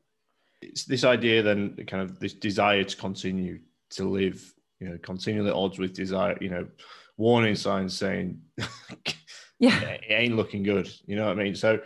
It's 0.61 0.85
this 0.85 1.05
idea 1.05 1.43
then 1.43 1.77
kind 1.87 2.03
of 2.03 2.19
this 2.19 2.35
desire 2.35 2.85
to 2.85 2.97
continue 2.97 3.61
to 3.91 4.09
live 4.09 4.53
you 4.81 4.89
know 4.89 4.99
continually 4.99 5.51
at 5.51 5.57
odds 5.57 5.79
with 5.79 5.93
desire 5.93 6.37
you 6.41 6.51
know 6.51 6.67
warning 7.17 7.55
signs 7.55 7.97
saying 7.97 8.41
yeah. 9.59 9.81
It 9.81 10.05
ain't 10.09 10.37
looking 10.37 10.63
good. 10.63 10.89
You 11.07 11.17
know 11.17 11.27
what 11.27 11.39
i 11.39 11.43
mean? 11.43 11.55
So 11.55 11.81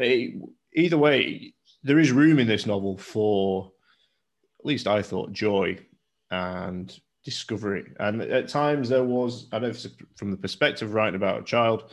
either 0.00 0.98
way, 0.98 1.54
there 1.82 1.98
is 1.98 2.12
room 2.12 2.38
in 2.38 2.46
this 2.46 2.66
novel 2.66 2.96
for, 2.96 3.72
at 4.60 4.66
least 4.66 4.86
I 4.86 5.02
thought, 5.02 5.32
joy 5.32 5.78
and 6.30 6.98
discovery. 7.24 7.92
And 7.98 8.22
at 8.22 8.48
times 8.48 8.88
there 8.88 9.04
was, 9.04 9.46
I 9.52 9.56
don't 9.56 9.62
know 9.62 9.68
if 9.68 9.84
it's 9.84 9.94
from 10.16 10.30
the 10.30 10.36
perspective 10.36 10.88
of 10.88 10.94
writing 10.94 11.16
about 11.16 11.40
a 11.40 11.44
child, 11.44 11.92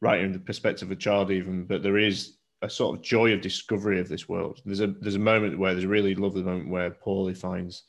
writing 0.00 0.26
in 0.26 0.32
the 0.32 0.38
perspective 0.38 0.88
of 0.88 0.92
a 0.92 1.00
child 1.00 1.30
even, 1.30 1.64
but 1.64 1.82
there 1.82 1.98
is 1.98 2.38
a 2.62 2.70
sort 2.70 2.96
of 2.96 3.04
joy 3.04 3.32
of 3.32 3.40
discovery 3.40 4.00
of 4.00 4.08
this 4.08 4.28
world. 4.28 4.60
There's 4.64 4.80
a 4.80 4.88
there's 4.88 5.14
a 5.14 5.20
moment 5.20 5.58
where 5.58 5.72
there's 5.72 5.84
a 5.84 5.88
really 5.88 6.14
lovely 6.14 6.42
moment 6.42 6.70
where 6.70 6.90
Paulie 6.90 7.36
finds 7.36 7.84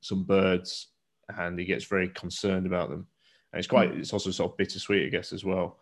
some 0.00 0.24
birds 0.24 0.88
and 1.36 1.58
he 1.58 1.64
gets 1.64 1.84
very 1.84 2.08
concerned 2.08 2.66
about 2.66 2.90
them. 2.90 3.06
And 3.52 3.58
it's 3.58 3.68
quite 3.68 3.90
hmm. 3.90 4.00
it's 4.00 4.12
also 4.12 4.30
sort 4.30 4.52
of 4.52 4.56
bittersweet, 4.56 5.06
I 5.06 5.10
guess, 5.10 5.32
as 5.32 5.44
well. 5.44 5.78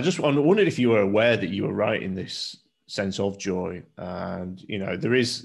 I 0.00 0.02
just 0.02 0.18
wondered 0.18 0.66
if 0.66 0.78
you 0.78 0.88
were 0.88 1.02
aware 1.02 1.36
that 1.36 1.50
you 1.50 1.64
were 1.64 1.74
writing 1.74 2.14
this 2.14 2.56
sense 2.86 3.20
of 3.20 3.36
joy, 3.36 3.82
and 3.98 4.58
you 4.66 4.78
know 4.78 4.96
there 4.96 5.14
is 5.14 5.44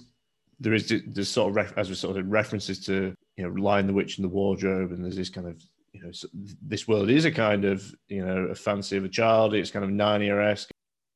there 0.61 0.73
is 0.73 0.93
there's 1.07 1.27
sort 1.27 1.49
of 1.49 1.57
ref, 1.57 1.77
as 1.77 1.89
we 1.89 1.95
sort 1.95 2.15
of 2.15 2.25
references 2.31 2.79
to 2.85 3.13
you 3.35 3.43
know 3.43 3.49
Lion 3.49 3.85
the 3.85 3.91
Witch 3.91 4.17
in 4.17 4.21
the 4.21 4.29
Wardrobe, 4.29 4.93
and 4.93 5.03
there's 5.03 5.17
this 5.17 5.29
kind 5.29 5.45
of 5.45 5.61
you 5.91 6.01
know 6.01 6.11
this 6.61 6.87
world 6.87 7.09
is 7.09 7.25
a 7.25 7.31
kind 7.33 7.65
of 7.65 7.93
you 8.07 8.25
know 8.25 8.45
a 8.45 8.55
fancy 8.55 8.95
of 8.95 9.03
a 9.03 9.09
child. 9.09 9.53
It's 9.53 9.71
kind 9.71 9.83
of 9.83 9.91
Narnia 9.91 10.41
esque. 10.53 10.69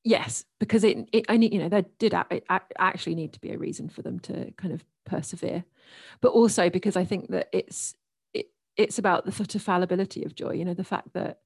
Yes, 0.04 0.43
because 0.60 0.84
it, 0.84 0.97
it 1.13 1.25
I 1.30 1.38
need 1.38 1.54
you 1.54 1.60
know 1.60 1.69
there 1.69 1.86
did 1.97 2.13
actually 2.78 3.15
need 3.15 3.32
to 3.32 3.39
be 3.39 3.52
a 3.52 3.58
reason 3.58 3.88
for 3.88 4.02
them 4.02 4.19
to 4.19 4.52
kind 4.58 4.73
of 4.73 4.84
persevere, 5.06 5.63
but 6.19 6.34
also 6.34 6.69
because 6.69 6.97
I 6.97 7.06
think 7.06 7.30
that 7.30 7.47
it's 7.54 7.95
it, 8.34 8.47
it's 8.75 8.99
about 8.99 9.25
the 9.25 9.32
sort 9.32 9.56
of 9.56 9.62
fallibility 9.62 10.25
of 10.25 10.36
joy. 10.36 10.52
You 10.56 10.65
know 10.65 10.73
the 10.73 10.84
fact 10.84 11.13
that 11.13 11.39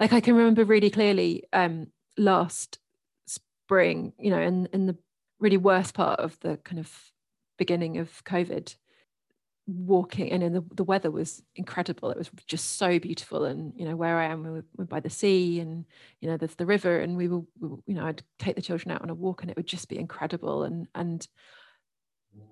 like 0.00 0.12
I 0.12 0.20
can 0.20 0.34
remember 0.34 0.64
really 0.64 0.90
clearly 0.90 1.44
um, 1.52 1.88
last 2.16 2.78
spring, 3.26 4.12
you 4.18 4.30
know, 4.30 4.40
in 4.40 4.68
in 4.72 4.86
the 4.86 4.96
really 5.40 5.56
worst 5.56 5.94
part 5.94 6.20
of 6.20 6.38
the 6.40 6.56
kind 6.58 6.78
of 6.78 6.92
beginning 7.58 7.98
of 7.98 8.24
COVID, 8.24 8.74
walking 9.66 10.30
and 10.30 10.42
in 10.42 10.52
the, 10.52 10.64
the 10.74 10.84
weather 10.84 11.10
was 11.10 11.42
incredible. 11.56 12.10
It 12.10 12.18
was 12.18 12.30
just 12.46 12.76
so 12.76 12.98
beautiful. 12.98 13.44
And, 13.44 13.72
you 13.76 13.84
know, 13.84 13.96
where 13.96 14.18
I 14.18 14.26
am, 14.26 14.44
we 14.44 14.50
were, 14.50 14.64
we're 14.76 14.84
by 14.84 15.00
the 15.00 15.10
sea 15.10 15.60
and, 15.60 15.84
you 16.20 16.28
know, 16.28 16.36
there's 16.36 16.54
the 16.56 16.66
river 16.66 17.00
and 17.00 17.16
we 17.16 17.28
were, 17.28 17.42
we, 17.58 17.68
you 17.86 17.94
know, 17.94 18.06
I'd 18.06 18.22
take 18.38 18.56
the 18.56 18.62
children 18.62 18.92
out 18.92 19.02
on 19.02 19.10
a 19.10 19.14
walk 19.14 19.42
and 19.42 19.50
it 19.50 19.56
would 19.56 19.66
just 19.66 19.88
be 19.88 19.98
incredible. 19.98 20.64
And, 20.64 20.86
and, 20.94 21.26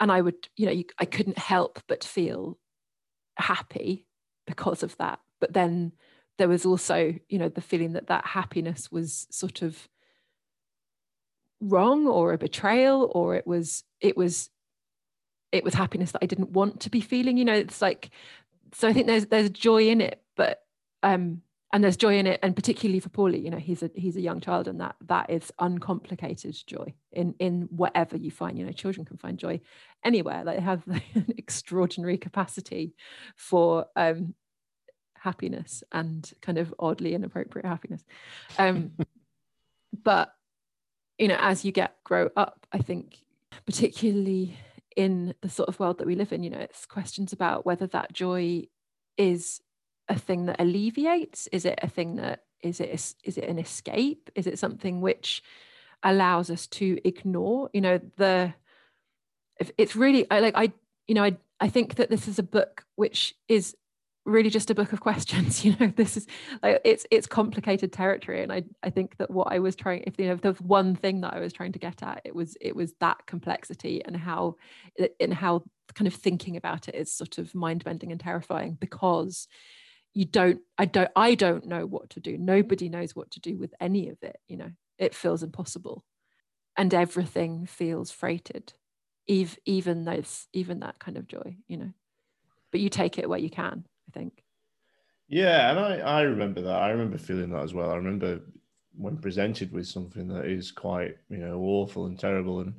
and 0.01 0.11
I 0.11 0.21
would, 0.21 0.49
you 0.57 0.67
know, 0.67 0.73
you, 0.73 0.85
I 0.99 1.05
couldn't 1.05 1.39
help 1.39 1.81
but 1.87 2.05
feel 2.05 2.59
happy 3.37 4.07
because 4.47 4.83
of 4.83 4.97
that. 4.99 5.19
But 5.41 5.53
then 5.53 5.93
there 6.43 6.49
was 6.49 6.67
also 6.67 7.15
you 7.29 7.39
know 7.39 7.49
the 7.49 7.61
feeling 7.61 7.93
that 7.93 8.09
that 8.09 8.27
happiness 8.27 8.91
was 8.91 9.29
sort 9.31 9.63
of 9.63 9.89
wrong 11.61 12.09
or 12.09 12.33
a 12.33 12.39
betrayal 12.39 13.13
or 13.15 13.37
it 13.37 13.47
was 13.47 13.85
it 14.01 14.17
was 14.17 14.51
it 15.53 15.63
was 15.63 15.75
happiness 15.75 16.11
that 16.11 16.19
I 16.21 16.27
didn't 16.27 16.51
want 16.51 16.81
to 16.81 16.91
be 16.91 17.01
feeling 17.01 17.37
you 17.37 17.45
know 17.45 17.55
it's 17.55 17.81
like 17.81 18.11
so 18.73 18.89
I 18.89 18.93
think 18.93 19.07
there's 19.07 19.27
there's 19.27 19.51
joy 19.51 19.87
in 19.87 20.01
it 20.01 20.21
but 20.35 20.65
um 21.05 21.43
and 21.73 21.85
there's 21.85 21.97
joy 21.97 22.19
in 22.19 22.27
it 22.27 22.41
and 22.43 22.57
particularly 22.57 22.99
for 22.99 23.11
Paulie 23.11 23.41
you 23.41 23.51
know 23.51 23.59
he's 23.59 23.85
a 23.85 23.91
he's 23.95 24.17
a 24.17 24.21
young 24.21 24.41
child 24.41 24.67
and 24.67 24.81
that 24.81 24.97
that 25.07 25.31
is 25.31 25.53
uncomplicated 25.61 26.61
joy 26.67 26.93
in 27.13 27.37
in 27.39 27.69
whatever 27.71 28.17
you 28.17 28.33
find 28.33 28.59
you 28.59 28.67
know 28.67 28.73
children 28.73 29.07
can 29.07 29.17
find 29.17 29.39
joy 29.39 29.61
anywhere. 30.05 30.43
Like 30.43 30.57
they 30.57 30.63
have 30.65 30.83
an 31.15 31.35
extraordinary 31.39 32.19
capacity 32.19 32.97
for 33.37 33.87
um 33.95 34.35
happiness 35.23 35.85
and 35.93 36.33
kind 36.41 36.59
of 36.59 36.75
oddly 36.79 37.15
inappropriate 37.15 37.67
happiness. 37.67 38.05
Um, 38.59 38.93
but 40.03 40.35
you 41.19 41.29
know, 41.29 41.39
as 41.39 41.65
you 41.65 41.73
get 41.73 42.03
grow 42.05 42.31
up, 42.37 42.67
I 42.73 42.79
think 42.79 43.19
particularly 43.65 44.57
in 44.97 45.35
the 45.41 45.49
sort 45.49 45.69
of 45.69 45.79
world 45.79 45.99
that 45.99 46.07
we 46.07 46.17
live 46.17 46.33
in, 46.33 46.43
you 46.43 46.51
know, 46.51 46.59
it's 46.59 46.87
questions 46.87 47.33
about 47.33 47.65
whether 47.65 47.87
that 47.89 48.13
joy 48.13 48.65
is 49.17 49.61
a 50.09 50.19
thing 50.19 50.47
that 50.47 50.61
alleviates. 50.61 51.47
Is 51.53 51.65
it 51.65 51.79
a 51.83 51.89
thing 51.89 52.17
that 52.17 52.45
is 52.61 52.81
it 52.81 52.91
is 53.25 53.39
it 53.39 53.45
an 53.45 53.59
escape? 53.59 54.31
Is 54.35 54.47
it 54.47 54.59
something 54.59 55.01
which 55.01 55.43
allows 56.03 56.51
us 56.51 56.67
to 56.69 56.99
ignore? 57.05 57.71
You 57.73 57.81
know, 57.81 58.01
the 58.17 58.55
if 59.61 59.71
it's 59.79 59.95
really 59.95 60.29
I 60.31 60.41
like 60.41 60.55
I 60.57 60.73
you 61.07 61.15
know 61.15 61.25
I 61.25 61.37
I 61.61 61.69
think 61.69 61.95
that 61.97 62.11
this 62.11 62.27
is 62.27 62.41
a 62.41 62.43
book 62.43 62.85
which 62.97 63.37
is 63.49 63.77
really 64.25 64.51
just 64.51 64.71
a 64.71 64.75
book 64.75 64.93
of 64.93 65.01
questions 65.01 65.65
you 65.65 65.75
know 65.81 65.93
this 65.97 66.17
is 66.17 66.27
like 66.63 66.81
it's 66.85 67.05
it's 67.11 67.27
complicated 67.27 67.93
territory 67.93 68.43
and 68.43 68.53
i 68.53 68.63
i 68.83 68.89
think 68.89 69.17
that 69.17 69.31
what 69.31 69.53
i 69.53 69.59
was 69.59 69.75
trying 69.75 70.03
if 70.07 70.15
you 70.19 70.27
know 70.27 70.33
if 70.33 70.41
there 70.41 70.53
one 70.53 70.95
thing 70.95 71.21
that 71.21 71.35
i 71.35 71.41
was 71.41 71.53
trying 71.53 71.73
to 71.73 71.79
get 71.79 72.03
at 72.03 72.23
it 72.25 72.35
was 72.35 72.57
it 72.61 72.77
was 72.77 72.95
that 73.01 73.27
complexity 73.27 74.05
and 74.05 74.17
how 74.17 74.55
and 75.19 75.35
how 75.35 75.63
kind 75.95 76.07
of 76.07 76.15
thinking 76.15 76.57
about 76.57 76.89
it 76.89 76.95
is 76.95 77.13
sort 77.13 77.39
of 77.39 77.55
mind-bending 77.55 78.13
and 78.13 78.21
terrifying 78.21 78.77
because 78.81 79.49
you 80.15 80.25
don't 80.25 80.61
i 80.79 80.85
don't 80.85 81.11
i 81.17 81.35
don't 81.35 81.67
know 81.67 81.87
what 81.87 82.11
to 82.11 82.21
do. 82.21 82.37
Nobody 82.39 82.89
knows 82.89 83.17
what 83.17 83.31
to 83.33 83.41
do 83.41 83.59
with 83.59 83.75
any 83.81 84.09
of 84.09 84.19
it 84.23 84.39
you 84.49 84.57
know. 84.57 84.71
It 84.99 85.15
feels 85.15 85.43
impossible. 85.43 86.05
And 86.77 86.95
everything 86.95 87.67
feels 87.67 88.11
freighted 88.11 88.73
even 89.27 89.57
even 89.65 90.05
those 90.05 90.47
even 90.53 90.81
that 90.81 90.99
kind 90.99 91.17
of 91.17 91.27
joy 91.27 91.57
you 91.69 91.77
know. 91.77 91.91
But 92.71 92.81
you 92.81 92.89
take 92.89 93.19
it 93.19 93.29
where 93.29 93.39
you 93.39 93.51
can 93.51 93.85
I 94.09 94.19
think. 94.19 94.43
Yeah, 95.29 95.71
and 95.71 95.79
I, 95.79 95.99
I 95.99 96.23
remember 96.23 96.61
that. 96.63 96.83
I 96.83 96.91
remember 96.91 97.19
feeling 97.19 97.51
that 97.51 97.63
as 97.63 97.73
well. 97.73 97.91
I 97.91 97.97
remember 97.97 98.41
when 98.95 99.17
presented 99.17 99.73
with 99.73 99.87
something 99.87 100.29
that 100.29 100.45
is 100.45 100.71
quite, 100.71 101.17
you 101.31 101.39
know, 101.39 101.59
awful 101.61 102.07
and 102.07 102.19
terrible 102.19 102.61
and 102.61 102.75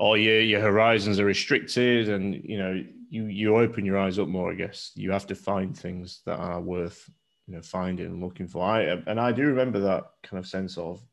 oh, 0.00 0.06
all 0.06 0.16
your 0.16 0.40
your 0.40 0.60
horizons 0.60 1.20
are 1.20 1.26
restricted 1.26 2.08
and 2.08 2.34
you 2.44 2.58
know, 2.58 2.82
you 3.10 3.26
you 3.26 3.56
open 3.56 3.84
your 3.84 3.98
eyes 3.98 4.18
up 4.18 4.28
more, 4.28 4.50
I 4.50 4.54
guess. 4.54 4.92
You 4.94 5.10
have 5.10 5.26
to 5.26 5.34
find 5.34 5.76
things 5.76 6.22
that 6.24 6.38
are 6.38 6.60
worth 6.60 7.10
you 7.46 7.56
know 7.56 7.62
finding 7.62 8.06
and 8.06 8.22
looking 8.22 8.46
for. 8.46 8.64
I 8.64 8.82
and 9.06 9.20
I 9.20 9.32
do 9.32 9.44
remember 9.44 9.80
that 9.80 10.04
kind 10.22 10.38
of 10.38 10.46
sense 10.46 10.78
of, 10.78 11.04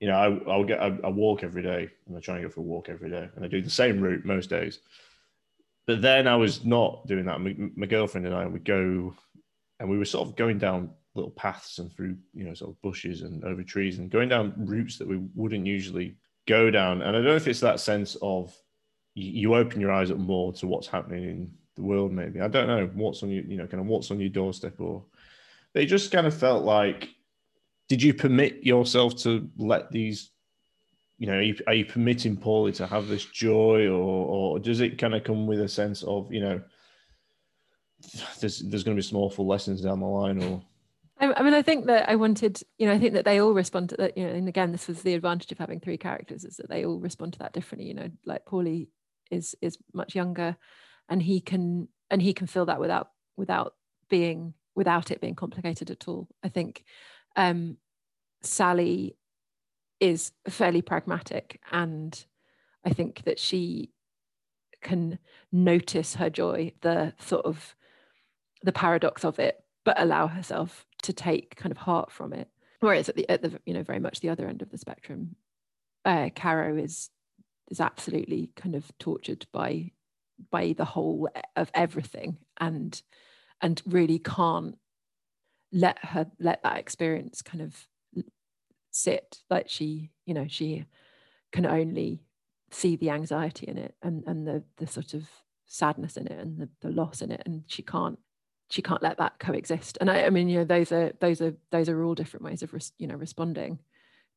you 0.00 0.08
know, 0.08 0.14
I 0.14 0.50
I'll 0.50 0.64
get 0.64 0.80
I, 0.80 0.96
I 1.04 1.08
walk 1.08 1.42
every 1.42 1.62
day 1.62 1.90
and 2.06 2.16
I 2.16 2.20
try 2.20 2.36
and 2.36 2.44
go 2.44 2.48
for 2.48 2.60
a 2.60 2.64
walk 2.64 2.88
every 2.88 3.10
day 3.10 3.28
and 3.34 3.44
I 3.44 3.48
do 3.48 3.60
the 3.60 3.68
same 3.68 4.00
route 4.00 4.24
most 4.24 4.48
days. 4.48 4.78
But 5.86 6.02
then 6.02 6.26
I 6.26 6.36
was 6.36 6.64
not 6.64 7.06
doing 7.06 7.24
that. 7.26 7.40
My, 7.40 7.56
my 7.74 7.86
girlfriend 7.86 8.26
and 8.26 8.34
I 8.34 8.46
would 8.46 8.64
go, 8.64 9.14
and 9.80 9.90
we 9.90 9.98
were 9.98 10.04
sort 10.04 10.28
of 10.28 10.36
going 10.36 10.58
down 10.58 10.90
little 11.14 11.30
paths 11.30 11.78
and 11.78 11.92
through 11.92 12.16
you 12.32 12.44
know 12.44 12.54
sort 12.54 12.70
of 12.70 12.80
bushes 12.80 13.20
and 13.20 13.44
over 13.44 13.62
trees 13.62 13.98
and 13.98 14.10
going 14.10 14.30
down 14.30 14.54
routes 14.56 14.96
that 14.96 15.06
we 15.06 15.20
wouldn't 15.34 15.66
usually 15.66 16.16
go 16.46 16.70
down. 16.70 17.02
And 17.02 17.10
I 17.10 17.12
don't 17.12 17.24
know 17.24 17.36
if 17.36 17.48
it's 17.48 17.60
that 17.60 17.80
sense 17.80 18.16
of 18.22 18.56
you, 19.14 19.30
you 19.30 19.54
open 19.54 19.80
your 19.80 19.92
eyes 19.92 20.10
up 20.10 20.18
more 20.18 20.52
to 20.54 20.66
what's 20.66 20.86
happening 20.86 21.24
in 21.24 21.52
the 21.76 21.82
world. 21.82 22.12
Maybe 22.12 22.40
I 22.40 22.48
don't 22.48 22.68
know 22.68 22.88
what's 22.94 23.22
on 23.22 23.30
you 23.30 23.44
you 23.46 23.56
know 23.56 23.66
kind 23.66 23.80
of 23.80 23.86
what's 23.86 24.10
on 24.10 24.20
your 24.20 24.30
doorstep 24.30 24.80
or 24.80 25.04
they 25.74 25.86
just 25.86 26.12
kind 26.12 26.26
of 26.26 26.34
felt 26.34 26.64
like, 26.64 27.08
did 27.88 28.02
you 28.02 28.14
permit 28.14 28.64
yourself 28.64 29.16
to 29.22 29.48
let 29.56 29.90
these, 29.90 30.30
you 31.22 31.28
know, 31.28 31.34
are 31.34 31.42
you, 31.42 31.56
are 31.68 31.74
you 31.74 31.84
permitting 31.84 32.36
Paulie 32.36 32.74
to 32.74 32.86
have 32.88 33.06
this 33.06 33.24
joy, 33.24 33.86
or 33.86 34.26
or 34.26 34.58
does 34.58 34.80
it 34.80 34.98
kind 34.98 35.14
of 35.14 35.22
come 35.22 35.46
with 35.46 35.60
a 35.60 35.68
sense 35.68 36.02
of, 36.02 36.32
you 36.32 36.40
know, 36.40 36.60
there's 38.40 38.58
there's 38.58 38.82
going 38.82 38.96
to 38.96 39.00
be 39.00 39.06
some 39.06 39.18
awful 39.18 39.46
lessons 39.46 39.82
down 39.82 40.00
the 40.00 40.06
line, 40.06 40.42
or 40.42 40.60
I 41.20 41.40
mean, 41.44 41.54
I 41.54 41.62
think 41.62 41.86
that 41.86 42.08
I 42.08 42.16
wanted, 42.16 42.60
you 42.76 42.88
know, 42.88 42.92
I 42.92 42.98
think 42.98 43.12
that 43.12 43.24
they 43.24 43.40
all 43.40 43.52
respond 43.52 43.90
to 43.90 43.96
that, 43.98 44.18
you 44.18 44.26
know, 44.26 44.32
and 44.32 44.48
again, 44.48 44.72
this 44.72 44.88
was 44.88 45.02
the 45.02 45.14
advantage 45.14 45.52
of 45.52 45.58
having 45.58 45.78
three 45.78 45.96
characters 45.96 46.44
is 46.44 46.56
that 46.56 46.68
they 46.68 46.84
all 46.84 46.98
respond 46.98 47.34
to 47.34 47.38
that 47.38 47.52
differently. 47.52 47.86
You 47.86 47.94
know, 47.94 48.10
like 48.26 48.44
Paulie 48.44 48.88
is 49.30 49.54
is 49.62 49.78
much 49.94 50.16
younger, 50.16 50.56
and 51.08 51.22
he 51.22 51.40
can 51.40 51.86
and 52.10 52.20
he 52.20 52.32
can 52.32 52.48
feel 52.48 52.66
that 52.66 52.80
without 52.80 53.10
without 53.36 53.74
being 54.10 54.54
without 54.74 55.12
it 55.12 55.20
being 55.20 55.36
complicated 55.36 55.88
at 55.92 56.08
all. 56.08 56.26
I 56.42 56.48
think 56.48 56.84
um, 57.36 57.76
Sally 58.40 59.14
is 60.02 60.32
fairly 60.48 60.82
pragmatic, 60.82 61.60
and 61.70 62.26
I 62.84 62.90
think 62.90 63.22
that 63.22 63.38
she 63.38 63.92
can 64.82 65.20
notice 65.52 66.16
her 66.16 66.28
joy, 66.28 66.72
the 66.80 67.14
sort 67.20 67.46
of 67.46 67.76
the 68.64 68.72
paradox 68.72 69.24
of 69.24 69.38
it, 69.38 69.62
but 69.84 70.00
allow 70.00 70.26
herself 70.26 70.86
to 71.02 71.12
take 71.12 71.54
kind 71.54 71.70
of 71.70 71.78
heart 71.78 72.10
from 72.10 72.32
it. 72.32 72.48
Whereas 72.80 73.08
at 73.08 73.14
the 73.14 73.28
at 73.30 73.42
the 73.42 73.60
you 73.64 73.72
know 73.72 73.84
very 73.84 74.00
much 74.00 74.18
the 74.18 74.28
other 74.28 74.48
end 74.48 74.60
of 74.60 74.70
the 74.70 74.78
spectrum, 74.78 75.36
uh, 76.04 76.30
Caro 76.34 76.76
is 76.76 77.10
is 77.70 77.80
absolutely 77.80 78.50
kind 78.56 78.74
of 78.74 78.90
tortured 78.98 79.46
by 79.52 79.92
by 80.50 80.74
the 80.76 80.84
whole 80.84 81.28
of 81.54 81.70
everything 81.74 82.38
and 82.60 83.00
and 83.60 83.80
really 83.86 84.18
can't 84.18 84.76
let 85.70 86.04
her 86.06 86.26
let 86.40 86.64
that 86.64 86.78
experience 86.78 87.40
kind 87.40 87.62
of 87.62 87.86
sit 88.92 89.38
like 89.50 89.68
she 89.68 90.10
you 90.26 90.34
know 90.34 90.46
she 90.48 90.84
can 91.50 91.66
only 91.66 92.22
see 92.70 92.96
the 92.96 93.10
anxiety 93.10 93.66
in 93.66 93.78
it 93.78 93.94
and 94.02 94.22
and 94.26 94.46
the 94.46 94.62
the 94.76 94.86
sort 94.86 95.14
of 95.14 95.24
sadness 95.66 96.16
in 96.16 96.26
it 96.26 96.38
and 96.38 96.58
the, 96.58 96.68
the 96.82 96.90
loss 96.90 97.22
in 97.22 97.30
it 97.30 97.42
and 97.46 97.62
she 97.66 97.82
can't 97.82 98.18
she 98.70 98.82
can't 98.82 99.02
let 99.02 99.18
that 99.18 99.38
coexist 99.38 99.98
and 100.00 100.10
I, 100.10 100.24
I 100.24 100.30
mean 100.30 100.48
you 100.48 100.58
know 100.58 100.64
those 100.64 100.92
are 100.92 101.12
those 101.20 101.40
are 101.40 101.54
those 101.70 101.88
are 101.88 102.04
all 102.04 102.14
different 102.14 102.44
ways 102.44 102.62
of 102.62 102.72
res, 102.72 102.92
you 102.98 103.06
know 103.06 103.14
responding 103.14 103.78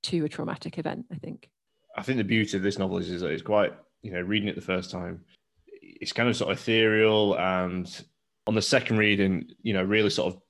to 0.03 0.25
a 0.25 0.29
traumatic 0.29 0.77
event 0.77 1.05
i 1.11 1.15
think 1.15 1.49
i 1.97 2.01
think 2.01 2.17
the 2.17 2.23
beauty 2.23 2.55
of 2.55 2.63
this 2.63 2.79
novel 2.79 2.97
is, 2.97 3.09
is 3.09 3.21
that 3.21 3.31
it's 3.31 3.41
quite 3.41 3.73
you 4.01 4.11
know 4.11 4.21
reading 4.21 4.47
it 4.47 4.55
the 4.55 4.61
first 4.61 4.91
time 4.91 5.23
it's 5.81 6.13
kind 6.13 6.29
of 6.29 6.35
sort 6.35 6.51
of 6.51 6.57
ethereal 6.57 7.37
and 7.37 8.05
on 8.47 8.55
the 8.55 8.61
second 8.61 8.97
reading, 8.97 9.49
you 9.61 9.73
know, 9.73 9.83
really 9.83 10.09
sort 10.09 10.33
of 10.33 10.41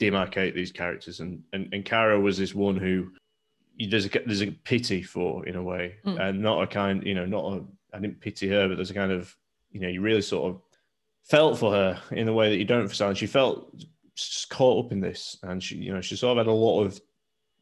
demarcate 0.00 0.54
these 0.54 0.72
characters. 0.72 1.20
And 1.20 1.42
and, 1.52 1.68
and 1.72 1.84
Caro 1.84 2.20
was 2.20 2.38
this 2.38 2.54
one 2.54 2.76
who 2.76 3.10
there's 3.78 4.06
a 4.06 4.10
there's 4.24 4.42
a 4.42 4.50
pity 4.50 5.02
for 5.02 5.46
in 5.46 5.56
a 5.56 5.62
way, 5.62 5.96
mm. 6.04 6.20
and 6.20 6.40
not 6.40 6.62
a 6.62 6.66
kind, 6.66 7.04
you 7.04 7.14
know, 7.14 7.26
not 7.26 7.52
a 7.52 7.64
I 7.94 8.00
didn't 8.00 8.20
pity 8.20 8.48
her, 8.48 8.68
but 8.68 8.76
there's 8.76 8.90
a 8.90 8.94
kind 8.94 9.12
of, 9.12 9.34
you 9.70 9.80
know, 9.80 9.88
you 9.88 10.00
really 10.00 10.22
sort 10.22 10.54
of 10.54 10.60
felt 11.24 11.58
for 11.58 11.72
her 11.72 12.00
in 12.10 12.26
the 12.26 12.32
way 12.32 12.50
that 12.50 12.58
you 12.58 12.64
don't 12.64 12.88
for 12.88 12.94
Sally. 12.94 13.14
She 13.14 13.26
felt 13.26 13.74
caught 14.50 14.86
up 14.86 14.92
in 14.92 15.00
this, 15.00 15.38
and 15.42 15.62
she, 15.62 15.76
you 15.76 15.92
know, 15.92 16.00
she 16.00 16.16
sort 16.16 16.38
of 16.38 16.46
had 16.46 16.50
a 16.50 16.54
lot 16.54 16.82
of, 16.82 17.00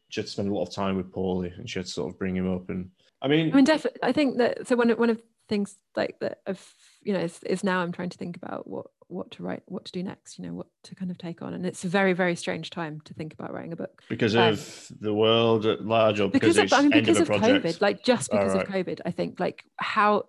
she 0.09 0.21
had 0.21 0.27
to 0.27 0.31
spend 0.31 0.49
a 0.49 0.53
lot 0.53 0.67
of 0.67 0.73
time 0.73 0.95
with 0.97 1.11
Paulie, 1.11 1.57
and 1.57 1.69
she 1.69 1.79
had 1.79 1.85
to 1.85 1.91
sort 1.91 2.11
of 2.11 2.19
bring 2.19 2.35
him 2.35 2.53
up. 2.53 2.69
And 2.69 2.91
I 3.21 3.27
mean, 3.27 3.51
I 3.51 3.55
mean, 3.55 3.65
definitely, 3.65 4.01
I 4.03 4.11
think 4.11 4.37
that 4.37 4.67
so 4.67 4.75
one 4.75 4.89
of 4.89 4.99
one 4.99 5.09
of 5.09 5.21
things 5.47 5.75
like 5.95 6.17
that 6.19 6.39
of 6.47 6.73
you 7.01 7.13
know 7.13 7.19
is, 7.19 7.41
is 7.43 7.63
now 7.63 7.81
I'm 7.81 7.91
trying 7.91 8.09
to 8.09 8.17
think 8.17 8.37
about 8.37 8.67
what 8.67 8.87
what 9.07 9.31
to 9.31 9.43
write, 9.43 9.63
what 9.65 9.85
to 9.85 9.91
do 9.91 10.03
next, 10.03 10.37
you 10.37 10.45
know, 10.45 10.53
what 10.53 10.67
to 10.83 10.95
kind 10.95 11.11
of 11.11 11.17
take 11.17 11.41
on. 11.41 11.53
And 11.53 11.65
it's 11.65 11.83
a 11.83 11.87
very, 11.87 12.13
very 12.13 12.35
strange 12.35 12.69
time 12.69 13.01
to 13.05 13.13
think 13.13 13.33
about 13.33 13.53
writing 13.53 13.73
a 13.73 13.75
book. 13.75 14.03
Because 14.09 14.35
um, 14.35 14.53
of 14.53 14.87
the 14.99 15.13
world 15.13 15.65
at 15.65 15.85
large 15.85 16.19
or 16.19 16.29
because, 16.29 16.55
because 16.55 16.71
of, 16.71 16.77
I 16.77 16.81
mean, 16.81 16.91
because 16.91 17.19
of, 17.19 17.29
of 17.29 17.41
COVID, 17.41 17.81
like 17.81 18.03
just 18.03 18.31
because 18.31 18.53
right. 18.53 18.67
of 18.67 18.73
COVID, 18.73 19.01
I 19.05 19.11
think 19.11 19.39
like 19.39 19.63
how 19.77 20.25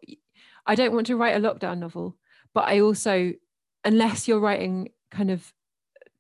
I 0.67 0.75
don't 0.75 0.93
want 0.93 1.07
to 1.07 1.17
write 1.17 1.37
a 1.37 1.41
lockdown 1.41 1.79
novel, 1.79 2.17
but 2.53 2.69
I 2.69 2.81
also, 2.81 3.33
unless 3.85 4.29
you're 4.29 4.41
writing 4.41 4.91
kind 5.11 5.31
of 5.31 5.53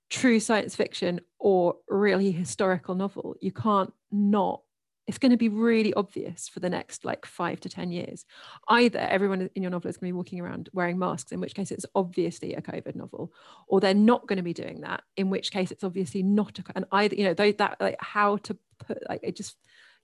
true 0.08 0.38
science 0.40 0.76
fiction 0.76 1.20
or 1.38 1.76
really 1.88 2.30
historical 2.30 2.94
novel, 2.94 3.36
you 3.40 3.52
can't 3.52 3.92
not 4.10 4.62
it's 5.06 5.18
going 5.18 5.30
to 5.30 5.36
be 5.36 5.48
really 5.48 5.94
obvious 5.94 6.48
for 6.48 6.60
the 6.60 6.68
next 6.68 7.04
like 7.04 7.24
five 7.26 7.60
to 7.60 7.68
10 7.68 7.92
years. 7.92 8.24
Either 8.68 8.98
everyone 8.98 9.48
in 9.54 9.62
your 9.62 9.70
novel 9.70 9.88
is 9.88 9.96
going 9.96 10.08
to 10.08 10.12
be 10.12 10.16
walking 10.16 10.40
around 10.40 10.68
wearing 10.72 10.98
masks, 10.98 11.30
in 11.32 11.40
which 11.40 11.54
case 11.54 11.70
it's 11.70 11.86
obviously 11.94 12.54
a 12.54 12.62
COVID 12.62 12.96
novel, 12.96 13.32
or 13.68 13.80
they're 13.80 13.94
not 13.94 14.26
going 14.26 14.38
to 14.38 14.42
be 14.42 14.52
doing 14.52 14.80
that, 14.80 15.02
in 15.16 15.30
which 15.30 15.52
case 15.52 15.70
it's 15.70 15.84
obviously 15.84 16.22
not 16.22 16.58
a, 16.58 16.64
and 16.74 16.84
either, 16.92 17.14
you 17.14 17.24
know, 17.24 17.34
that 17.34 17.76
like 17.80 17.96
how 18.00 18.36
to 18.38 18.56
put, 18.84 18.98
like 19.08 19.20
it 19.22 19.36
just, 19.36 19.56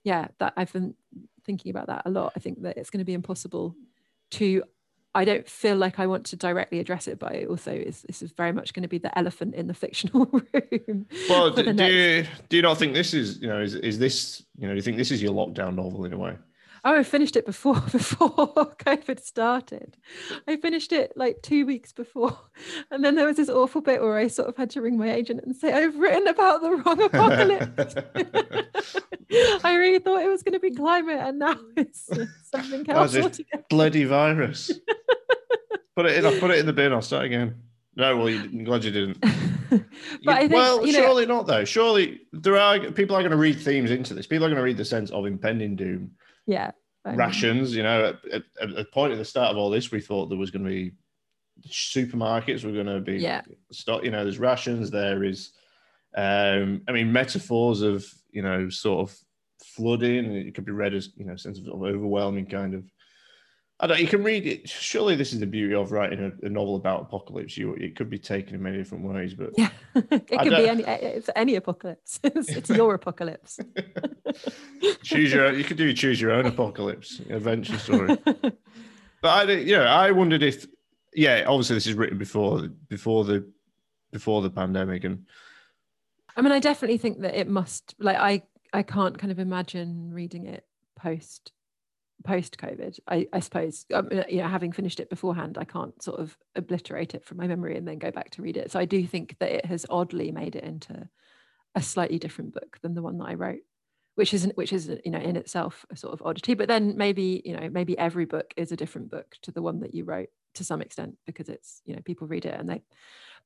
yeah, 0.03 0.27
that 0.39 0.53
I've 0.55 0.71
been 0.71 0.95
thinking 1.45 1.69
about 1.69 1.87
that 1.87 2.03
a 2.05 2.09
lot. 2.09 2.33
I 2.35 2.39
think 2.39 2.61
that 2.61 2.77
it's 2.77 2.89
going 2.89 2.99
to 2.99 3.05
be 3.05 3.13
impossible 3.13 3.75
to 4.31 4.63
I 5.15 5.25
don't 5.25 5.47
feel 5.47 5.75
like 5.75 5.99
I 5.99 6.07
want 6.07 6.25
to 6.27 6.35
directly 6.35 6.79
address 6.79 7.07
it, 7.07 7.19
but 7.19 7.33
it 7.33 7.47
also 7.47 7.71
is 7.71 8.01
this 8.03 8.21
is 8.21 8.31
very 8.31 8.51
much 8.51 8.73
going 8.73 8.81
to 8.81 8.89
be 8.89 8.97
the 8.97 9.15
elephant 9.17 9.53
in 9.53 9.67
the 9.67 9.73
fictional 9.73 10.25
room. 10.53 11.05
Well, 11.29 11.51
do, 11.51 11.71
do 11.71 11.85
you 11.85 12.25
do 12.49 12.57
you 12.57 12.63
not 12.63 12.77
think 12.77 12.93
this 12.93 13.13
is 13.13 13.39
you 13.39 13.47
know 13.47 13.61
is 13.61 13.75
is 13.75 13.99
this 13.99 14.43
you 14.57 14.67
know 14.67 14.73
do 14.73 14.77
you 14.77 14.81
think 14.81 14.97
this 14.97 15.11
is 15.11 15.21
your 15.21 15.33
lockdown 15.33 15.75
novel 15.75 16.05
in 16.05 16.13
a 16.13 16.17
way? 16.17 16.35
Oh, 16.85 16.99
I 16.99 17.03
finished 17.03 17.37
it 17.37 17.45
before 17.45 17.75
before 17.91 18.29
COVID 18.29 19.23
started. 19.23 19.95
I 20.47 20.57
finished 20.57 20.91
it 20.91 21.13
like 21.15 21.41
two 21.41 21.65
weeks 21.65 21.93
before, 21.93 22.37
and 22.91 23.03
then 23.03 23.15
there 23.15 23.25
was 23.25 23.37
this 23.37 23.49
awful 23.49 23.79
bit 23.79 24.01
where 24.01 24.17
I 24.17 24.27
sort 24.27 24.49
of 24.49 24.57
had 24.57 24.69
to 24.71 24.81
ring 24.81 24.97
my 24.97 25.11
agent 25.11 25.41
and 25.45 25.55
say 25.55 25.71
I've 25.71 25.95
written 25.95 26.27
about 26.27 26.61
the 26.61 26.71
wrong 26.71 27.01
apocalypse. 27.03 27.95
I 29.63 29.75
really 29.75 29.99
thought 29.99 30.21
it 30.21 30.29
was 30.29 30.43
going 30.43 30.53
to 30.53 30.59
be 30.59 30.71
climate, 30.71 31.19
and 31.21 31.39
now 31.39 31.57
it's 31.77 32.09
something 32.51 32.89
else. 32.89 33.15
bloody 33.69 34.03
virus. 34.03 34.71
put 35.95 36.05
it 36.05 36.17
in. 36.17 36.25
I'll 36.25 36.39
put 36.39 36.51
it 36.51 36.59
in 36.59 36.65
the 36.65 36.73
bin. 36.73 36.91
I'll 36.91 37.01
start 37.01 37.25
again. 37.25 37.55
No, 37.95 38.17
well, 38.17 38.29
you, 38.29 38.41
I'm 38.41 38.63
glad 38.65 38.83
you 38.83 38.91
didn't. 38.91 39.21
but 39.21 39.79
you, 40.19 40.31
I 40.31 40.39
think, 40.39 40.53
well, 40.53 40.85
you 40.85 40.91
know, 40.91 40.99
surely 40.99 41.25
not 41.25 41.47
though. 41.47 41.63
Surely 41.63 42.21
there 42.33 42.57
are 42.57 42.77
people 42.91 43.15
are 43.15 43.21
going 43.21 43.31
to 43.31 43.37
read 43.37 43.57
themes 43.57 43.89
into 43.89 44.13
this. 44.13 44.27
People 44.27 44.45
are 44.45 44.49
going 44.49 44.57
to 44.57 44.63
read 44.63 44.77
the 44.77 44.83
sense 44.83 45.11
of 45.11 45.25
impending 45.25 45.77
doom 45.77 46.11
yeah 46.45 46.71
rations 47.05 47.75
you 47.75 47.83
know 47.83 48.05
at, 48.05 48.33
at, 48.33 48.43
at, 48.61 48.75
the 48.75 48.85
point 48.85 49.11
at 49.11 49.17
the 49.17 49.25
start 49.25 49.51
of 49.51 49.57
all 49.57 49.69
this 49.69 49.91
we 49.91 49.99
thought 49.99 50.27
there 50.27 50.37
was 50.37 50.51
going 50.51 50.63
to 50.63 50.69
be 50.69 50.91
supermarkets 51.67 52.63
were 52.63 52.71
going 52.71 52.85
to 52.85 52.99
be 52.99 53.17
yeah. 53.17 53.41
stock 53.71 54.03
you 54.03 54.11
know 54.11 54.23
there's 54.23 54.39
rations 54.39 54.89
there 54.89 55.23
is 55.23 55.51
um 56.15 56.81
i 56.87 56.91
mean 56.91 57.11
metaphors 57.11 57.81
of 57.81 58.05
you 58.31 58.41
know 58.41 58.69
sort 58.69 59.09
of 59.09 59.17
flooding 59.63 60.31
it 60.31 60.55
could 60.55 60.65
be 60.65 60.71
read 60.71 60.93
as 60.93 61.09
you 61.15 61.25
know 61.25 61.35
sense 61.35 61.59
of 61.59 61.67
overwhelming 61.67 62.45
kind 62.45 62.73
of 62.73 62.83
I 63.83 63.87
don't. 63.87 63.99
You 63.99 64.07
can 64.07 64.23
read 64.23 64.47
it. 64.47 64.69
Surely, 64.69 65.13
this 65.17 65.33
is 65.33 65.41
the 65.41 65.45
beauty 65.45 65.75
of 65.75 65.91
writing 65.91 66.19
a, 66.41 66.45
a 66.45 66.49
novel 66.49 66.77
about 66.77 67.01
apocalypse. 67.01 67.57
You, 67.57 67.73
it 67.73 67.97
could 67.97 68.09
be 68.09 68.17
taken 68.17 68.55
in 68.55 68.63
many 68.63 68.77
different 68.77 69.03
ways, 69.03 69.33
but 69.33 69.49
yeah, 69.57 69.71
it 69.95 70.25
could 70.25 70.55
be 70.55 70.69
any. 70.69 70.85
Eh, 70.85 70.95
it's 71.01 71.29
any 71.35 71.55
apocalypse. 71.55 72.17
it's, 72.23 72.47
it's 72.47 72.69
your 72.69 72.93
apocalypse. 72.93 73.59
choose 75.03 75.33
your. 75.33 75.51
You 75.51 75.65
could 75.65 75.75
do 75.75 75.91
choose 75.91 76.21
your 76.21 76.31
own 76.31 76.45
apocalypse 76.45 77.19
adventure 77.29 77.77
story. 77.77 78.17
but 78.23 79.49
I, 79.49 79.51
you 79.51 79.75
know, 79.75 79.83
I 79.83 80.11
wondered 80.11 80.43
if, 80.43 80.65
yeah, 81.13 81.43
obviously 81.45 81.75
this 81.75 81.85
is 81.85 81.95
written 81.95 82.17
before 82.17 82.69
before 82.87 83.25
the 83.25 83.51
before 84.13 84.41
the 84.41 84.49
pandemic, 84.49 85.03
and 85.03 85.25
I 86.37 86.41
mean, 86.41 86.53
I 86.53 86.59
definitely 86.61 86.99
think 86.99 87.19
that 87.19 87.37
it 87.37 87.49
must. 87.49 87.95
Like, 87.99 88.15
I 88.15 88.43
I 88.71 88.83
can't 88.83 89.17
kind 89.17 89.31
of 89.31 89.39
imagine 89.39 90.13
reading 90.13 90.45
it 90.45 90.65
post 90.95 91.51
post 92.23 92.57
COVID. 92.57 92.99
I, 93.07 93.27
I 93.33 93.39
suppose, 93.39 93.85
um, 93.93 94.09
uh, 94.11 94.23
you 94.29 94.41
know, 94.41 94.47
having 94.47 94.71
finished 94.71 94.99
it 94.99 95.09
beforehand, 95.09 95.57
I 95.57 95.65
can't 95.65 96.01
sort 96.01 96.19
of 96.19 96.37
obliterate 96.55 97.15
it 97.15 97.25
from 97.25 97.37
my 97.37 97.47
memory 97.47 97.77
and 97.77 97.87
then 97.87 97.99
go 97.99 98.11
back 98.11 98.31
to 98.31 98.41
read 98.41 98.57
it. 98.57 98.71
So 98.71 98.79
I 98.79 98.85
do 98.85 99.05
think 99.05 99.37
that 99.39 99.51
it 99.51 99.65
has 99.65 99.85
oddly 99.89 100.31
made 100.31 100.55
it 100.55 100.63
into 100.63 101.07
a 101.75 101.81
slightly 101.81 102.19
different 102.19 102.53
book 102.53 102.79
than 102.81 102.93
the 102.93 103.01
one 103.01 103.17
that 103.17 103.25
I 103.25 103.33
wrote, 103.33 103.61
which 104.15 104.33
isn't, 104.33 104.55
which 104.57 104.73
is, 104.73 104.89
you 105.03 105.11
know, 105.11 105.19
in 105.19 105.35
itself 105.35 105.85
a 105.91 105.97
sort 105.97 106.13
of 106.13 106.21
oddity. 106.25 106.53
But 106.53 106.67
then 106.67 106.97
maybe, 106.97 107.41
you 107.45 107.55
know, 107.55 107.69
maybe 107.69 107.97
every 107.97 108.25
book 108.25 108.53
is 108.55 108.71
a 108.71 108.77
different 108.77 109.09
book 109.09 109.35
to 109.43 109.51
the 109.51 109.61
one 109.61 109.79
that 109.81 109.93
you 109.93 110.03
wrote 110.05 110.29
to 110.55 110.63
some 110.63 110.81
extent 110.81 111.17
because 111.25 111.49
it's, 111.49 111.81
you 111.85 111.95
know, 111.95 112.01
people 112.03 112.27
read 112.27 112.45
it 112.45 112.59
and 112.59 112.69
they 112.69 112.81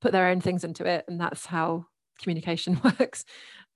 put 0.01 0.11
their 0.11 0.28
own 0.28 0.41
things 0.41 0.63
into 0.63 0.86
it, 0.86 1.05
and 1.07 1.19
that's 1.19 1.45
how 1.45 1.86
communication 2.19 2.80
works. 2.99 3.25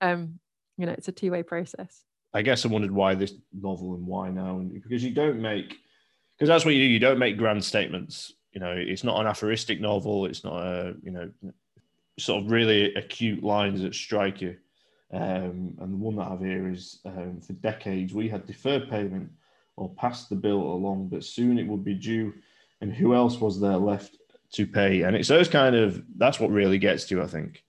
Um, 0.00 0.38
you 0.78 0.86
know, 0.86 0.92
it's 0.92 1.08
a 1.08 1.12
two-way 1.12 1.42
process. 1.42 2.04
I 2.34 2.42
guess 2.42 2.64
I 2.64 2.68
wondered 2.68 2.92
why 2.92 3.14
this 3.14 3.34
novel 3.52 3.94
and 3.94 4.06
why 4.06 4.30
now, 4.30 4.58
because 4.58 5.04
you 5.04 5.10
don't 5.10 5.40
make, 5.40 5.78
because 6.36 6.48
that's 6.48 6.64
what 6.64 6.74
you 6.74 6.86
do. 6.86 6.92
You 6.92 6.98
don't 6.98 7.18
make 7.18 7.36
grand 7.36 7.62
statements. 7.64 8.32
You 8.52 8.60
know, 8.60 8.72
it's 8.72 9.04
not 9.04 9.20
an 9.20 9.26
aphoristic 9.26 9.80
novel. 9.80 10.26
It's 10.26 10.44
not 10.44 10.62
a, 10.62 10.94
you 11.02 11.10
know, 11.10 11.30
sort 12.18 12.44
of 12.44 12.50
really 12.50 12.94
acute 12.94 13.42
lines 13.42 13.82
that 13.82 13.94
strike 13.94 14.40
you. 14.40 14.56
Um, 15.12 15.76
and 15.78 15.92
the 15.92 15.96
one 15.96 16.16
that 16.16 16.26
I 16.26 16.30
have 16.30 16.40
here 16.40 16.70
is 16.70 17.00
um, 17.04 17.40
for 17.40 17.52
decades 17.54 18.14
we 18.14 18.28
had 18.28 18.46
deferred 18.46 18.88
payment 18.88 19.30
or 19.76 19.90
passed 19.94 20.30
the 20.30 20.36
bill 20.36 20.60
along, 20.60 21.08
but 21.08 21.24
soon 21.24 21.58
it 21.58 21.66
would 21.66 21.84
be 21.84 21.94
due. 21.94 22.32
And 22.80 22.92
who 22.92 23.14
else 23.14 23.38
was 23.38 23.60
there 23.60 23.76
left 23.76 24.16
to 24.52 24.66
pay? 24.66 25.02
And 25.02 25.14
it's 25.14 25.28
those 25.28 25.48
kind 25.48 25.76
of 25.76 26.02
that's 26.16 26.40
what 26.40 26.50
really 26.50 26.78
gets 26.78 27.04
to 27.06 27.16
you, 27.16 27.22
I 27.22 27.26
think. 27.26 27.62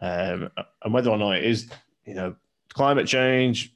Um, 0.00 0.50
and 0.82 0.92
whether 0.92 1.10
or 1.10 1.18
not 1.18 1.36
it 1.36 1.44
is, 1.44 1.70
you 2.04 2.14
know, 2.14 2.34
climate 2.72 3.06
change, 3.06 3.75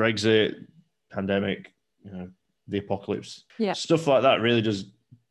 Brexit, 0.00 0.66
pandemic, 1.10 1.72
you 2.04 2.10
know, 2.12 2.30
the 2.68 2.78
apocalypse, 2.78 3.44
yeah, 3.58 3.72
stuff 3.72 4.06
like 4.06 4.22
that 4.22 4.40
really 4.40 4.62
does, 4.62 4.86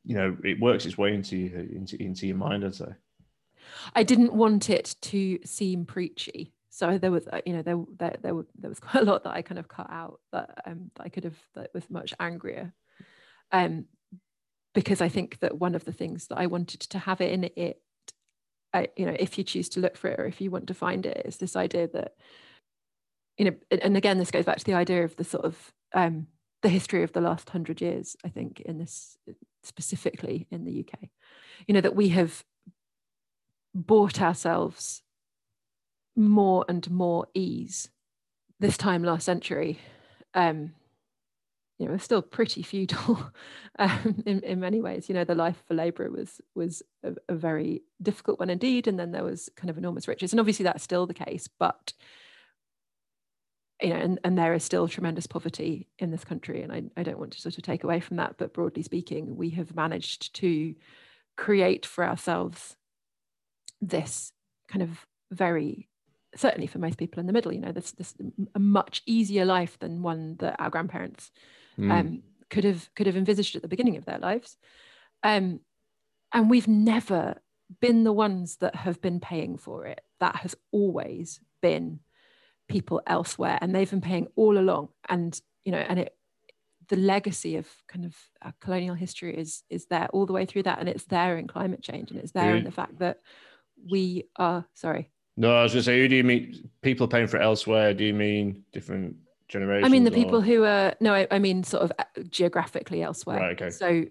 you 0.06 0.16
know, 0.16 0.38
it 0.44 0.60
works 0.60 0.86
its 0.86 0.98
way 0.98 1.14
into 1.14 1.36
into 1.36 2.02
into 2.02 2.28
your 2.28 2.38
mind. 2.38 2.64
I'd 2.64 2.76
say. 2.76 2.94
I 3.96 4.04
didn't 4.04 4.34
want 4.34 4.70
it 4.70 4.96
to 5.02 5.40
seem 5.46 5.86
preachy 5.86 6.54
so 6.80 6.98
there 6.98 7.12
was 7.12 7.28
you 7.46 7.54
know 7.54 7.62
there 7.62 7.84
there 7.98 8.16
there, 8.22 8.34
there 8.58 8.70
was 8.70 8.80
quite 8.88 9.04
a 9.04 9.06
lot 9.06 9.24
that 9.24 9.34
I 9.34 9.42
kind 9.42 9.60
of 9.60 9.68
cut 9.68 9.90
out 9.90 10.22
that 10.32 10.62
um 10.66 10.92
that 10.96 11.04
I 11.04 11.10
could 11.10 11.26
have 11.26 11.38
that 11.56 11.72
was 11.74 11.90
much 11.90 12.14
angrier 12.20 12.74
um 13.52 13.86
because 14.74 15.02
I 15.02 15.10
think 15.10 15.40
that 15.40 15.58
one 15.58 15.76
of 15.76 15.84
the 15.84 15.92
things 15.92 16.28
that 16.28 16.38
I 16.38 16.46
wanted 16.46 16.80
to 16.82 17.00
have 17.00 17.22
it 17.22 17.32
in 17.32 17.50
it 17.56 17.82
I, 18.74 18.88
you 18.96 19.06
know 19.06 19.16
if 19.20 19.38
you 19.38 19.44
choose 19.44 19.68
to 19.70 19.80
look 19.80 19.98
for 19.98 20.10
it 20.10 20.20
or 20.20 20.26
if 20.26 20.40
you 20.40 20.52
want 20.52 20.68
to 20.68 20.74
find 20.74 21.06
it 21.06 21.24
is 21.26 21.38
this 21.38 21.56
idea 21.56 21.88
that 21.90 22.14
you 23.40 23.46
know 23.46 23.56
and 23.82 23.98
again 23.98 24.20
this 24.20 24.30
goes 24.30 24.46
back 24.46 24.60
to 24.60 24.66
the 24.66 24.76
idea 24.76 25.04
of 25.04 25.16
the 25.16 25.24
sort 25.24 25.46
of 25.46 25.74
um 25.94 26.28
the 26.62 26.70
history 26.70 27.04
of 27.04 27.14
the 27.14 27.22
last 27.22 27.50
hundred 27.50 27.82
years 27.82 28.16
I 28.24 28.30
think 28.30 28.60
in 28.60 28.78
this 28.78 29.18
specifically 29.64 30.46
in 30.52 30.66
the 30.66 30.86
UK 30.86 31.10
you 31.66 31.74
know 31.74 31.82
that 31.82 31.96
we 31.96 32.10
have 32.10 32.44
bought 33.74 34.22
ourselves 34.22 35.02
more 36.16 36.66
and 36.68 36.90
more 36.92 37.28
ease 37.34 37.90
this 38.60 38.78
time 38.78 39.04
last 39.04 39.26
century 39.26 39.80
um 40.36 40.74
you 41.80 41.88
know, 41.88 41.94
it's 41.94 42.04
still 42.04 42.22
pretty 42.22 42.62
feudal 42.62 43.32
um, 43.80 44.22
in, 44.26 44.42
in 44.42 44.60
many 44.60 44.82
ways. 44.82 45.08
You 45.08 45.16
know, 45.16 45.24
the 45.24 45.34
life 45.34 45.64
of 45.64 45.72
a 45.72 45.80
labourer 45.80 46.12
was 46.12 46.42
was 46.54 46.84
a, 47.04 47.14
a, 47.30 47.36
very 47.36 47.84
difficult 48.02 48.38
one 48.38 48.50
indeed, 48.50 48.86
and 48.86 49.00
then 49.00 49.12
there 49.12 49.24
was 49.24 49.50
kind 49.56 49.70
of 49.70 49.78
enormous 49.78 50.06
riches, 50.06 50.34
and 50.34 50.42
obviously 50.42 50.64
that's 50.64 50.84
still 50.84 51.08
the 51.08 51.14
case. 51.14 51.48
But 51.58 51.94
you 53.82 53.90
know, 53.90 53.96
and, 53.96 54.20
and 54.24 54.38
there 54.38 54.54
is 54.54 54.64
still 54.64 54.88
tremendous 54.88 55.28
poverty 55.28 55.88
in 56.00 56.12
this 56.12 56.26
country, 56.26 56.62
and 56.62 56.72
I, 56.72 56.84
I 56.98 57.04
don't 57.04 57.20
want 57.20 57.34
to 57.34 57.42
sort 57.42 57.58
of 57.58 57.64
take 57.64 57.84
away 57.84 58.00
from 58.00 58.18
that. 58.18 58.36
But 58.38 58.54
broadly 58.54 58.84
speaking, 58.84 59.38
we 59.38 59.52
have 59.52 59.76
managed 59.76 60.36
to 60.36 60.76
create 61.38 61.86
for 61.86 62.04
ourselves 62.04 62.76
this 63.82 64.34
kind 64.68 64.82
of 64.82 65.06
very 65.32 65.88
certainly 66.36 66.68
for 66.68 66.80
most 66.80 66.98
people 66.98 67.20
in 67.20 67.28
the 67.28 67.34
middle, 67.34 67.52
you 67.52 67.62
know, 67.62 67.72
this 67.72 67.92
this 67.92 68.14
a 68.54 68.60
much 68.60 69.02
easier 69.06 69.46
life 69.46 69.80
than 69.80 70.02
one 70.02 70.36
that 70.40 70.56
our 70.60 70.70
grandparents 70.70 71.32
mm. 71.78 71.92
um, 71.92 72.24
could 72.50 72.64
have 72.64 72.90
could 72.96 73.08
have 73.08 73.18
envisaged 73.18 73.56
at 73.56 73.62
the 73.62 73.68
beginning 73.68 73.98
of 73.98 74.06
their 74.06 74.20
lives. 74.20 74.58
Um, 75.24 75.62
and 76.34 76.50
we've 76.50 76.68
never 76.68 77.36
been 77.80 78.04
the 78.04 78.14
ones 78.14 78.58
that 78.58 78.76
have 78.76 79.02
been 79.02 79.20
paying 79.20 79.58
for 79.58 79.86
it. 79.86 80.02
That 80.20 80.38
has 80.38 80.56
always 80.72 81.40
been 81.62 82.00
people 82.70 83.02
elsewhere, 83.06 83.58
and 83.62 83.76
they've 83.76 83.90
been 83.90 84.02
paying 84.02 84.28
all 84.36 84.58
along. 84.58 84.90
And 85.10 85.40
you 85.66 85.72
know, 85.72 85.80
and 85.80 86.00
it 86.00 86.16
the 86.88 86.96
legacy 86.96 87.56
of 87.56 87.68
kind 87.88 88.06
of 88.06 88.16
colonial 88.62 88.96
history 88.96 89.36
is 89.38 89.64
is 89.70 89.86
there 89.88 90.08
all 90.14 90.26
the 90.26 90.34
way 90.34 90.46
through 90.46 90.64
that, 90.64 90.80
and 90.80 90.88
it's 90.88 91.06
there 91.06 91.38
in 91.38 91.48
climate 91.48 91.82
change, 91.82 92.12
and 92.12 92.20
it's 92.20 92.32
there 92.32 92.56
in 92.56 92.64
the 92.64 92.72
fact 92.72 93.00
that 93.00 93.20
we 93.90 94.26
are 94.38 94.66
sorry 94.74 95.10
no, 95.40 95.56
I 95.56 95.64
was 95.64 95.72
going 95.72 95.80
to 95.80 95.84
say, 95.86 96.00
who 96.00 96.10
do 96.10 96.18
you 96.18 96.24
mean? 96.26 96.70
People 96.82 97.08
paying 97.08 97.28
for 97.28 97.38
it 97.38 97.44
elsewhere? 97.44 97.94
Do 97.94 98.04
you 98.04 98.14
mean 98.14 98.66
different 98.74 99.16
generations? 99.48 99.86
I 99.86 99.90
mean 99.90 100.04
the 100.04 100.12
people 100.12 100.42
who 100.42 100.66
are 100.66 100.94
no, 101.00 101.14
I, 101.14 101.28
I, 101.32 101.40
mean 101.40 101.64
sort 101.64 101.84
of 101.84 101.94
uh, 101.98 102.04
geographically 102.30 103.02
elsewhere. 103.02 103.40
Right, 103.40 103.62
okay. 103.62 103.70
So, 103.70 104.04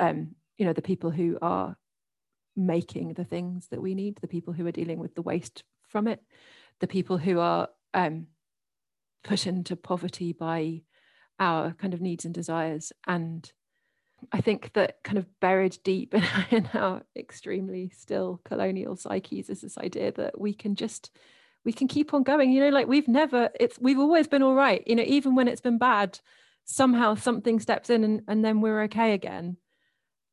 um, 0.00 0.34
you 0.58 0.66
know, 0.66 0.72
the 0.72 0.82
people 0.82 1.12
who 1.12 1.38
are 1.40 1.76
making 2.56 3.12
the 3.14 3.24
things 3.24 3.68
that 3.68 3.80
we 3.80 3.94
need, 3.94 4.18
the 4.20 4.26
people 4.26 4.52
who 4.52 4.66
are 4.66 4.72
dealing 4.72 4.98
with 4.98 5.14
the 5.14 5.22
waste 5.22 5.62
from 5.86 6.08
it, 6.08 6.20
the 6.82 6.88
people 6.88 7.16
who 7.16 7.38
are 7.38 7.68
um, 7.94 8.26
put 9.22 9.46
into 9.46 9.76
poverty 9.76 10.32
by 10.32 10.82
our 11.38 11.72
kind 11.74 11.94
of 11.94 12.00
needs 12.00 12.24
and 12.24 12.34
desires, 12.34 12.92
and 13.06 13.50
I 14.32 14.40
think 14.40 14.72
that 14.74 15.02
kind 15.04 15.16
of 15.16 15.26
buried 15.40 15.78
deep 15.84 16.12
in, 16.12 16.24
in 16.50 16.68
our 16.74 17.02
extremely 17.16 17.90
still 17.96 18.40
colonial 18.44 18.96
psyches 18.96 19.48
is 19.48 19.60
this 19.60 19.78
idea 19.78 20.12
that 20.12 20.40
we 20.40 20.52
can 20.52 20.74
just 20.74 21.10
we 21.64 21.72
can 21.72 21.86
keep 21.86 22.12
on 22.12 22.24
going. 22.24 22.50
You 22.50 22.64
know, 22.64 22.70
like 22.70 22.88
we've 22.88 23.08
never 23.08 23.50
it's 23.58 23.78
we've 23.78 24.00
always 24.00 24.26
been 24.26 24.42
all 24.42 24.54
right. 24.54 24.82
You 24.84 24.96
know, 24.96 25.04
even 25.06 25.36
when 25.36 25.46
it's 25.46 25.60
been 25.60 25.78
bad, 25.78 26.18
somehow 26.64 27.14
something 27.14 27.60
steps 27.60 27.90
in 27.90 28.02
and, 28.02 28.22
and 28.26 28.44
then 28.44 28.60
we're 28.60 28.82
okay 28.82 29.14
again. 29.14 29.56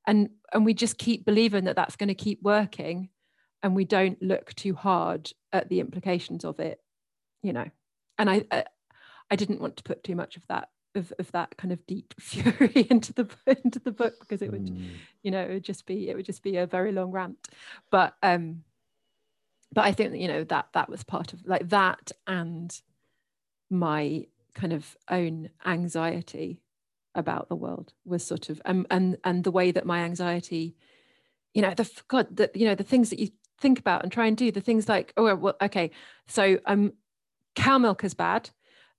And 0.07 0.29
and 0.51 0.65
we 0.65 0.73
just 0.73 0.97
keep 0.97 1.25
believing 1.25 1.65
that 1.65 1.75
that's 1.75 1.95
going 1.95 2.07
to 2.07 2.15
keep 2.15 2.41
working, 2.41 3.09
and 3.61 3.75
we 3.75 3.85
don't 3.85 4.21
look 4.21 4.53
too 4.55 4.73
hard 4.73 5.31
at 5.51 5.69
the 5.69 5.79
implications 5.79 6.45
of 6.45 6.59
it. 6.59 6.81
You 7.43 7.53
know, 7.53 7.65
and 8.17 8.29
I 8.29 8.45
I, 8.51 8.65
I 9.31 9.35
didn't 9.35 9.61
want 9.61 9.77
to 9.77 9.83
put 9.83 10.03
too 10.03 10.15
much 10.15 10.37
of 10.37 10.45
that 10.47 10.69
of, 10.95 11.13
of 11.19 11.31
that 11.31 11.57
kind 11.57 11.71
of 11.71 11.85
deep 11.85 12.13
fury 12.19 12.87
into 12.89 13.13
the 13.13 13.27
into 13.45 13.79
the 13.79 13.91
book 13.91 14.19
because 14.19 14.41
it 14.41 14.51
would 14.51 14.65
mm. 14.65 14.89
you 15.23 15.31
know 15.31 15.41
it 15.41 15.49
would 15.49 15.63
just 15.63 15.85
be 15.85 16.09
it 16.09 16.15
would 16.15 16.25
just 16.25 16.43
be 16.43 16.57
a 16.57 16.65
very 16.65 16.91
long 16.91 17.11
rant 17.11 17.47
but 17.91 18.15
um 18.23 18.63
but 19.71 19.85
i 19.85 19.91
think 19.91 20.11
that 20.11 20.19
you 20.19 20.27
know 20.27 20.43
that 20.43 20.67
that 20.73 20.89
was 20.89 21.03
part 21.03 21.33
of 21.33 21.45
like 21.45 21.69
that 21.69 22.11
and 22.27 22.81
my 23.69 24.25
kind 24.55 24.73
of 24.73 24.97
own 25.09 25.49
anxiety 25.65 26.61
about 27.15 27.49
the 27.49 27.55
world 27.55 27.93
was 28.05 28.25
sort 28.25 28.49
of 28.49 28.61
um, 28.65 28.85
and 28.89 29.17
and 29.23 29.43
the 29.43 29.51
way 29.51 29.71
that 29.71 29.85
my 29.85 29.99
anxiety 29.99 30.75
you 31.53 31.61
know 31.61 31.73
the 31.73 31.89
god 32.07 32.27
that 32.35 32.55
you 32.55 32.65
know 32.65 32.75
the 32.75 32.83
things 32.83 33.09
that 33.09 33.19
you 33.19 33.29
think 33.59 33.79
about 33.79 34.03
and 34.03 34.11
try 34.11 34.25
and 34.27 34.37
do 34.37 34.51
the 34.51 34.61
things 34.61 34.87
like 34.89 35.13
oh 35.17 35.35
well 35.35 35.55
okay 35.61 35.91
so 36.27 36.57
um 36.65 36.93
cow 37.59 37.77
milk 37.77 38.03
is 38.03 38.13
bad. 38.13 38.49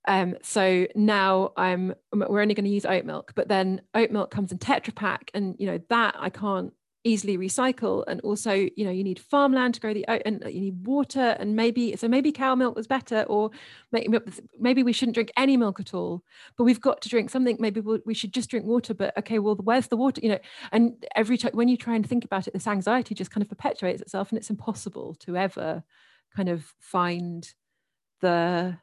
Um, 0.09 0.37
so 0.43 0.87
now 0.95 1.53
I'm 1.57 1.95
we're 2.13 2.41
only 2.41 2.55
going 2.55 2.65
to 2.65 2.71
use 2.71 2.87
oat 2.87 3.05
milk, 3.05 3.33
but 3.35 3.49
then 3.49 3.83
oat 3.95 4.11
milk 4.11 4.31
comes 4.31 4.53
in 4.53 4.59
Tetra 4.59 4.95
Pak, 4.95 5.31
and 5.35 5.57
you 5.59 5.67
know 5.67 5.79
that 5.89 6.17
I 6.19 6.31
can't 6.31 6.73
easily 7.05 7.39
recycle. 7.39 8.05
And 8.07 8.21
also, 8.21 8.53
you 8.53 8.85
know, 8.85 8.91
you 8.91 9.05
need 9.05 9.19
farmland 9.19 9.75
to 9.75 9.81
grow 9.81 9.95
the 9.95 10.05
oat, 10.09 10.23
and 10.25 10.45
uh, 10.45 10.49
you 10.49 10.61
need 10.61 10.87
water, 10.87 11.37
and 11.39 11.57
maybe 11.57 11.97
so 11.97 12.09
maybe 12.09 12.33
cow 12.33 12.55
milk 12.55 12.77
was 12.77 12.87
better, 12.87 13.23
or 13.23 13.51
maybe 13.93 14.83
we 14.83 14.93
shouldn't 14.93 15.15
drink 15.15 15.33
any 15.37 15.57
milk 15.57 15.81
at 15.81 15.95
all. 15.95 16.23
But 16.57 16.65
we've 16.65 16.81
got 16.81 17.01
to 17.03 17.09
drink 17.09 17.31
something. 17.31 17.57
Maybe 17.59 17.81
we 17.81 18.15
should 18.15 18.33
just 18.33 18.51
drink 18.51 18.67
water. 18.67 18.95
But 18.95 19.17
okay, 19.19 19.39
well, 19.39 19.57
where's 19.57 19.89
the 19.89 19.97
water? 19.97 20.21
You 20.23 20.31
know, 20.31 20.39
and 20.73 21.05
every 21.17 21.37
time 21.37 21.53
when 21.55 21.69
you 21.69 21.77
try 21.77 21.95
and 21.95 22.07
think 22.07 22.25
about 22.25 22.47
it, 22.47 22.55
this 22.55 22.67
anxiety 22.67 23.15
just 23.15 23.31
kind 23.31 23.43
of 23.43 23.49
perpetuates 23.49 24.03
itself, 24.03 24.31
and 24.31 24.39
it's 24.39 24.51
impossible 24.51 25.15
to 25.21 25.37
ever 25.37 25.83
kind 26.35 26.49
of 26.49 26.73
find 26.79 27.53
the 28.21 28.79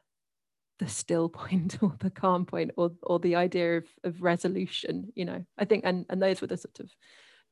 the 0.78 0.88
still 0.88 1.28
point 1.28 1.78
or 1.82 1.94
the 2.00 2.10
calm 2.10 2.44
point 2.44 2.70
or 2.76 2.92
or 3.02 3.18
the 3.18 3.36
idea 3.36 3.78
of, 3.78 3.84
of 4.04 4.22
resolution 4.22 5.12
you 5.14 5.24
know 5.24 5.44
i 5.58 5.64
think 5.64 5.84
and 5.84 6.06
and 6.08 6.22
those 6.22 6.40
were 6.40 6.46
the 6.46 6.56
sort 6.56 6.78
of 6.80 6.90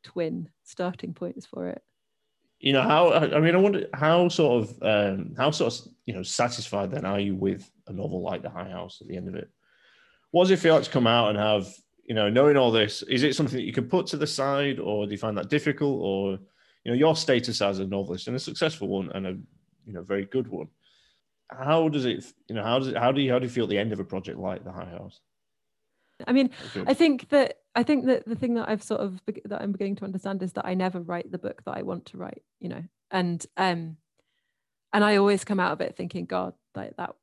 twin 0.06 0.48
starting 0.64 1.12
points 1.12 1.44
for 1.44 1.68
it. 1.68 1.82
You 2.58 2.72
know 2.72 2.82
how 2.82 3.12
i 3.12 3.38
mean 3.38 3.54
i 3.54 3.58
wonder 3.58 3.86
how 3.92 4.28
sort 4.28 4.64
of 4.64 4.82
um 4.82 5.34
how 5.36 5.50
sort 5.50 5.74
of 5.74 5.88
you 6.06 6.14
know 6.14 6.22
satisfied 6.22 6.90
then 6.90 7.04
are 7.04 7.20
you 7.20 7.36
with 7.36 7.70
a 7.86 7.92
novel 7.92 8.22
like 8.22 8.40
the 8.40 8.48
high 8.48 8.70
house 8.70 8.98
at 9.02 9.08
the 9.08 9.16
end 9.16 9.28
of 9.28 9.34
it? 9.34 9.50
What 10.30 10.44
does 10.44 10.52
it 10.52 10.58
feel 10.58 10.74
like 10.74 10.84
to 10.84 10.90
come 10.90 11.06
out 11.06 11.28
and 11.28 11.38
have 11.38 11.66
you 12.04 12.14
know 12.14 12.30
knowing 12.30 12.56
all 12.56 12.70
this 12.70 13.02
is 13.02 13.24
it 13.24 13.34
something 13.34 13.56
that 13.56 13.66
you 13.66 13.72
can 13.72 13.88
put 13.88 14.06
to 14.08 14.16
the 14.16 14.26
side 14.26 14.78
or 14.78 15.04
do 15.04 15.12
you 15.12 15.18
find 15.18 15.36
that 15.36 15.50
difficult 15.50 15.98
or 16.00 16.38
you 16.84 16.92
know 16.92 16.94
your 16.94 17.16
status 17.16 17.60
as 17.60 17.78
a 17.78 17.86
novelist 17.86 18.26
and 18.26 18.36
a 18.36 18.40
successful 18.40 18.88
one 18.88 19.10
and 19.14 19.26
a 19.26 19.32
you 19.84 19.92
know 19.92 20.02
very 20.02 20.24
good 20.24 20.48
one 20.48 20.68
how 21.50 21.88
does 21.88 22.04
it 22.04 22.24
you 22.48 22.54
know 22.54 22.62
how 22.62 22.78
does 22.78 22.88
it 22.88 22.96
how 22.96 23.12
do 23.12 23.20
you 23.20 23.30
how 23.30 23.38
do 23.38 23.44
you 23.44 23.52
feel 23.52 23.64
at 23.64 23.70
the 23.70 23.78
end 23.78 23.92
of 23.92 24.00
a 24.00 24.04
project 24.04 24.38
like 24.38 24.64
the 24.64 24.72
high 24.72 24.90
house? 24.98 25.20
I 26.26 26.32
mean 26.32 26.50
i 26.86 26.94
think 26.94 27.28
that 27.28 27.58
i 27.76 27.82
think 27.82 28.06
that 28.06 28.26
the 28.26 28.34
thing 28.34 28.54
that 28.54 28.68
i've 28.68 28.82
sort 28.82 29.00
of 29.00 29.20
that 29.44 29.62
i'm 29.62 29.72
beginning 29.72 29.96
to 29.96 30.04
understand 30.04 30.42
is 30.42 30.52
that 30.54 30.66
i 30.66 30.74
never 30.74 31.00
write 31.00 31.30
the 31.30 31.38
book 31.38 31.62
that 31.64 31.76
i 31.76 31.82
want 31.82 32.06
to 32.06 32.16
write 32.16 32.42
you 32.60 32.68
know? 32.68 32.82
And 33.10 33.44
um 33.56 33.96
and 34.92 35.04
i 35.04 35.16
always 35.16 35.44
come 35.44 35.60
out 35.60 35.72
of 35.72 35.80
it 35.80 35.96
thinking 35.96 36.24
god 36.24 36.54
like 36.74 36.96
that 36.96 37.14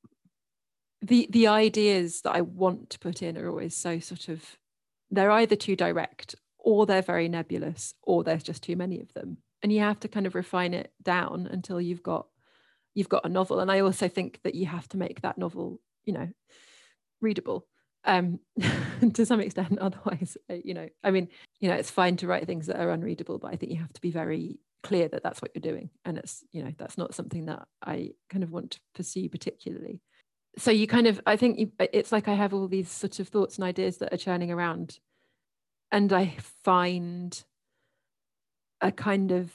the 1.02 1.28
the 1.30 1.48
ideas 1.48 2.22
that 2.22 2.36
i 2.36 2.42
want 2.42 2.92
to 2.92 3.00
put 3.00 3.22
in 3.22 3.38
are 3.38 3.50
always 3.50 3.76
so 3.76 4.00
sort 4.00 4.30
of 4.30 4.58
they're 5.12 5.32
either 5.32 5.56
too 5.56 5.76
direct 5.76 6.36
or 6.64 6.86
they're 6.86 7.02
very 7.02 7.28
nebulous 7.28 7.94
or 8.02 8.24
there's 8.24 8.42
just 8.42 8.64
too 8.64 8.76
many 8.76 9.00
of 9.02 9.14
them. 9.14 9.38
And 9.62 9.72
you 9.72 9.82
have 9.82 10.00
to 10.02 10.08
kind 10.08 10.26
of 10.26 10.34
refine 10.34 10.74
it 10.74 10.92
down 11.02 11.48
until 11.52 11.80
you've 11.80 12.04
got 12.04 12.28
you've 12.96 13.10
got 13.10 13.26
a 13.26 13.30
novel. 13.30 13.60
And 13.60 13.72
i 13.72 13.80
also 13.80 14.08
think 14.08 14.40
that 14.44 14.56
you 14.56 14.66
have 14.66 14.88
to 14.90 14.98
make 14.98 15.22
that 15.22 15.38
novel 15.38 15.80
you 16.06 16.14
know 16.14 16.30
readable 17.22 17.66
um 18.06 18.40
to 19.14 19.26
some 19.26 19.40
extent 19.40 19.78
otherwise 19.82 20.38
uh, 20.50 20.56
you 20.64 20.74
know 20.74 20.88
i 21.04 21.12
mean 21.12 21.28
you 21.60 21.70
know 21.70 21.76
it's 21.76 21.92
fine 21.92 22.18
to 22.18 22.28
write 22.28 22.46
things 22.46 22.68
that 22.68 22.80
are 22.80 22.92
unreadable 22.92 23.38
but 23.38 23.54
i 23.54 23.56
think 23.56 23.72
you 23.72 23.78
have 23.78 23.94
to 23.94 24.02
be 24.02 24.12
very 24.12 24.60
clear 24.84 25.08
that 25.08 25.24
that's 25.24 25.42
what 25.42 25.52
you're 25.56 25.62
doing. 25.62 25.90
And 26.06 26.18
it's 26.18 26.44
you 26.52 26.64
know 26.64 26.72
that's 26.78 26.98
not 26.98 27.16
something 27.16 27.46
that 27.46 27.68
i 27.84 28.12
kind 28.30 28.44
of 28.44 28.52
want 28.52 28.72
to 28.72 28.80
pursue 28.94 29.30
particularly. 29.30 30.02
So 30.58 30.70
you 30.70 30.86
kind 30.86 31.08
of 31.08 31.20
i 31.26 31.36
think 31.36 31.58
you, 31.58 31.72
it's 31.80 32.12
like 32.12 32.28
i 32.28 32.36
have 32.36 32.54
all 32.54 32.68
these 32.68 32.92
sort 32.92 33.20
of 33.20 33.30
thoughts 33.30 33.56
and 33.56 33.64
ideas 33.64 33.98
that 33.98 34.14
are 34.14 34.18
churning 34.18 34.52
around. 34.52 35.00
And 35.92 36.14
i 36.14 36.36
find 36.64 37.44
a 38.82 38.92
kind 38.92 39.32
of 39.32 39.54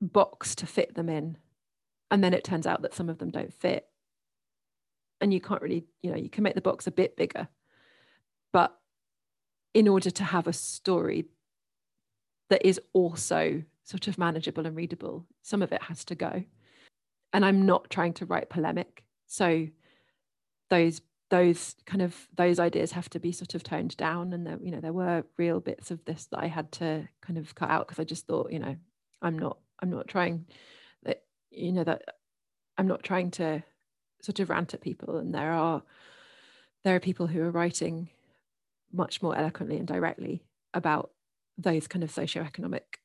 box 0.00 0.54
to 0.54 0.66
fit 0.66 0.94
them 0.94 1.08
in. 1.08 1.36
And 2.10 2.22
then 2.22 2.32
it 2.32 2.44
turns 2.44 2.66
out 2.66 2.82
that 2.82 2.94
some 2.94 3.10
of 3.10 3.18
them 3.18 3.30
don't 3.30 3.52
fit 3.52 3.86
and 5.20 5.32
you 5.32 5.40
can't 5.40 5.62
really 5.62 5.84
you 6.02 6.10
know 6.10 6.16
you 6.16 6.30
can 6.30 6.42
make 6.44 6.54
the 6.54 6.60
box 6.60 6.86
a 6.86 6.90
bit 6.90 7.16
bigger. 7.16 7.48
But 8.52 8.74
in 9.74 9.88
order 9.88 10.10
to 10.10 10.24
have 10.24 10.46
a 10.46 10.52
story 10.52 11.26
that 12.50 12.66
is 12.66 12.80
also 12.92 13.62
sort 13.84 14.08
of 14.08 14.18
manageable 14.18 14.66
and 14.66 14.76
readable 14.76 15.26
some 15.42 15.62
of 15.62 15.72
it 15.72 15.82
has 15.82 16.04
to 16.06 16.14
go. 16.14 16.44
And 17.32 17.44
i'm 17.44 17.66
not 17.66 17.90
trying 17.90 18.14
to 18.14 18.26
write 18.26 18.50
polemic. 18.50 19.04
So 19.26 19.68
those 20.70 21.00
those 21.30 21.74
kind 21.84 22.00
of 22.00 22.28
those 22.36 22.58
ideas 22.58 22.92
have 22.92 23.10
to 23.10 23.20
be 23.20 23.32
sort 23.32 23.54
of 23.54 23.62
toned 23.62 23.96
down. 23.96 24.32
And 24.32 24.46
there 24.46 24.58
you 24.62 24.70
know 24.70 24.80
there 24.80 24.92
were 24.92 25.24
real 25.36 25.60
bits 25.60 25.90
of 25.90 26.04
this 26.04 26.26
that 26.26 26.40
i 26.40 26.46
had 26.46 26.72
to 26.72 27.08
kind 27.20 27.38
of 27.38 27.54
cut 27.54 27.70
out 27.70 27.86
because 27.86 28.00
i 28.00 28.04
just 28.04 28.26
thought 28.26 28.52
you 28.52 28.58
know 28.58 28.76
i'm 29.22 29.38
not 29.38 29.58
i'm 29.80 29.90
not 29.90 30.08
trying 30.08 30.46
that 31.04 31.22
you 31.50 31.72
know 31.72 31.84
that 31.84 32.02
i'm 32.76 32.86
not 32.86 33.02
trying 33.02 33.30
to 33.32 33.62
sort 34.20 34.40
of 34.40 34.50
rant 34.50 34.74
at 34.74 34.80
people 34.80 35.18
and 35.18 35.34
there 35.34 35.52
are 35.52 35.82
there 36.84 36.96
are 36.96 37.00
people 37.00 37.26
who 37.26 37.42
are 37.42 37.50
writing 37.50 38.08
much 38.92 39.22
more 39.22 39.36
eloquently 39.36 39.76
and 39.76 39.86
directly 39.86 40.42
about 40.74 41.10
those 41.56 41.86
kind 41.86 42.02
of 42.04 42.10
socioeconomic 42.10 42.98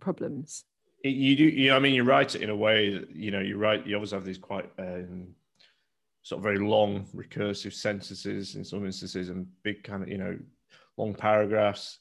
problems. 0.00 0.64
You 1.02 1.34
do 1.34 1.44
you 1.44 1.72
i 1.72 1.78
mean 1.78 1.94
you 1.94 2.04
write 2.04 2.34
it 2.34 2.42
in 2.42 2.50
a 2.50 2.56
way 2.56 2.90
that 2.90 3.16
you 3.16 3.30
know 3.30 3.40
you 3.40 3.56
write 3.56 3.86
you 3.86 3.94
always 3.94 4.10
have 4.10 4.24
these 4.24 4.36
quite 4.36 4.70
um, 4.78 5.28
sort 6.20 6.40
of 6.40 6.42
very 6.42 6.58
long 6.58 7.06
recursive 7.16 7.72
sentences 7.72 8.54
in 8.54 8.64
some 8.64 8.84
instances 8.84 9.30
and 9.30 9.46
big 9.62 9.82
kind 9.82 10.02
of 10.02 10.08
you 10.10 10.18
know 10.18 10.38
long 10.98 11.14
paragraphs. 11.14 12.00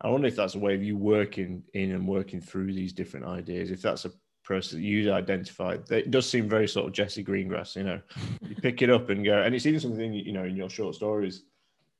I 0.00 0.08
wonder 0.08 0.26
if 0.26 0.34
that's 0.34 0.56
a 0.56 0.58
way 0.58 0.74
of 0.74 0.82
you 0.82 0.96
working 0.96 1.62
in 1.74 1.92
and 1.92 2.08
working 2.08 2.40
through 2.40 2.72
these 2.72 2.92
different 2.92 3.26
ideas 3.26 3.70
if 3.70 3.82
that's 3.82 4.04
a 4.04 4.10
process 4.50 4.72
that 4.72 4.80
you 4.80 5.12
identified 5.12 5.88
it 5.92 6.10
does 6.10 6.28
seem 6.28 6.48
very 6.48 6.66
sort 6.66 6.84
of 6.84 6.92
jessie 6.92 7.22
greengrass 7.22 7.76
you 7.76 7.84
know 7.84 8.00
you 8.42 8.56
pick 8.56 8.82
it 8.82 8.90
up 8.90 9.08
and 9.08 9.24
go 9.24 9.40
and 9.42 9.54
it's 9.54 9.64
even 9.64 9.78
something 9.78 10.12
you 10.12 10.32
know 10.32 10.42
in 10.42 10.56
your 10.56 10.68
short 10.68 10.92
stories 10.92 11.44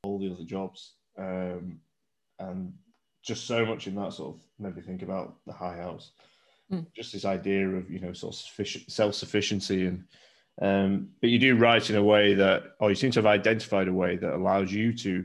all 0.02 0.18
the 0.18 0.28
other 0.32 0.42
jobs 0.42 0.94
um, 1.16 1.78
and 2.40 2.72
just 3.22 3.46
so 3.46 3.64
much 3.64 3.86
in 3.86 3.94
that 3.94 4.12
sort 4.12 4.34
of 4.34 4.40
made 4.58 4.74
me 4.74 4.82
think 4.82 5.02
about 5.02 5.36
the 5.46 5.52
high 5.52 5.76
house 5.76 6.10
mm. 6.72 6.84
just 6.92 7.12
this 7.12 7.24
idea 7.24 7.68
of 7.68 7.88
you 7.88 8.00
know 8.00 8.12
sort 8.12 8.34
of 8.34 8.66
self-sufficiency 8.88 9.86
and 9.86 10.02
um, 10.60 11.10
but 11.20 11.30
you 11.30 11.38
do 11.38 11.56
write 11.56 11.88
in 11.88 11.96
a 11.96 12.02
way 12.02 12.34
that, 12.34 12.74
or 12.80 12.90
you 12.90 12.94
seem 12.94 13.12
to 13.12 13.20
have 13.20 13.26
identified 13.26 13.88
a 13.88 13.94
way 13.94 14.16
that 14.16 14.34
allows 14.34 14.70
you 14.70 14.92
to. 14.98 15.24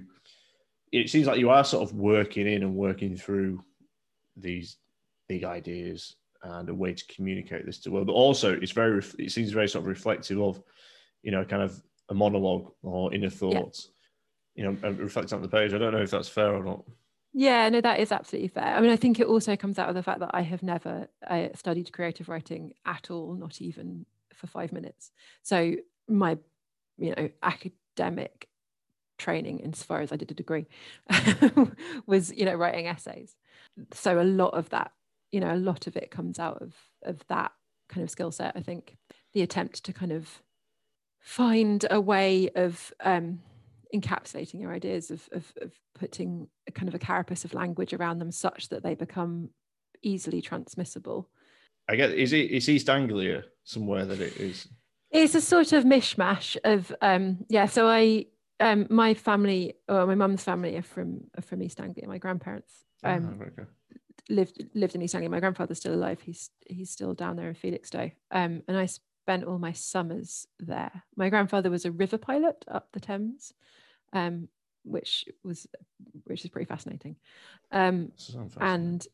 It 0.93 1.09
seems 1.09 1.27
like 1.27 1.39
you 1.39 1.49
are 1.49 1.65
sort 1.65 1.83
of 1.83 1.93
working 1.93 2.47
in 2.47 2.63
and 2.63 2.73
working 2.73 3.17
through 3.17 3.61
these 4.37 4.77
big 5.27 5.43
ideas 5.43 6.15
and 6.45 6.69
a 6.69 6.73
way 6.73 6.93
to 6.93 7.05
communicate 7.07 7.65
this 7.65 7.79
to 7.79 7.89
the 7.89 7.93
world. 7.93 8.07
But 8.07 8.13
also, 8.13 8.53
it's 8.53 8.71
very. 8.71 9.03
It 9.19 9.31
seems 9.31 9.51
very 9.51 9.67
sort 9.67 9.83
of 9.83 9.87
reflective 9.87 10.39
of, 10.39 10.61
you 11.23 11.31
know, 11.31 11.43
kind 11.43 11.63
of 11.63 11.81
a 12.09 12.13
monologue 12.13 12.71
or 12.83 13.13
inner 13.13 13.29
thoughts. 13.29 13.89
Yeah. 13.89 13.91
You 14.55 14.63
know, 14.71 14.89
reflecting 14.91 15.35
on 15.35 15.41
the 15.41 15.49
page. 15.49 15.73
I 15.73 15.77
don't 15.77 15.91
know 15.91 16.01
if 16.01 16.11
that's 16.11 16.29
fair 16.29 16.55
or 16.55 16.63
not. 16.63 16.85
Yeah, 17.37 17.67
no, 17.67 17.81
that 17.81 17.99
is 17.99 18.13
absolutely 18.13 18.47
fair. 18.47 18.63
I 18.63 18.79
mean, 18.79 18.91
I 18.91 18.95
think 18.95 19.19
it 19.19 19.27
also 19.27 19.57
comes 19.57 19.77
out 19.77 19.89
of 19.89 19.95
the 19.95 20.03
fact 20.03 20.21
that 20.21 20.31
I 20.33 20.41
have 20.41 20.63
never 20.63 21.09
uh, 21.29 21.49
studied 21.53 21.91
creative 21.91 22.29
writing 22.29 22.71
at 22.85 23.11
all, 23.11 23.33
not 23.33 23.61
even 23.61 24.05
for 24.33 24.47
five 24.47 24.71
minutes. 24.71 25.11
So 25.43 25.75
my, 26.07 26.37
you 26.97 27.13
know, 27.13 27.29
academic 27.43 28.47
training, 29.17 29.59
insofar 29.59 29.99
as 29.99 30.13
I 30.13 30.15
did 30.15 30.31
a 30.31 30.33
degree, 30.33 30.65
was, 32.05 32.31
you 32.33 32.45
know, 32.45 32.55
writing 32.55 32.87
essays. 32.87 33.35
So 33.91 34.21
a 34.21 34.23
lot 34.23 34.53
of 34.53 34.69
that, 34.69 34.93
you 35.35 35.41
know, 35.41 35.53
a 35.53 35.57
lot 35.57 35.85
of 35.85 35.97
it 35.97 36.11
comes 36.11 36.39
out 36.39 36.61
of 36.61 36.73
of 37.03 37.19
that 37.27 37.51
kind 37.89 38.05
of 38.05 38.09
skill 38.09 38.31
set. 38.31 38.53
I 38.55 38.61
think 38.61 38.95
the 39.33 39.41
attempt 39.41 39.83
to 39.83 39.91
kind 39.91 40.13
of 40.13 40.41
find 41.19 41.85
a 41.91 41.99
way 41.99 42.49
of 42.55 42.93
um, 43.03 43.39
encapsulating 43.93 44.61
your 44.61 44.71
ideas 44.71 45.11
of, 45.11 45.27
of, 45.33 45.53
of 45.61 45.73
putting 45.93 46.47
a 46.67 46.71
kind 46.71 46.87
of 46.87 46.95
a 46.95 46.99
carapace 46.99 47.43
of 47.43 47.53
language 47.53 47.93
around 47.93 48.19
them 48.19 48.31
such 48.31 48.69
that 48.69 48.81
they 48.81 48.95
become 48.95 49.49
easily 50.03 50.41
transmissible 50.41 51.27
I 51.87 51.95
guess 51.97 52.11
is 52.11 52.33
it 52.33 52.51
is 52.51 52.69
East 52.69 52.89
Anglia 52.89 53.43
somewhere 53.63 54.05
that 54.05 54.19
it 54.19 54.37
is? 54.37 54.67
It's 55.11 55.35
a 55.35 55.41
sort 55.41 55.71
of 55.73 55.83
mishmash 55.83 56.57
of 56.63 56.93
um 57.01 57.45
yeah. 57.47 57.67
So 57.67 57.87
I 57.87 58.25
um 58.59 58.87
my 58.89 59.13
family 59.13 59.75
or 59.87 60.07
my 60.07 60.15
mum's 60.15 60.43
family 60.43 60.77
are 60.77 60.81
from 60.81 61.25
are 61.37 61.43
from 61.43 61.61
East 61.61 61.79
Anglia. 61.79 62.07
My 62.07 62.17
grandparents 62.17 62.73
ah, 63.03 63.13
um 63.13 63.39
oh, 63.39 63.43
okay. 63.45 63.69
Lived 64.29 64.63
lived 64.73 64.95
in 64.95 65.01
East 65.01 65.15
Anglia. 65.15 65.29
My 65.29 65.39
grandfather's 65.39 65.79
still 65.79 65.93
alive. 65.93 66.21
He's 66.21 66.49
he's 66.67 66.89
still 66.89 67.13
down 67.13 67.35
there 67.35 67.49
in 67.49 67.55
Felixstowe. 67.55 68.11
Um 68.31 68.63
and 68.67 68.77
I 68.77 68.87
spent 68.87 69.43
all 69.43 69.59
my 69.59 69.71
summers 69.71 70.47
there. 70.59 71.03
My 71.15 71.29
grandfather 71.29 71.69
was 71.69 71.85
a 71.85 71.91
river 71.91 72.17
pilot 72.17 72.63
up 72.67 72.89
the 72.91 72.99
Thames. 72.99 73.53
Um 74.13 74.49
which 74.83 75.25
was 75.43 75.67
which 76.25 76.43
is 76.43 76.51
pretty 76.51 76.67
fascinating. 76.67 77.15
Um 77.71 78.11
fascinating. 78.17 78.51
and 78.61 79.07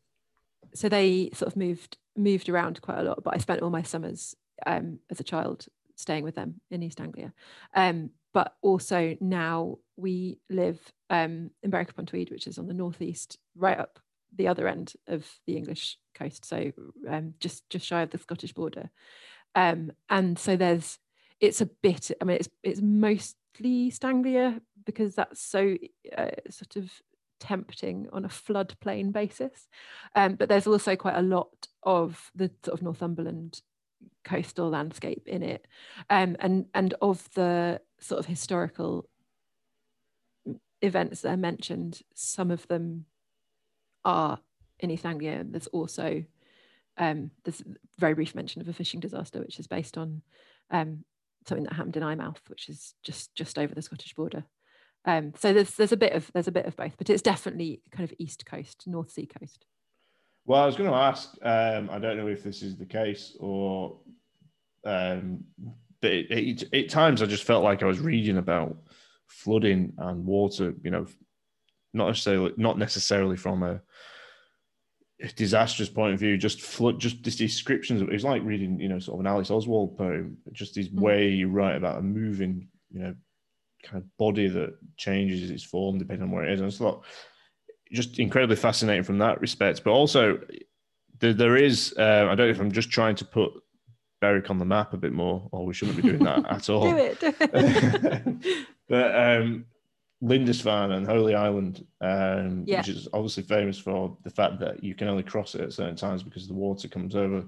so 0.74 0.90
they 0.90 1.30
sort 1.34 1.52
of 1.52 1.58
moved 1.58 1.98
moved 2.16 2.50
around 2.50 2.82
quite 2.82 3.00
a 3.00 3.04
lot, 3.04 3.24
but 3.24 3.34
I 3.34 3.38
spent 3.38 3.62
all 3.62 3.70
my 3.70 3.84
summers 3.84 4.36
um, 4.66 5.00
as 5.10 5.20
a 5.20 5.24
child 5.24 5.66
staying 5.96 6.24
with 6.24 6.36
them 6.36 6.62
in 6.70 6.84
East 6.84 7.00
Anglia. 7.00 7.34
Um, 7.74 8.12
but 8.34 8.56
also 8.62 9.18
now 9.20 9.78
we 9.98 10.40
live 10.50 10.80
um, 11.10 11.52
in 11.64 11.70
Berwick 11.70 11.92
upon 11.92 12.06
Tweed, 12.06 12.32
which 12.32 12.48
is 12.48 12.58
on 12.58 12.68
the 12.68 12.74
northeast, 12.74 13.38
right 13.56 13.78
up 13.78 14.00
the 14.36 14.48
other 14.48 14.68
end 14.68 14.94
of 15.08 15.28
the 15.46 15.58
English 15.58 15.98
coast, 16.16 16.46
so 16.46 16.72
um, 17.08 17.34
just 17.40 17.70
just 17.70 17.86
shy 17.86 18.02
of 18.02 18.12
the 18.12 18.18
Scottish 18.18 18.54
border. 18.54 18.90
Um, 19.56 19.92
and 20.10 20.40
so 20.40 20.56
there's 20.56 21.00
it's 21.40 21.62
a 21.62 21.66
bit. 21.66 22.12
I 22.22 22.26
mean, 22.26 22.38
it's 22.38 22.50
it's 22.64 22.82
mostly 22.82 23.70
East 23.70 24.06
Anglia 24.06 24.62
because 24.86 25.16
that's 25.16 25.42
so 25.42 25.76
uh, 26.18 26.32
sort 26.50 26.76
of 26.78 26.92
tempting 27.40 28.08
on 28.14 28.24
a 28.24 28.30
floodplain 28.30 29.12
basis. 29.12 29.68
Um, 30.16 30.36
but 30.36 30.48
there's 30.48 30.68
also 30.68 30.96
quite 30.96 31.18
a 31.18 31.22
lot 31.22 31.68
of 31.84 32.32
the 32.36 32.52
sort 32.64 32.78
of 32.78 32.84
Northumberland 32.84 33.62
coastal 34.24 34.70
landscape 34.70 35.28
in 35.28 35.44
it. 35.44 35.68
Um, 36.10 36.38
and, 36.40 36.68
and 36.74 36.94
of 37.02 37.28
the 37.34 37.82
sort 38.00 38.20
of 38.20 38.28
historical 38.28 39.10
events 40.82 41.22
that 41.22 41.32
are 41.32 41.38
mentioned, 41.38 42.02
some 42.14 42.52
of 42.52 42.68
them 42.68 43.06
are 44.04 44.40
in 44.80 44.92
East 44.92 45.06
Anglia. 45.06 45.44
There's 45.48 45.68
also 45.68 46.24
um, 46.98 47.32
there's 47.44 47.64
very 48.00 48.14
brief 48.14 48.36
mention 48.36 48.62
of 48.62 48.68
a 48.68 48.74
fishing 48.74 49.00
disaster, 49.00 49.40
which 49.40 49.60
is 49.60 49.68
based 49.68 49.98
on 49.98 50.22
um, 50.70 51.04
something 51.48 51.64
that 51.66 51.74
happened 51.74 51.98
in 51.98 52.04
Eyemouth, 52.04 52.42
which 52.48 52.70
is 52.70 52.94
just 53.04 53.34
just 53.36 53.58
over 53.58 53.74
the 53.74 53.82
Scottish 53.82 54.14
border. 54.14 54.44
Um, 55.06 55.34
so 55.38 55.54
there's 55.54 55.76
there's 55.76 55.92
a 55.92 55.98
bit 55.98 56.14
of 56.14 56.30
there's 56.34 56.48
a 56.48 56.52
bit 56.52 56.66
of 56.66 56.76
both, 56.76 56.96
but 56.98 57.10
it's 57.10 57.22
definitely 57.22 57.82
kind 57.92 58.10
of 58.10 58.16
east 58.20 58.46
coast, 58.46 58.84
North 58.86 59.12
Sea 59.12 59.28
coast. 59.28 59.66
Well, 60.46 60.62
I 60.62 60.66
was 60.66 60.76
going 60.76 60.90
to 60.90 60.96
ask. 60.96 61.36
Um, 61.42 61.90
I 61.92 62.00
don't 62.00 62.18
know 62.18 62.28
if 62.28 62.44
this 62.44 62.64
is 62.64 62.78
the 62.78 62.86
case 62.86 63.38
or, 63.40 64.00
um, 64.86 65.44
but 66.02 66.12
it, 66.12 66.32
it, 66.32 66.74
at 66.74 66.90
times 66.90 67.22
I 67.22 67.28
just 67.28 67.44
felt 67.44 67.64
like 67.64 67.84
I 67.84 67.88
was 67.88 68.00
reading 68.00 68.38
about 68.38 68.76
flooding 69.28 69.94
and 69.98 70.26
water. 70.26 70.74
You 70.84 70.92
know, 70.92 71.06
not 71.94 72.08
necessarily 72.08 72.54
not 72.58 72.78
necessarily 72.78 73.38
from 73.38 73.64
a 73.64 73.82
disastrous 75.36 75.90
point 75.90 76.14
of 76.14 76.20
view, 76.20 76.38
just 76.38 76.62
flood, 76.62 77.00
just 77.00 77.24
these 77.24 77.38
descriptions. 77.38 78.02
It's 78.12 78.24
like 78.24 78.44
reading, 78.44 78.80
you 78.80 78.90
know, 78.90 79.00
sort 79.00 79.16
of 79.16 79.20
an 79.22 79.28
Alice 79.28 79.52
Oswald 79.52 79.98
poem. 79.98 80.38
Just 80.52 80.76
this 80.76 80.88
mm. 80.88 81.00
way 81.00 81.30
you 81.30 81.50
write 81.50 81.76
about 81.76 82.00
a 82.00 82.02
moving, 82.02 82.68
you 82.92 83.02
know, 83.02 83.16
kind 83.84 84.02
of 84.02 84.18
body 84.18 84.48
that 84.48 84.76
changes 84.98 85.50
its 85.50 85.64
form 85.64 85.98
depending 85.98 86.24
on 86.24 86.32
where 86.32 86.46
it 86.46 86.54
is. 86.54 86.60
And 86.60 86.70
it's 86.70 86.80
a 86.80 86.84
lot 86.84 87.04
just 87.92 88.20
incredibly 88.20 88.56
fascinating 88.56 89.04
from 89.04 89.18
that 89.20 89.42
respect. 89.42 89.84
But 89.84 89.92
also, 89.92 90.40
there, 91.20 91.34
there 91.34 91.58
is, 91.58 91.94
uh, 91.98 92.28
I 92.30 92.36
don't 92.36 92.48
know 92.48 92.50
if 92.50 92.60
I'm 92.60 92.72
just 92.72 92.90
trying 92.90 93.16
to 93.16 93.26
put 93.26 93.52
Berwick 94.22 94.50
on 94.50 94.60
the 94.60 94.66
map 94.66 94.94
a 94.94 94.98
bit 94.98 95.14
more, 95.14 95.48
or 95.52 95.66
we 95.66 95.74
shouldn't 95.74 95.98
be 95.98 96.04
doing 96.04 96.24
that 96.24 96.46
at 96.50 96.70
all. 96.70 96.90
do 96.90 96.98
it. 96.98 97.20
Do 97.20 97.34
it. 97.40 98.68
but 98.88 99.16
um, 99.16 99.66
Lindisfarne 100.22 100.92
and 100.92 101.06
Holy 101.06 101.34
Island, 101.34 101.86
um, 102.00 102.64
yeah. 102.68 102.80
which 102.80 102.90
is 102.90 103.08
obviously 103.14 103.44
famous 103.44 103.78
for 103.78 104.18
the 104.24 104.30
fact 104.30 104.60
that 104.60 104.84
you 104.84 104.94
can 104.94 105.08
only 105.08 105.24
cross 105.24 105.56
it 105.56 105.62
at 105.62 105.74
certain 105.74 105.96
times 105.96 106.22
because 106.22 106.48
the 106.48 106.54
water 106.54 106.88
comes 106.88 107.16
over 107.16 107.44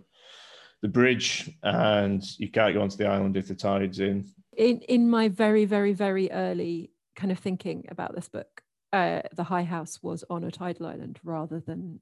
the 0.82 0.88
bridge, 0.88 1.52
and 1.64 2.24
you 2.40 2.50
can't 2.50 2.74
go 2.74 2.82
onto 2.82 2.98
the 2.98 3.08
island 3.08 3.38
if 3.38 3.48
the 3.48 3.56
tide's 3.56 4.00
in. 4.00 4.26
In 4.58 4.82
in 4.82 5.10
my 5.10 5.30
very 5.30 5.66
very 5.66 5.94
very 5.94 6.32
early 6.32 6.92
kind 7.16 7.32
of 7.32 7.40
thinking 7.40 7.86
about 7.90 8.16
this 8.16 8.28
book, 8.28 8.64
uh, 8.92 9.22
the 9.36 9.44
High 9.44 9.64
House 9.64 10.00
was 10.02 10.24
on 10.30 10.44
a 10.44 10.52
tidal 10.52 10.88
island 10.88 11.20
rather 11.24 11.60
than 11.60 12.00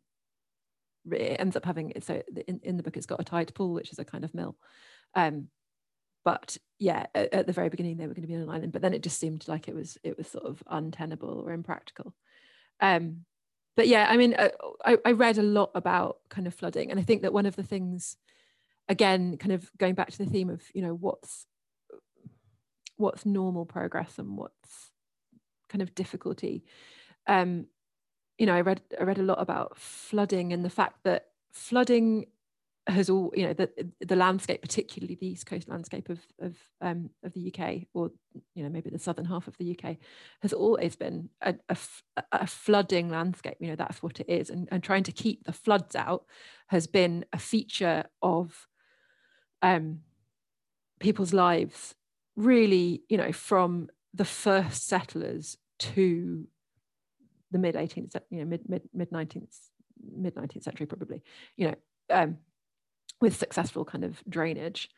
it 1.12 1.38
ends 1.40 1.56
up 1.56 1.66
having 1.66 1.94
so 2.02 2.22
in, 2.48 2.60
in 2.64 2.78
the 2.78 2.84
book 2.84 2.96
it's 2.96 3.06
got 3.06 3.20
a 3.20 3.24
tide 3.24 3.54
pool 3.56 3.74
which 3.74 3.92
is 3.92 4.00
a 4.00 4.06
kind 4.06 4.24
of 4.24 4.34
mill 4.36 4.56
um 5.16 5.48
but 6.24 6.58
yeah 6.80 7.06
at, 7.16 7.34
at, 7.34 7.48
the 7.48 7.54
very 7.54 7.70
beginning 7.70 7.98
they 7.98 8.08
were 8.08 8.14
going 8.14 8.24
to 8.24 8.28
be 8.28 8.36
on 8.36 8.42
an 8.42 8.50
island 8.50 8.72
but 8.72 8.82
then 8.82 8.94
it 8.94 9.04
just 9.04 9.20
seemed 9.20 9.48
like 9.48 9.68
it 9.68 9.76
was 9.76 9.98
it 10.04 10.18
was 10.18 10.28
sort 10.28 10.46
of 10.46 10.64
untenable 10.70 11.44
or 11.46 11.52
impractical. 11.52 12.14
Um 12.80 13.26
but 13.76 13.88
yeah 13.88 14.08
i 14.10 14.18
mean 14.18 14.34
uh, 14.34 14.50
I, 14.86 14.98
I 15.06 15.12
read 15.12 15.38
a 15.38 15.44
lot 15.44 15.72
about 15.76 16.18
kind 16.30 16.48
of 16.48 16.54
flooding 16.54 16.92
and 16.92 17.00
i 17.00 17.04
think 17.04 17.22
that 17.22 17.34
one 17.34 17.46
of 17.46 17.56
the 17.56 17.64
things 17.64 18.18
again 18.90 19.38
kind 19.38 19.52
of 19.52 19.72
going 19.78 19.96
back 19.96 20.12
to 20.12 20.18
the 20.18 20.26
theme 20.26 20.50
of 20.50 20.62
you 20.74 20.82
know 20.82 20.94
what's 20.94 21.46
what's 22.98 23.26
normal 23.26 23.66
progress 23.66 24.20
and 24.20 24.38
what's 24.38 24.92
kind 25.70 25.82
of 25.82 25.96
difficulty 25.96 26.64
um 27.28 27.66
you 28.38 28.46
know 28.46 28.54
i 28.54 28.62
read 28.62 28.82
i 29.00 29.04
read 29.04 29.18
a 29.18 29.24
lot 29.24 29.42
about 29.42 29.78
flooding 29.78 30.54
and 30.54 30.66
the 30.66 30.70
fact 30.70 30.98
that 31.04 31.28
flooding 31.52 32.26
has 32.88 33.10
all 33.10 33.32
you 33.36 33.46
know 33.46 33.54
the 33.54 33.70
the 34.00 34.16
landscape 34.16 34.62
particularly 34.62 35.16
the 35.16 35.28
east 35.28 35.46
coast 35.46 35.70
landscape 35.70 36.10
of 36.10 36.20
of 36.40 36.56
um, 36.82 37.12
of 37.24 37.32
the 37.34 37.54
UK 37.54 37.84
or 37.94 38.12
you 38.56 38.64
know 38.64 38.70
maybe 38.70 38.90
the 38.90 38.98
southern 38.98 39.26
half 39.26 39.48
of 39.48 39.56
the 39.58 39.78
UK 39.78 39.98
has 40.42 40.52
always 40.52 40.96
been 40.96 41.30
a, 41.42 41.54
a, 41.70 41.78
a, 42.32 42.48
flooding 42.48 43.10
landscape. 43.10 43.58
You 43.60 43.68
know 43.68 43.76
that's 43.76 44.02
what 44.02 44.20
it 44.20 44.28
is. 44.28 44.50
And, 44.50 44.68
and 44.72 44.82
trying 44.82 45.04
to 45.04 45.12
keep 45.12 45.44
the 45.44 45.54
floods 45.54 45.96
out 45.96 46.26
has 46.68 46.88
been 46.88 47.26
a 47.32 47.38
feature 47.38 48.06
of 48.22 48.68
um 49.62 50.00
people's 51.00 51.34
lives 51.34 51.94
really 52.36 53.04
you 53.10 53.18
know 53.18 53.32
from 53.32 53.90
the 54.14 54.26
first 54.26 54.88
settlers 54.88 55.58
to 55.78 56.48
the 57.52 57.60
mid 57.60 57.76
18th 57.76 58.16
you 58.30 58.40
know 58.40 58.46
mid 58.46 58.68
mid 58.68 58.82
mid 58.94 59.12
19th 59.12 59.56
mid 60.16 60.36
19th 60.36 60.64
century 60.64 60.86
probably 60.88 61.22
you 61.58 61.68
know 61.68 61.76
um 62.10 62.38
with 63.22 63.36
successful 63.36 63.86
kind 63.86 64.04
of 64.04 64.22
drainage 64.28 64.90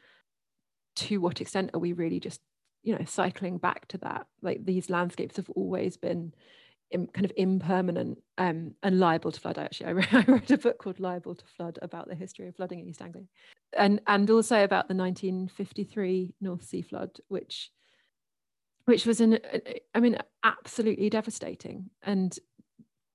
to 0.95 1.17
what 1.17 1.41
extent 1.41 1.71
are 1.74 1.80
we 1.80 1.93
really 1.93 2.19
just 2.19 2.41
you 2.82 2.97
know 2.97 3.05
cycling 3.05 3.57
back 3.57 3.88
to 3.89 3.97
that? 3.99 4.28
Like 4.41 4.65
these 4.65 4.89
landscapes 4.89 5.38
have 5.38 5.49
always 5.51 5.97
been 5.97 6.34
in, 6.91 7.07
kind 7.07 7.26
of 7.26 7.32
impermanent 7.36 8.19
um, 8.38 8.74
and 8.84 8.99
liable 8.99 9.32
to 9.32 9.39
flood. 9.39 9.57
Actually 9.57 9.88
I, 9.88 9.89
re- 9.91 10.07
I 10.11 10.24
read 10.28 10.51
a 10.51 10.57
book 10.57 10.78
called 10.80 10.99
liable 10.99 11.36
to 11.36 11.45
flood 11.57 11.80
about 11.82 12.07
the 12.07 12.15
history 12.15 12.47
of 12.47 12.55
flooding 12.55 12.80
in 12.80 12.88
east 12.88 13.01
anglia. 13.01 13.26
And 13.78 14.01
and 14.07 14.30
also 14.30 14.63
about 14.63 14.88
the 14.88 14.95
1953 14.95 16.36
north 16.41 16.63
sea 16.63 16.82
flood 16.82 17.11
which 17.28 17.71
which 18.86 19.05
was 19.05 19.21
an 19.21 19.39
i 19.95 19.99
mean 19.99 20.17
absolutely 20.43 21.09
devastating. 21.09 21.89
And 22.01 22.38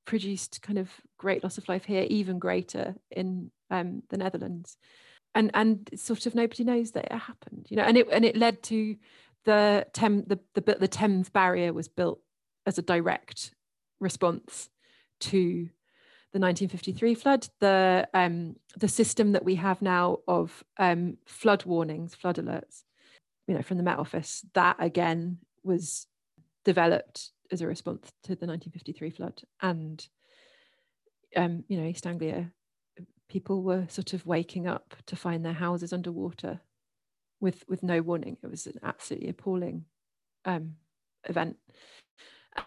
produced 0.09 0.63
kind 0.63 0.79
of 0.79 0.91
great 1.19 1.45
loss 1.45 1.59
of 1.59 1.69
life 1.69 1.85
here 1.85 2.07
even 2.09 2.39
greater 2.39 2.95
in 3.11 3.51
um, 3.71 4.03
the 4.09 4.17
Netherlands, 4.17 4.79
and 5.35 5.51
and 5.53 5.91
sort 5.95 6.25
of 6.25 6.35
nobody 6.35 6.65
knows 6.65 6.93
that 6.93 7.05
it 7.05 7.13
happened, 7.13 7.67
you 7.69 7.77
know, 7.77 7.83
and 7.83 7.99
it 7.99 8.09
and 8.11 8.25
it 8.25 8.35
led 8.35 8.63
to 8.65 8.97
the 9.45 9.87
Thames 9.93 10.25
the, 10.27 10.41
the 10.55 10.77
the 10.81 10.89
Thames 10.89 11.29
barrier 11.29 11.75
was 11.75 11.89
built 11.89 12.21
as 12.65 12.79
a 12.79 12.83
direct 12.83 13.53
response 14.01 14.71
to 15.21 15.69
the 16.33 16.41
1953 16.41 17.15
flood. 17.15 17.47
The 17.61 18.09
um, 18.15 18.57
the 18.79 18.89
system 18.89 19.33
that 19.33 19.45
we 19.45 19.57
have 19.57 19.83
now 19.83 20.21
of 20.27 20.65
um, 20.79 21.19
flood 21.27 21.67
warnings, 21.67 22.15
flood 22.15 22.37
alerts, 22.37 22.85
you 23.47 23.55
know, 23.55 23.63
from 23.63 23.77
the 23.77 23.83
Met 23.83 23.99
Office, 23.99 24.43
that 24.55 24.77
again 24.79 25.37
was 25.63 26.07
developed 26.65 27.33
as 27.51 27.61
a 27.61 27.67
response 27.67 28.13
to 28.25 28.31
the 28.31 28.47
1953 28.47 29.11
flood, 29.11 29.43
and 29.63 30.07
um, 31.37 31.65
you 31.69 31.79
know, 31.81 31.87
East 31.87 32.07
Anglia 32.07 32.53
people 33.29 33.63
were 33.63 33.87
sort 33.89 34.13
of 34.13 34.27
waking 34.27 34.67
up 34.67 34.95
to 35.07 35.15
find 35.15 35.45
their 35.45 35.53
houses 35.53 35.93
underwater 35.93 36.61
with 37.41 37.65
with 37.69 37.83
no 37.83 38.01
warning. 38.03 38.37
It 38.43 38.51
was 38.51 38.67
an 38.67 38.81
absolutely 38.83 39.29
appalling 39.29 39.85
um, 40.45 40.77
event, 41.25 41.57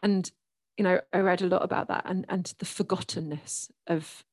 and 0.03 0.31
you 0.77 0.83
know 0.83 1.01
I 1.11 1.19
read 1.19 1.41
a 1.41 1.47
lot 1.47 1.63
about 1.63 1.87
that 1.89 2.03
and 2.05 2.25
and 2.29 2.53
the 2.59 2.65
forgottenness 2.65 3.71
of 3.87 4.23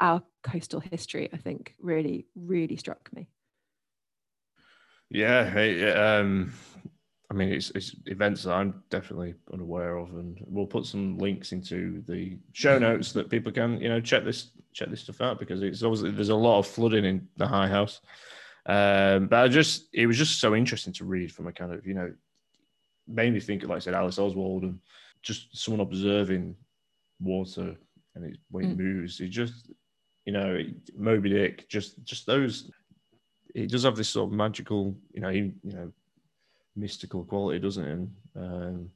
our 0.00 0.22
coastal 0.42 0.80
history. 0.80 1.30
I 1.32 1.38
think 1.38 1.74
really 1.78 2.26
really 2.34 2.76
struck 2.76 3.08
me. 3.12 3.28
Yeah, 5.08 6.18
um, 6.20 6.52
I 7.30 7.34
mean, 7.34 7.48
it's, 7.48 7.70
it's 7.70 7.96
events 8.06 8.44
that 8.44 8.52
I'm 8.52 8.82
definitely 8.88 9.34
unaware 9.52 9.96
of, 9.96 10.10
and 10.10 10.38
we'll 10.46 10.66
put 10.66 10.86
some 10.86 11.18
links 11.18 11.52
into 11.52 12.02
the 12.06 12.38
show 12.52 12.78
notes 12.78 13.12
that 13.12 13.30
people 13.30 13.50
can, 13.50 13.80
you 13.80 13.88
know, 13.88 14.00
check 14.00 14.24
this 14.24 14.50
check 14.72 14.90
this 14.90 15.00
stuff 15.00 15.20
out 15.20 15.38
because 15.38 15.62
it's 15.62 15.82
obviously 15.82 16.10
there's 16.10 16.28
a 16.28 16.34
lot 16.34 16.58
of 16.58 16.66
flooding 16.66 17.04
in 17.04 17.26
the 17.36 17.46
High 17.46 17.68
House. 17.68 18.00
Um, 18.66 19.26
but 19.26 19.44
I 19.44 19.48
just 19.48 19.88
it 19.92 20.06
was 20.06 20.18
just 20.18 20.40
so 20.40 20.54
interesting 20.54 20.92
to 20.94 21.04
read 21.04 21.32
from 21.32 21.46
a 21.46 21.52
kind 21.52 21.72
of 21.72 21.86
you 21.86 21.94
know 21.94 22.12
mainly 23.08 23.40
think 23.40 23.62
like 23.62 23.76
I 23.76 23.78
said 23.80 23.94
Alice 23.94 24.18
Oswald 24.18 24.64
and 24.64 24.80
just 25.22 25.56
someone 25.56 25.80
observing 25.80 26.56
water 27.20 27.76
and 28.14 28.24
it, 28.24 28.38
when 28.50 28.64
it 28.64 28.76
mm. 28.76 28.80
moves. 28.80 29.20
It 29.20 29.28
just 29.28 29.70
you 30.26 30.32
know 30.32 30.60
Moby 30.96 31.30
Dick 31.30 31.68
just 31.68 32.02
just 32.04 32.26
those. 32.26 32.70
It 33.54 33.70
does 33.70 33.84
have 33.84 33.96
this 33.96 34.08
sort 34.08 34.30
of 34.30 34.36
magical 34.36 34.94
you 35.12 35.20
know 35.20 35.30
you 35.30 35.54
know 35.64 35.92
mystical 36.76 37.24
quality, 37.24 37.58
doesn't 37.58 37.84
it? 37.84 37.92
And, 37.92 38.10
um, 38.36 38.90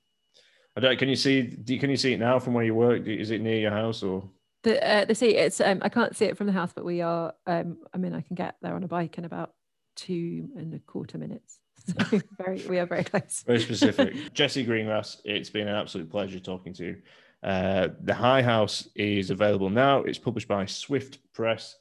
I 0.77 0.81
don't. 0.81 0.99
Can 0.99 1.09
you 1.09 1.17
see? 1.17 1.57
Can 1.67 1.91
you 1.91 1.97
see 1.97 2.13
it 2.13 2.21
now 2.21 2.39
from 2.39 2.55
where 2.55 2.65
you 2.65 2.75
work? 2.75 3.07
Is 3.07 3.31
it 3.31 3.41
near 3.41 3.59
your 3.59 3.73
house 3.73 4.03
or? 4.03 4.29
The 4.63 4.87
uh, 4.87 5.05
the 5.05 5.15
sea. 5.15 5.37
It's 5.37 5.61
um. 5.61 5.81
I 5.83 5.89
can't 5.89 6.17
see 6.17 6.27
it 6.27 6.37
from 6.37 6.47
the 6.47 6.53
house, 6.53 6.73
but 6.75 6.85
we 6.85 7.01
are. 7.01 7.35
Um. 7.47 7.79
I 7.93 7.99
mean, 7.99 8.15
I 8.15 8.21
can 8.21 8.37
get 8.37 8.57
there 8.63 8.75
on 8.75 8.85
a 8.85 8.89
bike 8.89 9.19
in 9.19 9.25
about 9.25 9.53
two 9.97 10.49
and 10.57 10.75
a 10.75 10.79
quarter 10.79 11.19
minutes. 11.19 11.59
So 11.81 12.21
very, 12.39 12.63
we 12.69 12.79
are 12.79 12.85
very 12.85 13.05
close. 13.05 13.43
Very 13.47 13.59
specific. 13.59 14.15
Jessie 14.35 14.67
Greengrass, 14.67 15.23
it's 15.25 15.49
been 15.49 15.67
an 15.67 15.75
absolute 15.75 16.11
pleasure 16.11 16.39
talking 16.39 16.75
to 16.75 16.85
you. 16.85 16.97
Uh, 17.43 17.89
the 18.03 18.13
High 18.13 18.43
House 18.43 18.87
is 18.95 19.31
available 19.31 19.71
now. 19.71 20.03
It's 20.03 20.19
published 20.19 20.47
by 20.47 20.67
Swift 20.67 21.19
Press 21.33 21.77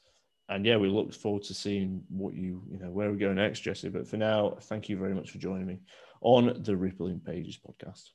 and 0.50 0.66
yeah, 0.66 0.78
we 0.78 0.90
look 0.90 1.14
forward 1.14 1.44
to 1.44 1.54
seeing 1.54 2.04
what 2.10 2.34
you, 2.34 2.64
you 2.72 2.80
know, 2.80 2.90
where 2.90 3.12
we 3.12 3.18
go 3.18 3.32
next, 3.32 3.60
Jessie. 3.60 3.90
But 3.90 4.08
for 4.08 4.18
now, 4.18 4.58
thank 4.62 4.90
you 4.90 4.98
very 4.98 5.14
much 5.14 5.30
for 5.30 5.38
joining 5.38 5.68
me 5.68 5.78
on 6.22 6.62
the 6.64 6.76
Rippling 6.76 7.20
Pages 7.20 7.58
podcast. 7.58 8.10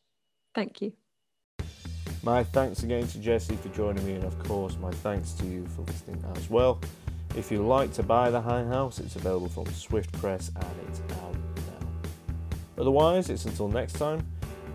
Thank 0.54 0.82
you. 0.82 0.92
My 2.24 2.42
thanks 2.42 2.82
again 2.82 3.06
to 3.08 3.18
Jessie 3.18 3.56
for 3.56 3.68
joining 3.68 4.04
me, 4.04 4.14
and 4.14 4.24
of 4.24 4.36
course, 4.40 4.76
my 4.80 4.90
thanks 4.90 5.32
to 5.32 5.46
you 5.46 5.66
for 5.68 5.82
listening 5.82 6.24
as 6.36 6.50
well. 6.50 6.80
If 7.36 7.52
you'd 7.52 7.66
like 7.66 7.92
to 7.94 8.02
buy 8.02 8.30
The 8.30 8.40
High 8.40 8.64
House, 8.64 8.98
it's 8.98 9.16
available 9.16 9.48
from 9.48 9.66
Swift 9.66 10.12
Press 10.12 10.50
and 10.56 10.88
it's 10.88 11.00
out 11.22 11.34
now. 11.34 11.88
Otherwise, 12.78 13.30
it's 13.30 13.44
until 13.44 13.68
next 13.68 13.94
time, 13.94 14.26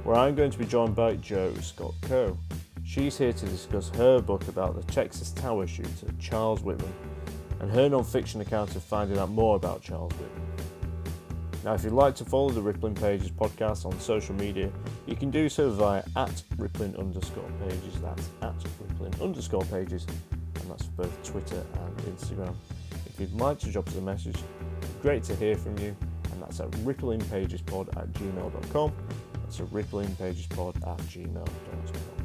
where 0.04 0.16
I'm 0.16 0.36
going 0.36 0.52
to 0.52 0.58
be 0.58 0.66
joined 0.66 0.96
by 0.96 1.16
Jo 1.16 1.54
Scott 1.56 1.94
Coe. 2.02 2.38
She's 2.84 3.18
here 3.18 3.34
to 3.34 3.46
discuss 3.46 3.90
her 3.90 4.20
book 4.20 4.48
about 4.48 4.76
the 4.76 4.92
Texas 4.92 5.32
Tower 5.32 5.68
shooter, 5.68 6.08
Charles 6.20 6.62
Whitman, 6.62 6.94
and 7.60 7.72
her 7.72 7.90
non-fiction 7.90 8.42
account 8.42 8.76
of 8.76 8.84
finding 8.84 9.18
out 9.18 9.30
more 9.30 9.56
about 9.56 9.82
Charles 9.82 10.14
Whitman. 10.14 10.50
Now, 11.64 11.74
if 11.74 11.84
you'd 11.84 11.94
like 11.94 12.16
to 12.16 12.26
follow 12.26 12.50
the 12.50 12.62
Rippling 12.62 12.96
Pages 12.96 13.32
podcast 13.32 13.86
on 13.86 14.00
social 14.00 14.34
media, 14.36 14.72
you 15.06 15.16
can 15.16 15.30
do 15.30 15.50
so 15.50 15.70
via 15.72 16.04
at 16.16 16.42
Rippling 16.58 16.96
underscore 16.96 17.50
pages. 17.68 18.00
That's 18.02 18.30
at 18.42 18.56
Rippling 18.80 19.14
underscore 19.22 19.66
pages, 19.66 20.06
and 20.56 20.72
that's 20.72 20.86
for 20.86 21.04
both 21.04 21.24
Twitter 21.24 21.62
and 21.74 21.98
Instagram. 22.18 22.56
If 23.06 23.20
you'd 23.20 23.34
like 23.34 23.60
to 23.60 23.72
drop 23.72 23.90
us 23.90 23.98
a 23.98 24.02
message, 24.02 24.38
great 25.02 25.24
to 25.24 25.36
hear 25.36 25.58
from 25.58 25.78
you, 25.80 25.96
and 26.32 26.42
that's 26.42 26.62
at 26.62 26.72
ripplingpagespod 26.72 27.98
at 27.98 28.14
gmail.com. 28.14 28.94
That's 29.44 29.60
at 29.60 29.68
ripplingpagespod 29.68 30.76
at 30.88 30.98
gmail.com. 30.98 32.19